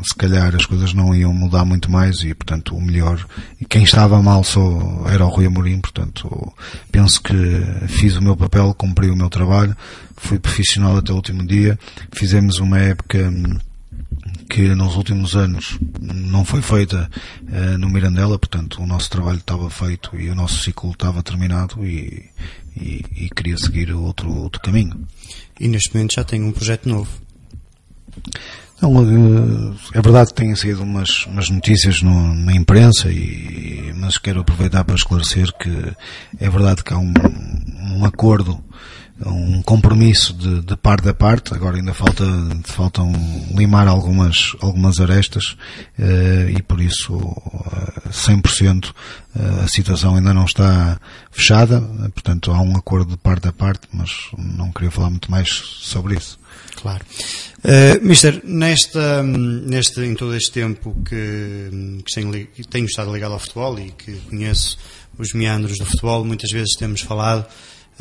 se 0.04 0.14
calhar 0.16 0.54
as 0.54 0.64
coisas 0.64 0.94
não 0.94 1.14
iam 1.14 1.32
mudar 1.32 1.64
muito 1.64 1.90
mais 1.90 2.22
e, 2.22 2.34
portanto, 2.34 2.76
o 2.76 2.80
melhor, 2.80 3.24
quem 3.68 3.84
estava 3.84 4.22
mal 4.22 4.44
só 4.44 5.04
era 5.08 5.24
o 5.24 5.28
Rui 5.28 5.46
Amorim, 5.46 5.80
portanto, 5.80 6.52
penso 6.90 7.22
que 7.22 7.34
fiz 7.88 8.16
o 8.16 8.22
meu 8.22 8.36
papel, 8.36 8.74
cumpri 8.74 9.10
o 9.10 9.16
meu 9.16 9.28
trabalho, 9.28 9.76
fui 10.16 10.38
profissional 10.38 10.96
até 10.96 11.12
o 11.12 11.16
último 11.16 11.46
dia, 11.46 11.78
fizemos 12.12 12.58
uma 12.58 12.78
época 12.78 13.30
que 14.52 14.74
nos 14.74 14.96
últimos 14.96 15.34
anos 15.34 15.78
não 16.02 16.44
foi 16.44 16.60
feita 16.60 17.10
uh, 17.40 17.78
no 17.78 17.88
Mirandela, 17.88 18.38
portanto 18.38 18.82
o 18.82 18.86
nosso 18.86 19.08
trabalho 19.08 19.38
estava 19.38 19.70
feito 19.70 20.14
e 20.14 20.28
o 20.28 20.34
nosso 20.34 20.62
ciclo 20.62 20.90
estava 20.90 21.22
terminado 21.22 21.82
e, 21.86 22.28
e, 22.76 23.02
e 23.16 23.30
queria 23.34 23.56
seguir 23.56 23.90
outro, 23.94 24.30
outro 24.30 24.60
caminho. 24.60 25.08
E 25.58 25.66
neste 25.68 25.94
momento 25.94 26.16
já 26.16 26.24
tem 26.24 26.42
um 26.42 26.52
projeto 26.52 26.86
novo? 26.86 27.08
Não, 28.82 29.00
eh, 29.00 29.74
é 29.94 30.02
verdade 30.02 30.28
que 30.28 30.34
têm 30.34 30.54
saído 30.54 30.82
umas, 30.82 31.24
umas 31.24 31.48
notícias 31.48 32.02
no, 32.02 32.34
na 32.34 32.52
imprensa, 32.52 33.10
e, 33.10 33.90
mas 33.96 34.18
quero 34.18 34.42
aproveitar 34.42 34.84
para 34.84 34.96
esclarecer 34.96 35.50
que 35.56 35.94
é 36.38 36.50
verdade 36.50 36.84
que 36.84 36.92
há 36.92 36.98
um, 36.98 37.14
um 37.96 38.04
acordo 38.04 38.62
um 39.26 39.62
compromisso 39.62 40.32
de, 40.34 40.60
de 40.60 40.76
parte 40.76 41.08
a 41.08 41.14
parte, 41.14 41.54
agora 41.54 41.76
ainda 41.76 41.94
falta, 41.94 42.24
faltam 42.64 43.12
limar 43.54 43.86
algumas, 43.86 44.56
algumas 44.60 44.98
arestas 45.00 45.56
uh, 45.98 46.48
e 46.48 46.62
por 46.62 46.80
isso 46.80 47.14
uh, 47.14 48.10
100% 48.10 48.88
uh, 48.88 48.92
a 49.64 49.68
situação 49.68 50.16
ainda 50.16 50.34
não 50.34 50.44
está 50.44 51.00
fechada, 51.30 51.80
portanto 52.14 52.50
há 52.50 52.60
um 52.60 52.76
acordo 52.76 53.12
de 53.12 53.16
parte 53.16 53.48
a 53.48 53.52
parte, 53.52 53.88
mas 53.92 54.10
não 54.36 54.72
queria 54.72 54.90
falar 54.90 55.10
muito 55.10 55.30
mais 55.30 55.48
sobre 55.48 56.16
isso. 56.16 56.38
Claro. 56.76 57.04
Uh, 57.58 58.04
Mister, 58.04 58.40
nesta, 58.44 59.22
neste, 59.22 60.00
em 60.00 60.14
todo 60.14 60.34
este 60.34 60.50
tempo 60.50 60.96
que, 61.04 62.02
que 62.04 62.12
tenho, 62.12 62.46
tenho 62.70 62.86
estado 62.86 63.12
ligado 63.12 63.32
ao 63.32 63.38
futebol 63.38 63.78
e 63.78 63.90
que 63.92 64.12
conheço 64.28 64.78
os 65.16 65.32
meandros 65.32 65.78
do 65.78 65.84
futebol, 65.84 66.24
muitas 66.24 66.50
vezes 66.50 66.74
temos 66.76 67.02
falado 67.02 67.46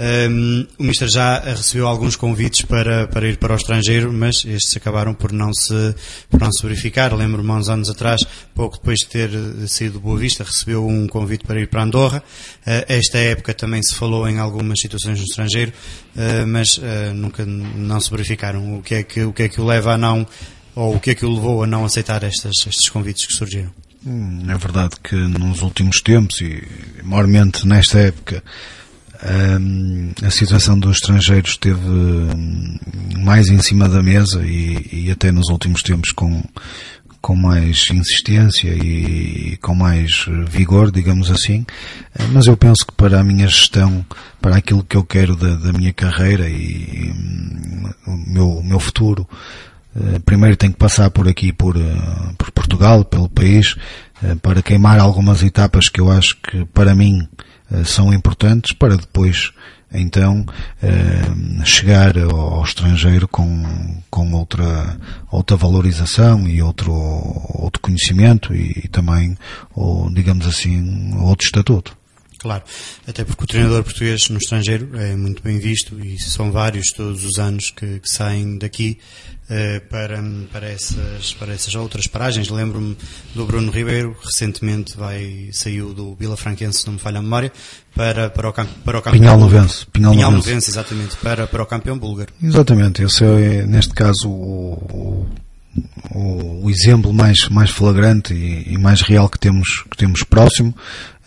um, 0.01 0.65
o 0.79 0.83
Mister 0.83 1.07
já 1.07 1.39
recebeu 1.39 1.87
alguns 1.87 2.15
convites 2.15 2.63
para, 2.63 3.07
para 3.07 3.27
ir 3.27 3.37
para 3.37 3.53
o 3.53 3.55
estrangeiro, 3.55 4.11
mas 4.11 4.43
estes 4.45 4.75
acabaram 4.75 5.13
por 5.13 5.31
não 5.31 5.53
se, 5.53 5.95
por 6.27 6.39
não 6.39 6.51
se 6.51 6.63
verificar. 6.63 7.13
Lembro-me 7.13 7.51
uns 7.51 7.69
anos 7.69 7.87
atrás, 7.87 8.21
pouco 8.55 8.77
depois 8.77 8.97
de 8.99 9.07
ter 9.07 9.29
saído 9.67 9.93
do 9.93 9.99
Boa 9.99 10.17
Vista, 10.17 10.43
recebeu 10.43 10.87
um 10.87 11.07
convite 11.07 11.45
para 11.45 11.61
ir 11.61 11.67
para 11.67 11.83
Andorra. 11.83 12.23
Uh, 12.65 12.85
esta 12.87 13.19
época 13.19 13.53
também 13.53 13.83
se 13.83 13.93
falou 13.93 14.27
em 14.27 14.39
algumas 14.39 14.79
situações 14.79 15.19
no 15.19 15.25
estrangeiro, 15.25 15.71
uh, 16.15 16.47
mas 16.47 16.79
uh, 16.79 17.13
nunca 17.13 17.45
não 17.45 17.99
se 17.99 18.09
verificaram. 18.09 18.79
O 18.79 18.81
que, 18.81 18.95
é 18.95 19.03
que, 19.03 19.21
o 19.21 19.31
que 19.31 19.43
é 19.43 19.49
que 19.49 19.61
o 19.61 19.65
leva 19.65 19.93
a 19.93 19.97
não, 19.99 20.25
ou 20.73 20.95
o 20.95 20.99
que 20.99 21.11
é 21.11 21.15
que 21.15 21.25
o 21.25 21.31
levou 21.31 21.63
a 21.63 21.67
não 21.67 21.85
aceitar 21.85 22.23
estas, 22.23 22.53
estes 22.65 22.89
convites 22.89 23.27
que 23.27 23.33
surgiram? 23.33 23.69
Hum, 24.03 24.45
é 24.49 24.57
verdade 24.57 24.95
que 25.03 25.15
nos 25.15 25.61
últimos 25.61 26.01
tempos, 26.01 26.41
e 26.41 26.63
maiormente 27.03 27.67
nesta 27.67 27.99
época, 27.99 28.43
a 30.25 30.31
situação 30.31 30.79
dos 30.79 30.97
estrangeiros 30.97 31.51
esteve 31.51 31.79
hum, 31.79 32.77
mais 33.19 33.49
em 33.49 33.59
cima 33.61 33.87
da 33.87 34.01
mesa 34.01 34.43
e, 34.43 35.05
e, 35.05 35.11
até 35.11 35.31
nos 35.31 35.49
últimos 35.49 35.83
tempos 35.83 36.11
com, 36.11 36.43
com 37.21 37.35
mais 37.35 37.85
insistência 37.91 38.73
e 38.73 39.57
com 39.61 39.75
mais 39.75 40.25
vigor, 40.49 40.91
digamos 40.91 41.29
assim. 41.29 41.65
Mas 42.33 42.47
eu 42.47 42.57
penso 42.57 42.85
que 42.85 42.93
para 42.93 43.19
a 43.19 43.23
minha 43.23 43.47
gestão, 43.47 44.03
para 44.41 44.57
aquilo 44.57 44.83
que 44.83 44.97
eu 44.97 45.03
quero 45.03 45.35
da, 45.35 45.55
da 45.55 45.71
minha 45.71 45.93
carreira 45.93 46.49
e, 46.49 47.11
hum, 47.15 47.89
o 48.07 48.31
meu, 48.31 48.49
o 48.57 48.63
meu 48.63 48.79
futuro, 48.79 49.27
eh, 49.95 50.19
primeiro 50.25 50.57
tenho 50.57 50.73
que 50.73 50.79
passar 50.79 51.11
por 51.11 51.27
aqui, 51.27 51.53
por, 51.53 51.77
eh, 51.77 52.33
por 52.37 52.51
Portugal, 52.51 53.05
pelo 53.05 53.29
país, 53.29 53.75
eh, 54.23 54.35
para 54.41 54.61
queimar 54.61 54.99
algumas 54.99 55.43
etapas 55.43 55.89
que 55.89 55.99
eu 55.99 56.09
acho 56.09 56.37
que 56.37 56.65
para 56.73 56.95
mim 56.95 57.21
eh, 57.21 57.50
são 57.85 58.13
importantes 58.13 58.73
para 58.73 58.97
depois 58.97 59.51
então 59.93 60.45
eh, 60.81 61.65
chegar 61.65 62.17
ao, 62.17 62.63
estrangeiro 62.63 63.27
com, 63.27 64.01
com 64.09 64.31
outra, 64.33 64.97
outra 65.29 65.57
valorização 65.57 66.47
e 66.47 66.61
outro, 66.61 66.93
outro 66.93 67.81
conhecimento 67.81 68.55
e, 68.55 68.87
também, 68.87 69.37
ou, 69.75 70.09
digamos 70.09 70.47
assim, 70.47 71.13
outro 71.17 71.45
estatuto. 71.45 71.97
Claro, 72.39 72.63
até 73.05 73.23
porque 73.23 73.43
o 73.43 73.47
treinador 73.47 73.83
português 73.83 74.29
no 74.29 74.37
estrangeiro 74.37 74.97
é 74.97 75.15
muito 75.15 75.43
bem 75.43 75.59
visto 75.59 75.99
e 76.03 76.19
são 76.19 76.51
vários 76.51 76.87
todos 76.95 77.23
os 77.23 77.37
anos 77.37 77.69
que, 77.69 77.99
que 77.99 78.09
saem 78.09 78.57
daqui 78.57 78.97
para, 79.89 80.23
para, 80.51 80.69
essas, 80.69 81.33
para 81.33 81.53
essas 81.53 81.75
outras 81.75 82.07
paragens. 82.07 82.49
Lembro-me 82.49 82.97
do 83.35 83.45
Bruno 83.45 83.71
Ribeiro, 83.71 84.15
recentemente 84.23 84.95
vai, 84.97 85.49
saiu 85.51 85.93
do 85.93 86.15
Vila 86.15 86.37
Franquense, 86.37 86.79
se 86.79 86.87
não 86.87 86.93
me 86.93 86.99
falha 86.99 87.19
a 87.19 87.21
memória, 87.21 87.51
para, 87.95 88.29
para, 88.29 88.49
o, 88.49 88.53
para 88.53 88.99
o 88.99 89.01
campeão. 89.01 89.19
Pinhal 89.19 89.37
Novense. 89.37 89.85
Pinhal, 89.87 90.13
Pinhal 90.13 90.31
Novense, 90.31 90.69
exatamente, 90.69 91.17
para, 91.17 91.47
para 91.47 91.63
o 91.63 91.65
campeão 91.65 91.97
búlgaro. 91.97 92.31
Exatamente, 92.41 93.03
esse 93.03 93.23
é, 93.23 93.65
neste 93.65 93.93
caso, 93.93 94.29
o, 94.29 95.27
o, 96.13 96.65
o, 96.65 96.69
exemplo 96.69 97.13
mais, 97.13 97.47
mais 97.49 97.69
flagrante 97.69 98.33
e, 98.33 98.73
e, 98.73 98.77
mais 98.77 99.01
real 99.01 99.29
que 99.29 99.39
temos, 99.39 99.83
que 99.89 99.97
temos 99.97 100.23
próximo. 100.23 100.73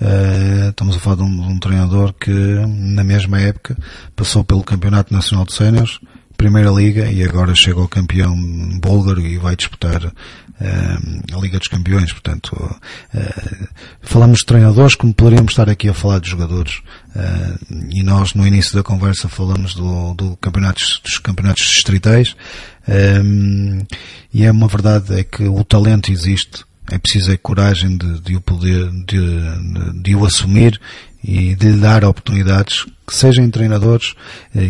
Uh, 0.01 0.71
estamos 0.71 0.97
a 0.97 0.99
falar 0.99 1.17
de 1.17 1.23
um, 1.23 1.31
de 1.31 1.53
um, 1.53 1.59
treinador 1.59 2.13
que, 2.13 2.31
na 2.31 3.05
mesma 3.05 3.41
época, 3.41 3.77
passou 4.15 4.45
pelo 4.45 4.63
Campeonato 4.63 5.13
Nacional 5.15 5.47
de 5.47 5.55
Séniores, 5.55 5.99
Primeira 6.37 6.71
Liga, 6.71 7.11
e 7.11 7.23
agora 7.23 7.55
chega 7.55 7.81
ao 7.81 7.89
campeão 7.89 8.37
búlgaro 8.81 9.21
e 9.21 9.39
vai 9.39 9.57
disputar 9.57 10.05
uh, 10.05 10.13
a 11.33 11.41
Liga 11.41 11.59
dos 11.59 11.69
Campeões. 11.69 12.13
Portanto, 12.13 12.53
uh, 12.55 13.69
falamos 14.03 14.41
de 14.41 14.47
treinadores 14.47 14.95
como 14.95 15.15
poderíamos 15.15 15.53
estar 15.53 15.69
aqui 15.69 15.89
a 15.89 15.95
falar 15.95 16.21
de 16.21 16.31
jogadores. 16.31 16.83
e 17.91 18.03
nós, 18.03 18.35
no 18.35 18.47
início 18.47 18.75
da 18.75 18.83
conversa, 18.83 19.29
falamos 19.29 19.75
do, 19.75 20.15
do 20.15 20.37
campeonatos, 20.37 21.01
dos 21.05 21.19
campeonatos 21.19 21.67
distritais. 21.67 22.37
e 24.33 24.45
é 24.45 24.51
uma 24.51 24.69
verdade 24.69 25.19
é 25.19 25.25
que 25.25 25.45
o 25.45 25.65
talento 25.65 26.11
existe 26.11 26.65
é 26.91 26.99
preciso 26.99 27.33
a 27.33 27.39
coragem 27.39 27.97
de, 27.97 28.21
de 28.21 28.37
o 28.37 28.41
poder, 28.41 28.91
de, 29.07 30.03
de, 30.03 30.15
o 30.15 30.25
assumir 30.25 30.81
e 31.23 31.55
de 31.55 31.73
lhe 31.73 31.81
dar 31.81 32.05
oportunidades, 32.05 32.85
que 33.07 33.15
sejam 33.15 33.49
treinadores, 33.51 34.15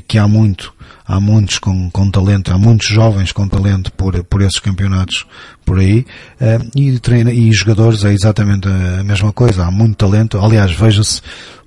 que 0.06 0.18
há 0.18 0.28
muito, 0.28 0.72
há 1.07 1.20
muitos 1.20 1.59
com, 1.59 1.90
com 1.90 2.11
talento, 2.11 2.52
há 2.52 2.59
muitos 2.59 2.88
jovens 2.88 3.32
com 3.32 3.46
talento 3.46 3.92
por, 3.92 4.22
por 4.24 4.42
esses 4.42 4.59
campeonatos 4.59 5.26
por 5.64 5.78
aí, 5.78 6.07
eh, 6.40 6.59
e, 6.74 6.98
treina, 6.98 7.32
e 7.32 7.52
jogadores 7.52 8.05
é 8.05 8.12
exatamente 8.12 8.68
a 8.68 9.02
mesma 9.05 9.32
coisa, 9.32 9.64
há 9.64 9.70
muito 9.70 9.96
talento, 9.96 10.38
aliás, 10.38 10.72
veja-se 10.72 11.20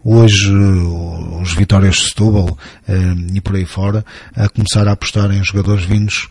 hoje 0.04 0.52
eh, 0.52 1.42
os 1.42 1.54
Vitórias 1.54 1.96
de 1.96 2.10
Setúbal 2.10 2.58
eh, 2.88 3.16
e 3.34 3.42
por 3.42 3.56
aí 3.56 3.66
fora 3.66 4.04
a 4.36 4.50
começar 4.50 4.88
a 4.88 4.92
apostar 4.92 5.32
em 5.32 5.44
jogadores 5.44 5.86
vindos 5.86 6.30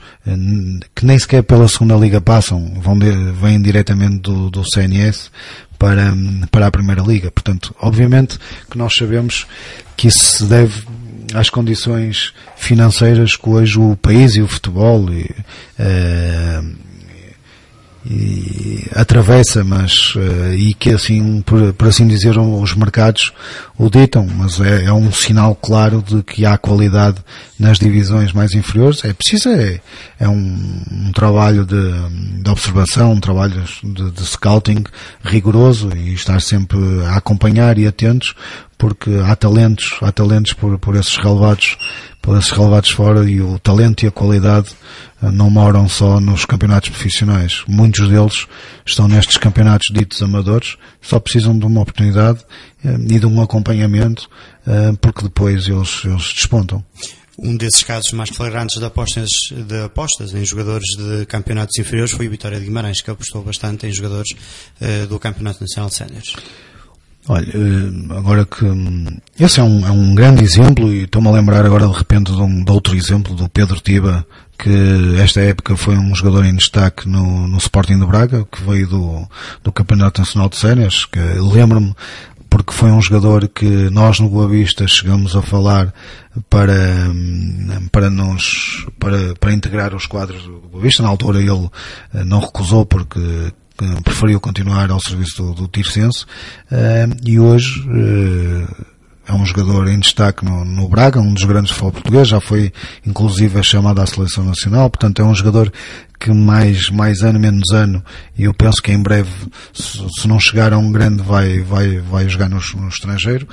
que 0.95 1.07
nem 1.07 1.19
sequer 1.19 1.43
pela 1.43 1.69
segunda 1.69 1.95
liga 1.95 2.21
passam, 2.21 2.81
vão 2.81 2.99
vêm 2.99 3.61
diretamente 3.61 4.19
do, 4.19 4.51
do 4.51 4.65
CNS 4.65 5.31
para, 5.79 6.13
para 6.51 6.67
a 6.67 6.71
Primeira 6.71 7.03
Liga. 7.03 7.31
Portanto, 7.31 7.75
obviamente 7.81 8.39
que 8.71 8.79
nós 8.79 8.95
sabemos 8.97 9.47
que 9.97 10.09
isso 10.09 10.39
se 10.39 10.45
deve 10.45 10.83
às 11.35 11.51
condições 11.51 12.33
financeiras 12.57 13.37
que 13.37 13.49
hoje 13.49 13.79
o 13.79 13.97
país 13.97 14.37
e 14.37 14.43
o 14.43 14.49
futebol 14.49 15.13
e, 15.13 15.31
e 18.09 18.89
atravessa, 18.95 19.65
mas 19.65 20.15
uh, 20.15 20.55
e 20.55 20.73
que 20.75 20.91
assim, 20.91 21.41
por, 21.43 21.73
por, 21.73 21.89
assim 21.89 22.07
dizer, 22.07 22.39
os 22.39 22.75
mercados 22.75 23.33
o 23.77 23.91
ditam, 23.91 24.27
mas 24.37 24.61
é, 24.61 24.85
é, 24.85 24.93
um 24.93 25.11
sinal 25.11 25.57
claro 25.57 26.03
de 26.07 26.23
que 26.23 26.47
há 26.47 26.57
qualidade 26.57 27.19
nas 27.59 27.79
divisões 27.79 28.33
mais 28.33 28.55
inferiores. 28.55 29.05
É 29.05 29.13
preciso, 29.13 29.49
é, 29.49 29.81
é 30.21 30.29
um, 30.29 30.83
um 30.91 31.13
trabalho 31.13 31.65
de, 31.65 32.43
de, 32.43 32.51
observação, 32.51 33.13
um 33.13 33.21
trabalho 33.21 33.65
de, 33.83 34.11
de 34.13 34.25
scouting 34.25 34.85
rigoroso 35.25 35.91
e 35.97 36.15
estar 36.15 36.41
sempre 36.41 36.79
a 37.07 37.17
acompanhar 37.17 37.77
e 37.77 37.89
atentos, 37.89 38.35
porque 38.79 39.11
há 39.25 39.35
talentos, 39.35 39.99
há 40.01 40.13
talentos 40.13 40.53
por, 40.53 40.79
por 40.79 40.95
esses 40.95 41.17
relevados, 41.17 41.77
por 42.27 42.37
esses 42.37 42.51
relevados 42.51 42.91
fora 42.91 43.31
e 43.31 43.41
o 43.41 43.57
talento 43.61 44.03
e 44.03 44.09
a 44.09 44.11
qualidade 44.11 44.71
eh, 45.23 45.31
não 45.31 45.49
moram 45.49 45.89
só 45.89 46.19
nos 46.19 46.45
campeonatos 46.45 46.89
profissionais. 46.89 47.63
Muitos 47.69 48.09
deles 48.09 48.49
estão 48.85 49.07
nestes 49.07 49.37
campeonatos 49.37 49.95
ditos 49.95 50.21
amadores, 50.21 50.77
só 51.01 51.21
precisam 51.21 51.57
de 51.57 51.65
uma 51.65 51.83
oportunidade 51.83 52.41
eh, 52.85 52.97
e 53.11 53.21
de 53.21 53.27
um 53.27 53.41
acompanhamento, 53.41 54.29
eh, 54.67 54.93
porque 55.01 55.23
depois 55.23 55.69
eles, 55.69 56.05
eles 56.05 56.33
despontam. 56.35 56.85
Um 57.39 57.57
desses 57.57 57.85
casos 57.85 58.11
mais 58.11 58.31
flagrantes 58.31 58.77
de 58.77 58.85
apostas, 58.85 59.29
de 59.53 59.85
apostas 59.85 60.35
em 60.35 60.45
jogadores 60.45 60.97
de 60.97 61.27
campeonatos 61.27 61.79
inferiores 61.79 62.11
foi 62.11 62.27
o 62.27 62.31
Vitória 62.31 62.59
de 62.59 62.65
Guimarães, 62.65 63.03
que 63.03 63.11
apostou 63.11 63.45
bastante 63.45 63.87
em 63.87 63.93
jogadores 63.93 64.35
do 65.09 65.19
Campeonato 65.19 65.61
Nacional 65.61 65.91
de 65.91 65.97
Séniores. 65.97 66.35
Olha, 67.29 67.53
agora 68.17 68.47
que 68.47 68.65
hum, 68.65 69.05
esse 69.39 69.59
é 69.59 69.63
um, 69.63 69.85
é 69.85 69.91
um 69.91 70.15
grande 70.15 70.45
exemplo 70.45 70.93
e 70.93 71.05
estou-me 71.05 71.29
a 71.29 71.33
lembrar 71.33 71.67
agora 71.67 71.87
de 71.87 71.93
repente 71.93 72.33
de, 72.33 72.41
um, 72.41 72.63
de 72.63 72.71
outro 72.71 72.95
exemplo 72.95 73.35
do 73.35 73.49
Pedro 73.49 73.81
Tiba, 73.81 74.25
que 74.57 75.17
esta 75.21 75.41
época 75.41 75.77
foi 75.77 75.97
um 75.97 76.15
jogador 76.15 76.45
em 76.45 76.55
destaque 76.55 77.09
no, 77.09 77.49
no 77.49 77.59
Sporting 77.59 77.99
de 77.99 78.07
Braga, 78.07 78.47
que 78.51 78.63
veio 78.63 78.87
do, 78.87 79.29
do 79.65 79.73
Campeonato 79.73 80.21
Nacional 80.21 80.49
de 80.49 80.57
Sénias, 80.57 81.05
que 81.05 81.19
lembro-me 81.19 81.95
porque 82.49 82.73
foi 82.73 82.91
um 82.91 83.03
jogador 83.03 83.49
que 83.49 83.91
nós 83.91 84.21
no 84.21 84.29
Boa 84.29 84.49
Vista 84.49 84.87
chegamos 84.87 85.35
a 85.35 85.43
falar 85.43 85.93
para, 86.49 86.75
para 87.91 88.09
nos, 88.09 88.87
para, 88.99 89.35
para 89.35 89.53
integrar 89.53 89.95
os 89.95 90.07
quadros 90.07 90.45
do 90.45 90.61
Boa 90.71 90.83
Vista. 90.83 91.03
Na 91.03 91.09
altura 91.09 91.41
ele 91.41 91.71
eh, 92.15 92.25
não 92.25 92.39
recusou 92.39 92.87
porque 92.87 93.21
preferiu 94.03 94.41
continuar 94.41 94.91
ao 94.91 95.01
serviço 95.01 95.43
do, 95.43 95.55
do 95.55 95.69
Tircense, 95.69 96.25
eh, 96.71 97.07
e 97.25 97.39
hoje, 97.39 97.85
eh, 97.89 98.87
é 99.29 99.35
um 99.35 99.45
jogador 99.45 99.89
em 99.89 99.99
destaque 99.99 100.45
no, 100.45 100.65
no 100.65 100.89
Braga, 100.89 101.21
um 101.21 101.35
dos 101.35 101.45
grandes 101.45 101.73
futebol 101.73 101.93
português, 101.93 102.29
já 102.29 102.41
foi 102.41 102.73
inclusive 103.05 103.63
chamado 103.63 104.01
à 104.01 104.07
seleção 104.07 104.45
nacional, 104.45 104.89
portanto 104.89 105.21
é 105.21 105.25
um 105.25 105.35
jogador 105.35 105.73
que 106.19 106.31
mais, 106.31 106.89
mais 106.91 107.23
ano 107.23 107.39
menos 107.39 107.71
ano, 107.73 108.03
e 108.39 108.45
eu 108.45 108.55
penso 108.55 108.81
que 108.81 108.93
em 108.93 109.03
breve, 109.03 109.31
se, 109.75 109.99
se 110.21 110.29
não 110.29 110.39
chegar 110.41 110.73
a 110.73 110.79
um 110.79 110.91
grande, 110.91 111.23
vai, 111.23 111.61
vai, 111.61 111.99
vai 111.99 112.29
jogar 112.29 112.49
no, 112.49 112.61
no 112.77 112.89
estrangeiro. 112.89 113.47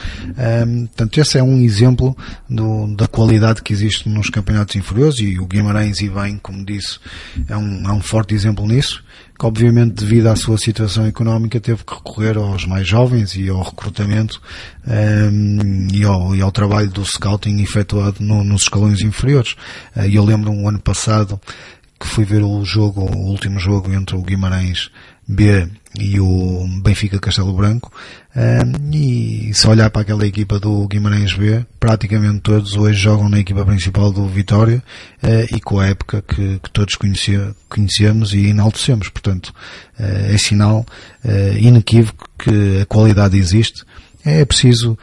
Um, 0.65 0.85
portanto, 0.85 1.17
esse 1.19 1.37
é 1.37 1.43
um 1.43 1.59
exemplo 1.59 2.15
do, 2.49 2.95
da 2.95 3.07
qualidade 3.07 3.61
que 3.61 3.73
existe 3.73 4.07
nos 4.07 4.29
campeonatos 4.29 4.75
inferiores, 4.75 5.19
e 5.19 5.39
o 5.39 5.45
Guimarães 5.45 5.99
e 5.99 6.09
bem, 6.09 6.39
como 6.41 6.63
disse, 6.65 6.99
é 7.49 7.57
um, 7.57 7.89
é 7.89 7.91
um 7.91 8.01
forte 8.01 8.33
exemplo 8.33 8.65
nisso 8.65 9.03
que 9.37 9.45
obviamente 9.45 9.95
devido 9.95 10.27
à 10.27 10.35
sua 10.35 10.57
situação 10.57 11.05
económica 11.05 11.59
teve 11.59 11.83
que 11.83 11.93
recorrer 11.93 12.37
aos 12.37 12.65
mais 12.65 12.87
jovens 12.87 13.35
e 13.35 13.49
ao 13.49 13.61
recrutamento 13.61 14.41
um, 14.87 15.87
e, 15.91 16.03
ao, 16.03 16.35
e, 16.35 16.41
ao, 16.41 16.51
trabalho 16.51 16.89
do 16.89 17.03
scouting 17.03 17.61
efetuado 17.61 18.17
no, 18.19 18.43
nos 18.43 18.63
escalões 18.63 19.01
inferiores. 19.01 19.53
Uh, 19.95 20.05
eu 20.11 20.23
lembro 20.23 20.51
um 20.51 20.67
ano 20.67 20.79
passado 20.79 21.39
que 21.99 22.07
fui 22.07 22.25
ver 22.25 22.43
o 22.43 22.63
jogo, 22.63 23.01
o 23.01 23.29
último 23.29 23.59
jogo 23.59 23.91
entre 23.91 24.15
o 24.15 24.21
Guimarães 24.21 24.91
B 25.27 25.67
e 25.99 26.19
o 26.19 26.65
Benfica 26.83 27.19
Castelo 27.19 27.53
Branco. 27.53 27.91
e 28.91 29.51
se 29.53 29.67
olhar 29.67 29.89
para 29.89 30.01
aquela 30.01 30.25
equipa 30.25 30.59
do 30.59 30.87
Guimarães 30.87 31.33
B, 31.33 31.65
praticamente 31.79 32.41
todos 32.41 32.75
hoje 32.75 32.99
jogam 32.99 33.29
na 33.29 33.39
equipa 33.39 33.63
principal 33.65 34.11
do 34.11 34.27
Vitória 34.27 34.83
uh, 35.21 35.55
e 35.55 35.61
com 35.61 35.79
a 35.79 35.87
época 35.87 36.23
que, 36.27 36.59
que 36.59 36.69
todos 36.71 36.95
conhecia, 36.95 37.55
conhecemos 37.69 38.33
e 38.33 38.47
enaltecemos. 38.47 39.09
Portanto, 39.09 39.53
uh, 39.99 40.33
é 40.33 40.37
sinal 40.37 40.85
uh, 41.23 41.57
inequívoco 41.57 42.27
que 42.37 42.81
a 42.81 42.85
qualidade 42.85 43.37
existe. 43.37 43.83
É 44.25 44.45
preciso 44.45 44.97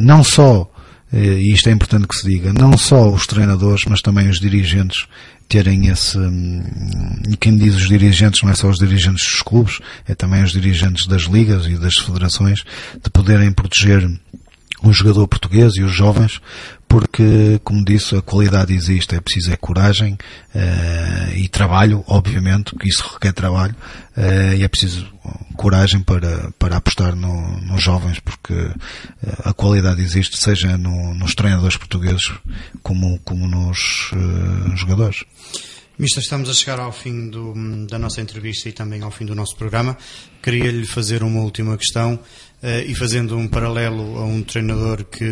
não 0.00 0.24
só 0.24 0.68
e 1.12 1.52
isto 1.52 1.68
é 1.68 1.72
importante 1.72 2.08
que 2.08 2.16
se 2.16 2.26
diga, 2.26 2.52
não 2.52 2.76
só 2.76 3.08
os 3.08 3.28
treinadores, 3.28 3.82
mas 3.88 4.00
também 4.00 4.28
os 4.28 4.40
dirigentes 4.40 5.06
terem 5.48 5.88
esse, 5.88 6.18
hum, 6.18 6.62
e 7.28 7.36
quem 7.36 7.56
diz 7.56 7.74
os 7.76 7.88
dirigentes 7.88 8.42
não 8.42 8.50
é 8.50 8.54
só 8.54 8.68
os 8.68 8.78
dirigentes 8.78 9.26
dos 9.28 9.42
clubes, 9.42 9.80
é 10.06 10.14
também 10.14 10.42
os 10.42 10.52
dirigentes 10.52 11.06
das 11.06 11.22
ligas 11.22 11.66
e 11.66 11.76
das 11.76 11.94
federações, 11.94 12.64
de 13.02 13.10
poderem 13.10 13.52
proteger 13.52 14.08
o 14.82 14.92
jogador 14.92 15.26
português 15.26 15.74
e 15.76 15.82
os 15.82 15.92
jovens, 15.92 16.40
porque, 16.88 17.60
como 17.64 17.84
disse, 17.84 18.16
a 18.16 18.22
qualidade 18.22 18.72
existe, 18.72 19.14
é 19.14 19.20
preciso 19.20 19.52
é 19.52 19.56
coragem 19.56 20.14
uh, 20.54 21.36
e 21.36 21.48
trabalho, 21.48 22.04
obviamente, 22.06 22.74
que 22.76 22.88
isso 22.88 23.08
requer 23.12 23.32
trabalho, 23.32 23.74
uh, 24.16 24.54
e 24.56 24.62
é 24.62 24.68
preciso 24.68 25.06
coragem 25.56 26.00
para, 26.00 26.50
para 26.58 26.76
apostar 26.76 27.16
no, 27.16 27.60
nos 27.62 27.82
jovens, 27.82 28.20
porque 28.20 28.54
uh, 28.54 28.74
a 29.44 29.52
qualidade 29.52 30.00
existe, 30.00 30.36
seja 30.38 30.78
no, 30.78 31.14
nos 31.14 31.34
treinadores 31.34 31.76
portugueses 31.76 32.32
como, 32.82 33.18
como 33.20 33.46
nos 33.46 34.12
jogadores. 34.76 35.24
Mister, 35.98 36.22
estamos 36.22 36.50
a 36.50 36.52
chegar 36.52 36.78
ao 36.78 36.92
fim 36.92 37.30
do, 37.30 37.54
da 37.86 37.98
nossa 37.98 38.20
entrevista 38.20 38.68
e 38.68 38.72
também 38.72 39.00
ao 39.00 39.10
fim 39.10 39.24
do 39.24 39.34
nosso 39.34 39.56
programa. 39.56 39.96
Queria-lhe 40.42 40.86
fazer 40.86 41.22
uma 41.22 41.40
última 41.40 41.74
questão. 41.78 42.18
Uh, 42.62 42.88
e 42.88 42.94
fazendo 42.94 43.36
um 43.36 43.46
paralelo 43.46 44.18
a 44.18 44.24
um 44.24 44.42
treinador 44.42 45.04
que, 45.04 45.26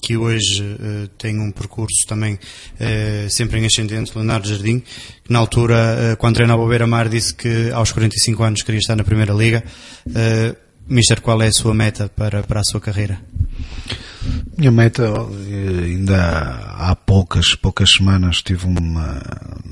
que 0.00 0.16
hoje 0.16 0.62
uh, 0.62 1.08
tem 1.18 1.38
um 1.40 1.50
percurso 1.50 2.06
também 2.06 2.34
uh, 2.34 3.28
sempre 3.28 3.58
em 3.58 3.66
ascendente, 3.66 4.12
Leonardo 4.14 4.48
Jardim, 4.48 4.78
que 4.78 5.32
na 5.32 5.40
altura, 5.40 6.16
quando 6.18 6.36
treinava 6.36 6.62
o 6.62 6.68
Beira-Mar, 6.68 7.08
disse 7.08 7.34
que 7.34 7.70
aos 7.72 7.90
45 7.90 8.42
anos 8.42 8.62
queria 8.62 8.78
estar 8.78 8.94
na 8.94 9.02
Primeira 9.02 9.32
Liga. 9.32 9.64
Mister, 10.88 11.20
qual 11.20 11.42
é 11.42 11.48
a 11.48 11.52
sua 11.52 11.74
meta 11.74 12.08
para, 12.08 12.42
para 12.42 12.60
a 12.60 12.64
sua 12.64 12.80
carreira? 12.80 13.20
Minha 14.56 14.70
meta, 14.70 15.04
ainda 15.84 16.74
há 16.76 16.94
poucas, 16.94 17.54
poucas 17.54 17.90
semanas 17.90 18.42
tive 18.42 18.66
uma, 18.66 19.22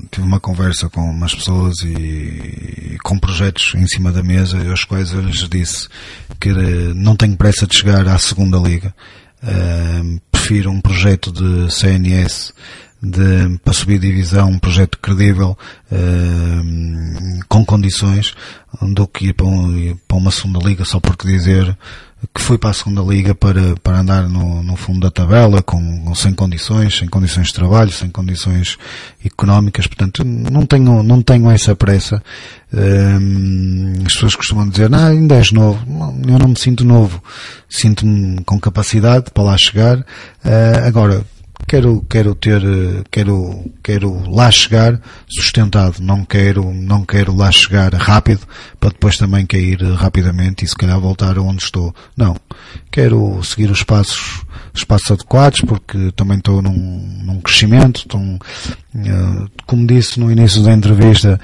tive 0.09 0.25
uma 0.25 0.39
conversa 0.39 0.89
com 0.89 1.01
umas 1.01 1.35
pessoas 1.35 1.75
e, 1.83 2.93
e 2.93 2.97
com 3.03 3.19
projetos 3.19 3.73
em 3.75 3.87
cima 3.87 4.11
da 4.11 4.23
mesa, 4.23 4.57
aos 4.69 4.83
quais 4.83 5.11
eu 5.11 5.21
lhes 5.21 5.47
disse 5.47 5.87
que 6.39 6.51
não 6.95 7.15
tenho 7.15 7.37
pressa 7.37 7.67
de 7.67 7.77
chegar 7.77 8.07
à 8.07 8.17
segunda 8.17 8.57
liga. 8.57 8.93
Uh, 9.41 10.19
prefiro 10.31 10.71
um 10.71 10.81
projeto 10.81 11.31
de 11.31 11.71
CNS 11.73 12.53
de, 13.01 13.57
para 13.63 13.73
subir 13.73 13.99
divisão, 13.99 14.49
um 14.49 14.59
projeto 14.59 14.97
credível, 14.99 15.57
uh, 15.91 17.45
com 17.47 17.63
condições, 17.63 18.33
do 18.81 19.07
que 19.07 19.27
ir 19.27 19.33
para, 19.33 19.45
um, 19.45 19.97
para 20.07 20.17
uma 20.17 20.31
segunda 20.31 20.59
liga 20.59 20.83
só 20.85 20.99
porque 20.99 21.27
dizer 21.27 21.77
que 22.33 22.41
fui 22.41 22.57
para 22.57 22.71
a 22.71 22.73
segunda 22.73 23.01
liga 23.01 23.33
para, 23.33 23.75
para 23.81 23.99
andar 23.99 24.27
no, 24.27 24.61
no 24.61 24.75
fundo 24.75 24.99
da 24.99 25.11
tabela, 25.11 25.61
com, 25.61 26.13
sem 26.15 26.33
condições, 26.33 26.97
sem 26.97 27.07
condições 27.07 27.47
de 27.47 27.53
trabalho, 27.53 27.91
sem 27.91 28.09
condições 28.09 28.77
económicas, 29.23 29.87
portanto 29.87 30.23
não 30.25 30.65
tenho, 30.65 31.01
não 31.01 31.21
tenho 31.21 31.49
essa 31.49 31.75
pressa. 31.75 32.21
Um, 32.73 33.93
as 34.05 34.13
pessoas 34.13 34.35
costumam 34.35 34.69
dizer, 34.69 34.93
ah, 34.93 35.07
ainda 35.07 35.35
és 35.35 35.51
novo. 35.51 35.79
Eu 36.27 36.37
não 36.37 36.49
me 36.49 36.59
sinto 36.59 36.83
novo. 36.83 37.23
Sinto-me 37.67 38.43
com 38.43 38.59
capacidade 38.59 39.31
para 39.31 39.43
lá 39.43 39.57
chegar. 39.57 39.99
Uh, 39.99 40.85
agora, 40.85 41.25
quero, 41.69 42.03
quero 42.09 42.33
ter, 42.33 42.61
quero, 43.11 43.71
quero 43.83 44.27
lá 44.27 44.49
chegar 44.49 44.99
sustentado, 45.27 45.99
não 46.01 46.25
quero, 46.25 46.73
não 46.73 47.05
quero 47.05 47.35
lá 47.35 47.51
chegar 47.51 47.93
rápido 47.93 48.41
para 48.79 48.89
depois 48.89 49.17
também 49.17 49.45
cair 49.45 49.79
rapidamente 49.93 50.65
e 50.65 50.67
se 50.67 50.75
calhar 50.75 50.99
voltar 50.99 51.37
aonde 51.37 51.63
estou. 51.63 51.93
Não. 52.17 52.35
Quero 52.91 53.39
seguir 53.43 53.69
os 53.69 53.83
passos, 53.83 54.43
os 54.73 54.83
passos 54.83 55.11
adequados 55.11 55.61
porque 55.61 56.11
também 56.15 56.37
estou 56.37 56.61
num, 56.61 56.71
num 57.23 57.41
crescimento, 57.41 58.01
estou, 58.01 58.21
uh, 58.21 59.51
como 59.65 59.85
disse 59.85 60.19
no 60.19 60.31
início 60.31 60.63
da 60.63 60.73
entrevista, 60.73 61.39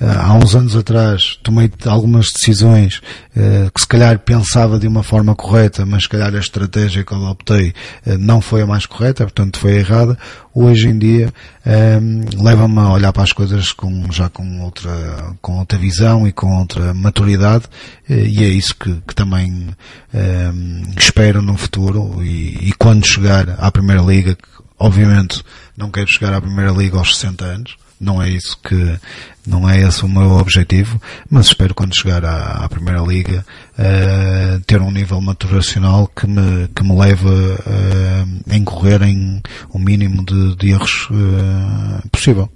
uh, 0.00 0.04
há 0.04 0.34
uns 0.34 0.54
anos 0.54 0.76
atrás 0.76 1.38
tomei 1.42 1.70
algumas 1.86 2.26
decisões 2.32 3.00
uh, 3.36 3.70
que 3.74 3.80
se 3.80 3.86
calhar 3.86 4.18
pensava 4.18 4.78
de 4.78 4.86
uma 4.86 5.02
forma 5.02 5.34
correta, 5.34 5.84
mas 5.84 6.04
se 6.04 6.08
calhar 6.08 6.34
a 6.34 6.38
estratégia 6.38 7.04
que 7.04 7.12
eu 7.12 7.22
optei 7.22 7.74
não 8.18 8.40
foi 8.40 8.62
a 8.62 8.66
mais 8.66 8.86
correta, 8.86 9.24
portanto 9.24 9.58
foi 9.58 9.76
errada. 9.76 10.18
Hoje 10.54 10.88
em 10.88 10.98
dia 10.98 11.32
um, 11.66 12.42
leva-me 12.42 12.78
a 12.78 12.92
olhar 12.92 13.12
para 13.12 13.22
as 13.22 13.32
coisas 13.32 13.72
com, 13.72 14.10
já 14.10 14.28
com 14.30 14.62
outra, 14.62 15.36
com 15.42 15.58
outra 15.58 15.76
visão 15.78 16.26
e 16.26 16.32
com 16.32 16.58
outra 16.58 16.94
maturidade 16.94 17.64
e 18.08 18.42
é 18.42 18.48
isso 18.48 18.74
que, 18.74 18.94
que 19.06 19.14
também 19.14 19.68
um, 20.14 20.82
espero 20.96 21.42
no 21.42 21.56
futuro 21.56 22.24
e, 22.24 22.68
e 22.68 22.72
quando 22.78 23.06
chegar 23.06 23.56
à 23.58 23.70
Primeira 23.70 24.00
Liga, 24.02 24.34
que 24.34 24.48
obviamente 24.78 25.44
não 25.76 25.90
quero 25.90 26.10
chegar 26.10 26.32
à 26.32 26.40
Primeira 26.40 26.70
Liga 26.72 26.96
aos 26.96 27.16
60 27.16 27.44
anos, 27.44 27.76
não 28.00 28.22
é 28.22 28.30
isso 28.30 28.58
que, 28.62 28.98
não 29.46 29.68
é 29.68 29.80
esse 29.80 30.04
o 30.04 30.08
meu 30.08 30.30
objetivo, 30.32 31.00
mas 31.28 31.46
espero 31.46 31.74
quando 31.74 31.94
chegar 31.94 32.24
à, 32.24 32.64
à 32.64 32.68
Primeira 32.68 33.00
Liga 33.00 33.44
uh, 33.78 34.60
ter 34.60 34.80
um 34.80 34.90
nível 34.90 35.20
maturacional 35.20 36.06
que 36.08 36.26
me, 36.26 36.68
que 36.68 36.82
me 36.82 36.96
leve 36.98 37.26
uh, 37.26 38.50
a 38.50 38.56
incorrer 38.56 39.02
em 39.02 39.42
o 39.72 39.78
um 39.78 39.80
mínimo 39.80 40.24
de, 40.24 40.56
de 40.56 40.70
erros 40.70 41.08
uh, 41.10 42.08
possível. 42.10 42.50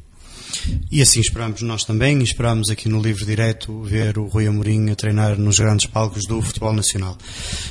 E 0.91 1.03
assim 1.03 1.21
esperamos 1.21 1.63
nós 1.63 1.85
também, 1.85 2.23
esperamos 2.23 2.71
aqui 2.71 2.89
no 2.89 3.01
Livro 3.01 3.25
Direto 3.27 3.83
ver 3.83 4.19
o 4.19 4.27
Rui 4.27 4.47
Amorim 4.47 4.91
a 4.91 4.95
treinar 4.95 5.39
nos 5.39 5.59
grandes 5.59 5.87
palcos 5.87 6.27
do 6.27 6.41
futebol 6.41 6.73
nacional. 6.73 7.17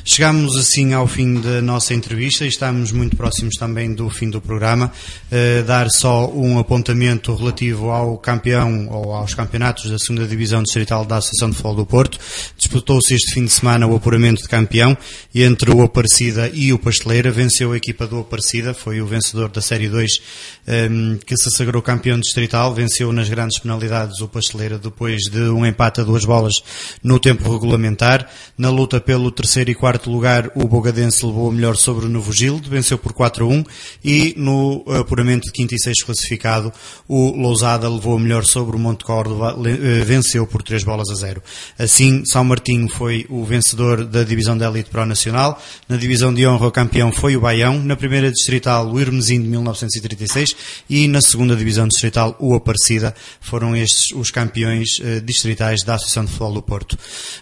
Chegamos 0.04 0.58
assim 0.58 0.94
ao 0.94 1.08
fim 1.08 1.40
da 1.40 1.62
nossa 1.62 1.94
entrevista 1.94 2.46
e 2.46 2.50
estamos 2.50 2.92
muito 2.92 3.16
próximos 3.16 3.56
também 3.56 3.94
do 3.94 4.10
fim 4.10 4.30
do 4.30 4.42
programa. 4.42 4.92
Uh, 5.32 5.64
dar 5.64 5.90
só 5.90 6.30
um 6.30 6.60
apontamento 6.60 7.34
relativo 7.34 7.90
ao 7.90 8.18
campeão 8.18 8.88
ou 8.90 9.14
aos 9.14 9.34
campeonatos 9.34 9.90
da 9.90 9.98
segunda 9.98 10.28
Divisão 10.28 10.62
Distrital 10.62 11.06
da 11.06 11.18
Associação 11.18 11.50
de 11.50 11.56
Futebol 11.56 11.76
do 11.76 11.86
Porto. 11.86 12.20
Disputou-se 12.58 13.14
este 13.14 13.34
fim 13.34 13.46
de 13.46 13.52
semana 13.52 13.88
o 13.88 13.96
apuramento 13.96 14.42
de 14.42 14.50
campeão 14.50 14.98
e 15.34 15.44
entre 15.44 15.72
o 15.72 15.82
Aparecida 15.82 16.50
e 16.54 16.74
o 16.74 16.80
Pasteleira 16.80 17.32
venceu 17.32 17.72
a 17.72 17.78
equipa 17.78 18.06
do 18.06 18.20
Aparecida, 18.20 18.74
foi 18.74 19.02
o 19.02 19.06
vencedor 19.06 19.50
da 19.50 19.62
Série 19.62 19.88
2 19.88 20.12
um, 20.12 20.72
ehm, 20.72 21.18
que 21.26 21.38
se 21.38 21.50
sagrou 21.52 21.82
campeão 21.82 22.20
distrital 22.20 22.73
venceu 22.74 23.14
nas 23.14 23.30
grandes 23.30 23.60
penalidades 23.60 24.20
o 24.20 24.28
Pasteleira 24.28 24.78
depois 24.78 25.24
de 25.24 25.40
um 25.50 25.66
empate 25.66 26.02
a 26.02 26.04
duas 26.04 26.26
bolas 26.26 26.62
no 27.02 27.20
tempo 27.20 27.52
regulamentar. 27.52 28.28
Na 28.58 28.70
luta 28.70 29.00
pelo 29.00 29.32
terceiro 29.32 29.72
e 29.72 29.76
quarto 29.76 30.12
lugar, 30.12 30.52
o 30.56 30.68
Bogadense 30.68 31.26
levou 31.26 31.50
a 31.50 31.52
melhor 31.54 31.78
sobre 31.78 32.06
o 32.06 32.10
Novo 32.10 32.34
Gilde, 32.34 32.70
venceu 32.70 32.98
por 32.98 33.14
4 33.14 33.46
a 33.46 33.48
1 33.48 33.64
e 34.04 34.34
no 34.38 34.84
apuramento 35.00 35.46
de 35.46 35.52
quinto 35.52 35.74
e 35.74 35.80
sexto 35.80 36.06
classificado, 36.06 36.74
o 37.08 37.32
Lousada 37.32 37.88
levou 37.88 38.18
a 38.18 38.20
melhor 38.20 38.44
sobre 38.44 38.76
o 38.76 38.80
Monte 38.80 39.04
Córdoba, 39.04 39.56
eh, 39.66 40.04
venceu 40.04 40.46
por 40.46 40.64
3 40.64 40.84
bolas 40.84 41.10
a 41.10 41.16
0. 41.16 41.42
Assim, 41.78 42.26
São 42.26 42.44
Martinho 42.44 42.90
foi 42.90 43.26
o 43.30 43.44
vencedor 43.46 44.06
da 44.06 44.24
divisão 44.24 44.58
da 44.58 44.68
Elite 44.68 44.90
Pro 44.90 45.06
Nacional, 45.06 45.62
na 45.88 45.98
divisão 45.98 46.34
de 46.34 46.46
honra 46.46 46.68
o 46.68 46.72
campeão 46.72 47.12
foi 47.12 47.36
o 47.36 47.42
Baião, 47.42 47.80
na 47.80 47.96
primeira 47.96 48.32
distrital 48.32 48.92
o 48.92 49.00
Irmesim 49.00 49.42
de 49.42 49.48
1936 49.48 50.56
e 50.90 51.08
na 51.08 51.22
segunda 51.22 51.56
divisão 51.56 51.88
distrital 51.88 52.36
o 52.40 52.56
Aparecida, 52.64 53.14
foram 53.42 53.76
estes 53.76 54.16
os 54.16 54.32
campeões 54.32 55.00
uh, 55.00 55.22
distritais 55.22 55.84
da 55.84 55.96
Associação 55.96 56.24
de 56.24 56.32
Futebol 56.32 56.54
do 56.54 56.62
Porto. 56.62 56.98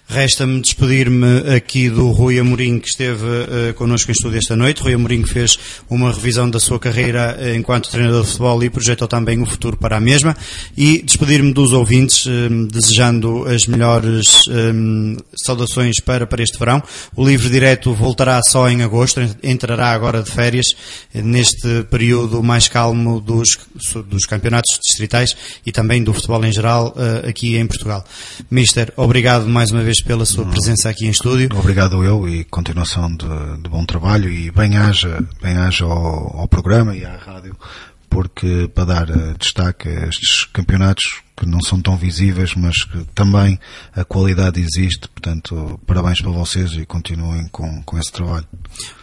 Resta-me 0.08 0.60
despedir-me 0.60 1.56
aqui 1.56 1.90
do 1.90 2.10
Rui 2.10 2.40
Amorim, 2.40 2.80
que 2.80 2.90
esteve 2.90 3.24
uh, 3.24 3.74
connosco 3.76 4.10
em 4.10 4.14
estúdio 4.14 4.40
esta 4.40 4.56
noite. 4.56 4.82
Rui 4.82 4.96
Amorim 4.96 5.24
fez 5.24 5.60
uma 5.88 6.12
revisão 6.12 6.50
da 6.50 6.60
sua 6.60 6.80
carreira 6.80 7.38
uh, 7.40 7.56
enquanto 7.56 7.92
treinador 7.92 8.24
de 8.24 8.28
futebol 8.30 8.64
e 8.64 8.70
projetou 8.70 9.08
também 9.08 9.40
o 9.42 9.46
futuro 9.46 9.78
para 9.78 9.98
a 9.98 10.00
mesma. 10.00 10.36
E 10.76 11.04
despedir-me 11.04 11.54
dos 11.54 11.72
ouvintes, 11.72 12.26
desejando 12.72 13.46
as 13.46 13.66
melhores 13.68 14.46
saudações 15.36 16.00
para, 16.00 16.26
para 16.26 16.42
este 16.42 16.58
verão. 16.58 16.82
O 17.16 17.26
livro 17.26 17.50
direto 17.50 17.94
voltará 17.94 18.42
só 18.44 18.70
em 18.70 18.82
agosto, 18.82 19.22
entrará 19.44 19.92
agora 19.92 20.24
de 20.24 20.32
férias, 20.32 20.66
neste 21.14 21.84
período 21.90 22.42
mais 22.42 22.68
calmo 22.68 23.20
dos, 23.20 23.58
dos 24.08 24.26
campeonatos 24.26 24.80
distritais 24.82 25.11
e 25.66 25.72
também 25.72 26.04
do 26.04 26.14
futebol 26.14 26.44
em 26.46 26.52
geral 26.52 26.96
uh, 26.96 27.28
aqui 27.28 27.58
em 27.58 27.68
Portugal. 27.68 28.04
Mister, 28.50 28.94
obrigado 28.96 29.48
mais 29.48 29.72
uma 29.72 29.82
vez 29.82 30.02
pela 30.02 30.26
sua 30.26 30.46
presença 30.46 30.90
aqui 30.90 31.06
em 31.06 31.10
estúdio. 31.10 31.50
Obrigado 31.58 32.04
eu 32.04 32.28
e 32.28 32.44
continuação 32.46 33.10
de, 33.16 33.28
de 33.62 33.70
bom 33.70 33.86
trabalho 33.86 34.30
e 34.30 34.52
bem-haja 34.52 35.24
bem 35.42 35.56
-haja 35.56 35.86
ao, 35.86 36.42
ao 36.42 36.48
programa 36.48 36.96
e 36.96 37.06
à 37.06 37.16
rádio 37.16 37.56
porque 38.10 38.70
para 38.76 38.86
dar 38.86 39.10
uh, 39.10 39.38
destaque 39.38 39.88
a 39.90 40.08
estes 40.08 40.46
campeonatos 40.46 41.22
que 41.42 41.48
não 41.48 41.60
são 41.60 41.82
tão 41.82 41.98
visíveis, 41.98 42.54
mas 42.54 42.84
que 42.84 43.04
também 43.16 43.60
a 43.96 44.06
qualidade 44.06 44.62
existe. 44.62 45.08
Portanto, 45.10 45.80
parabéns 45.88 46.22
para 46.22 46.30
vocês 46.30 46.74
e 46.74 46.86
continuem 46.86 47.48
com, 47.48 47.82
com 47.82 47.98
esse 47.98 48.12
trabalho. 48.12 48.46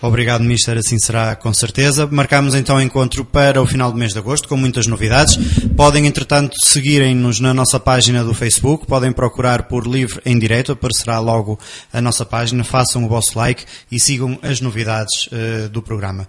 Obrigado, 0.00 0.44
Mister. 0.44 0.78
Assim 0.78 0.96
será 1.00 1.34
com 1.34 1.52
certeza. 1.52 2.06
Marcamos 2.06 2.54
então 2.54 2.80
encontro 2.80 3.24
para 3.24 3.60
o 3.60 3.66
final 3.66 3.90
do 3.90 3.98
mês 3.98 4.12
de 4.12 4.20
agosto, 4.20 4.48
com 4.48 4.56
muitas 4.56 4.86
novidades. 4.86 5.36
Podem, 5.76 6.06
entretanto, 6.06 6.54
seguirem-nos 6.62 7.40
na 7.40 7.52
nossa 7.52 7.80
página 7.80 8.22
do 8.22 8.32
Facebook. 8.32 8.86
Podem 8.86 9.10
procurar 9.10 9.64
por 9.64 9.84
Livre 9.84 10.20
em 10.24 10.38
Direto. 10.38 10.70
Aparecerá 10.70 11.18
logo 11.18 11.58
a 11.92 12.00
nossa 12.00 12.24
página. 12.24 12.62
Façam 12.62 13.04
o 13.04 13.08
vosso 13.08 13.36
like 13.36 13.64
e 13.90 13.98
sigam 13.98 14.38
as 14.42 14.60
novidades 14.60 15.26
uh, 15.26 15.68
do 15.70 15.82
programa. 15.82 16.28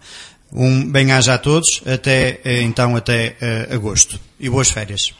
Um 0.52 0.90
bem-aja 0.90 1.36
a 1.36 1.38
todos. 1.38 1.84
Até, 1.86 2.42
uh, 2.44 2.50
então, 2.64 2.96
até 2.96 3.36
uh, 3.70 3.76
agosto. 3.76 4.20
E 4.40 4.50
boas 4.50 4.72
férias. 4.72 5.14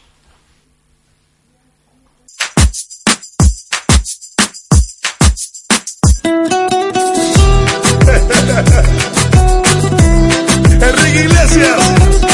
Enrique 10.80 11.20
Iglesias. 11.24 12.29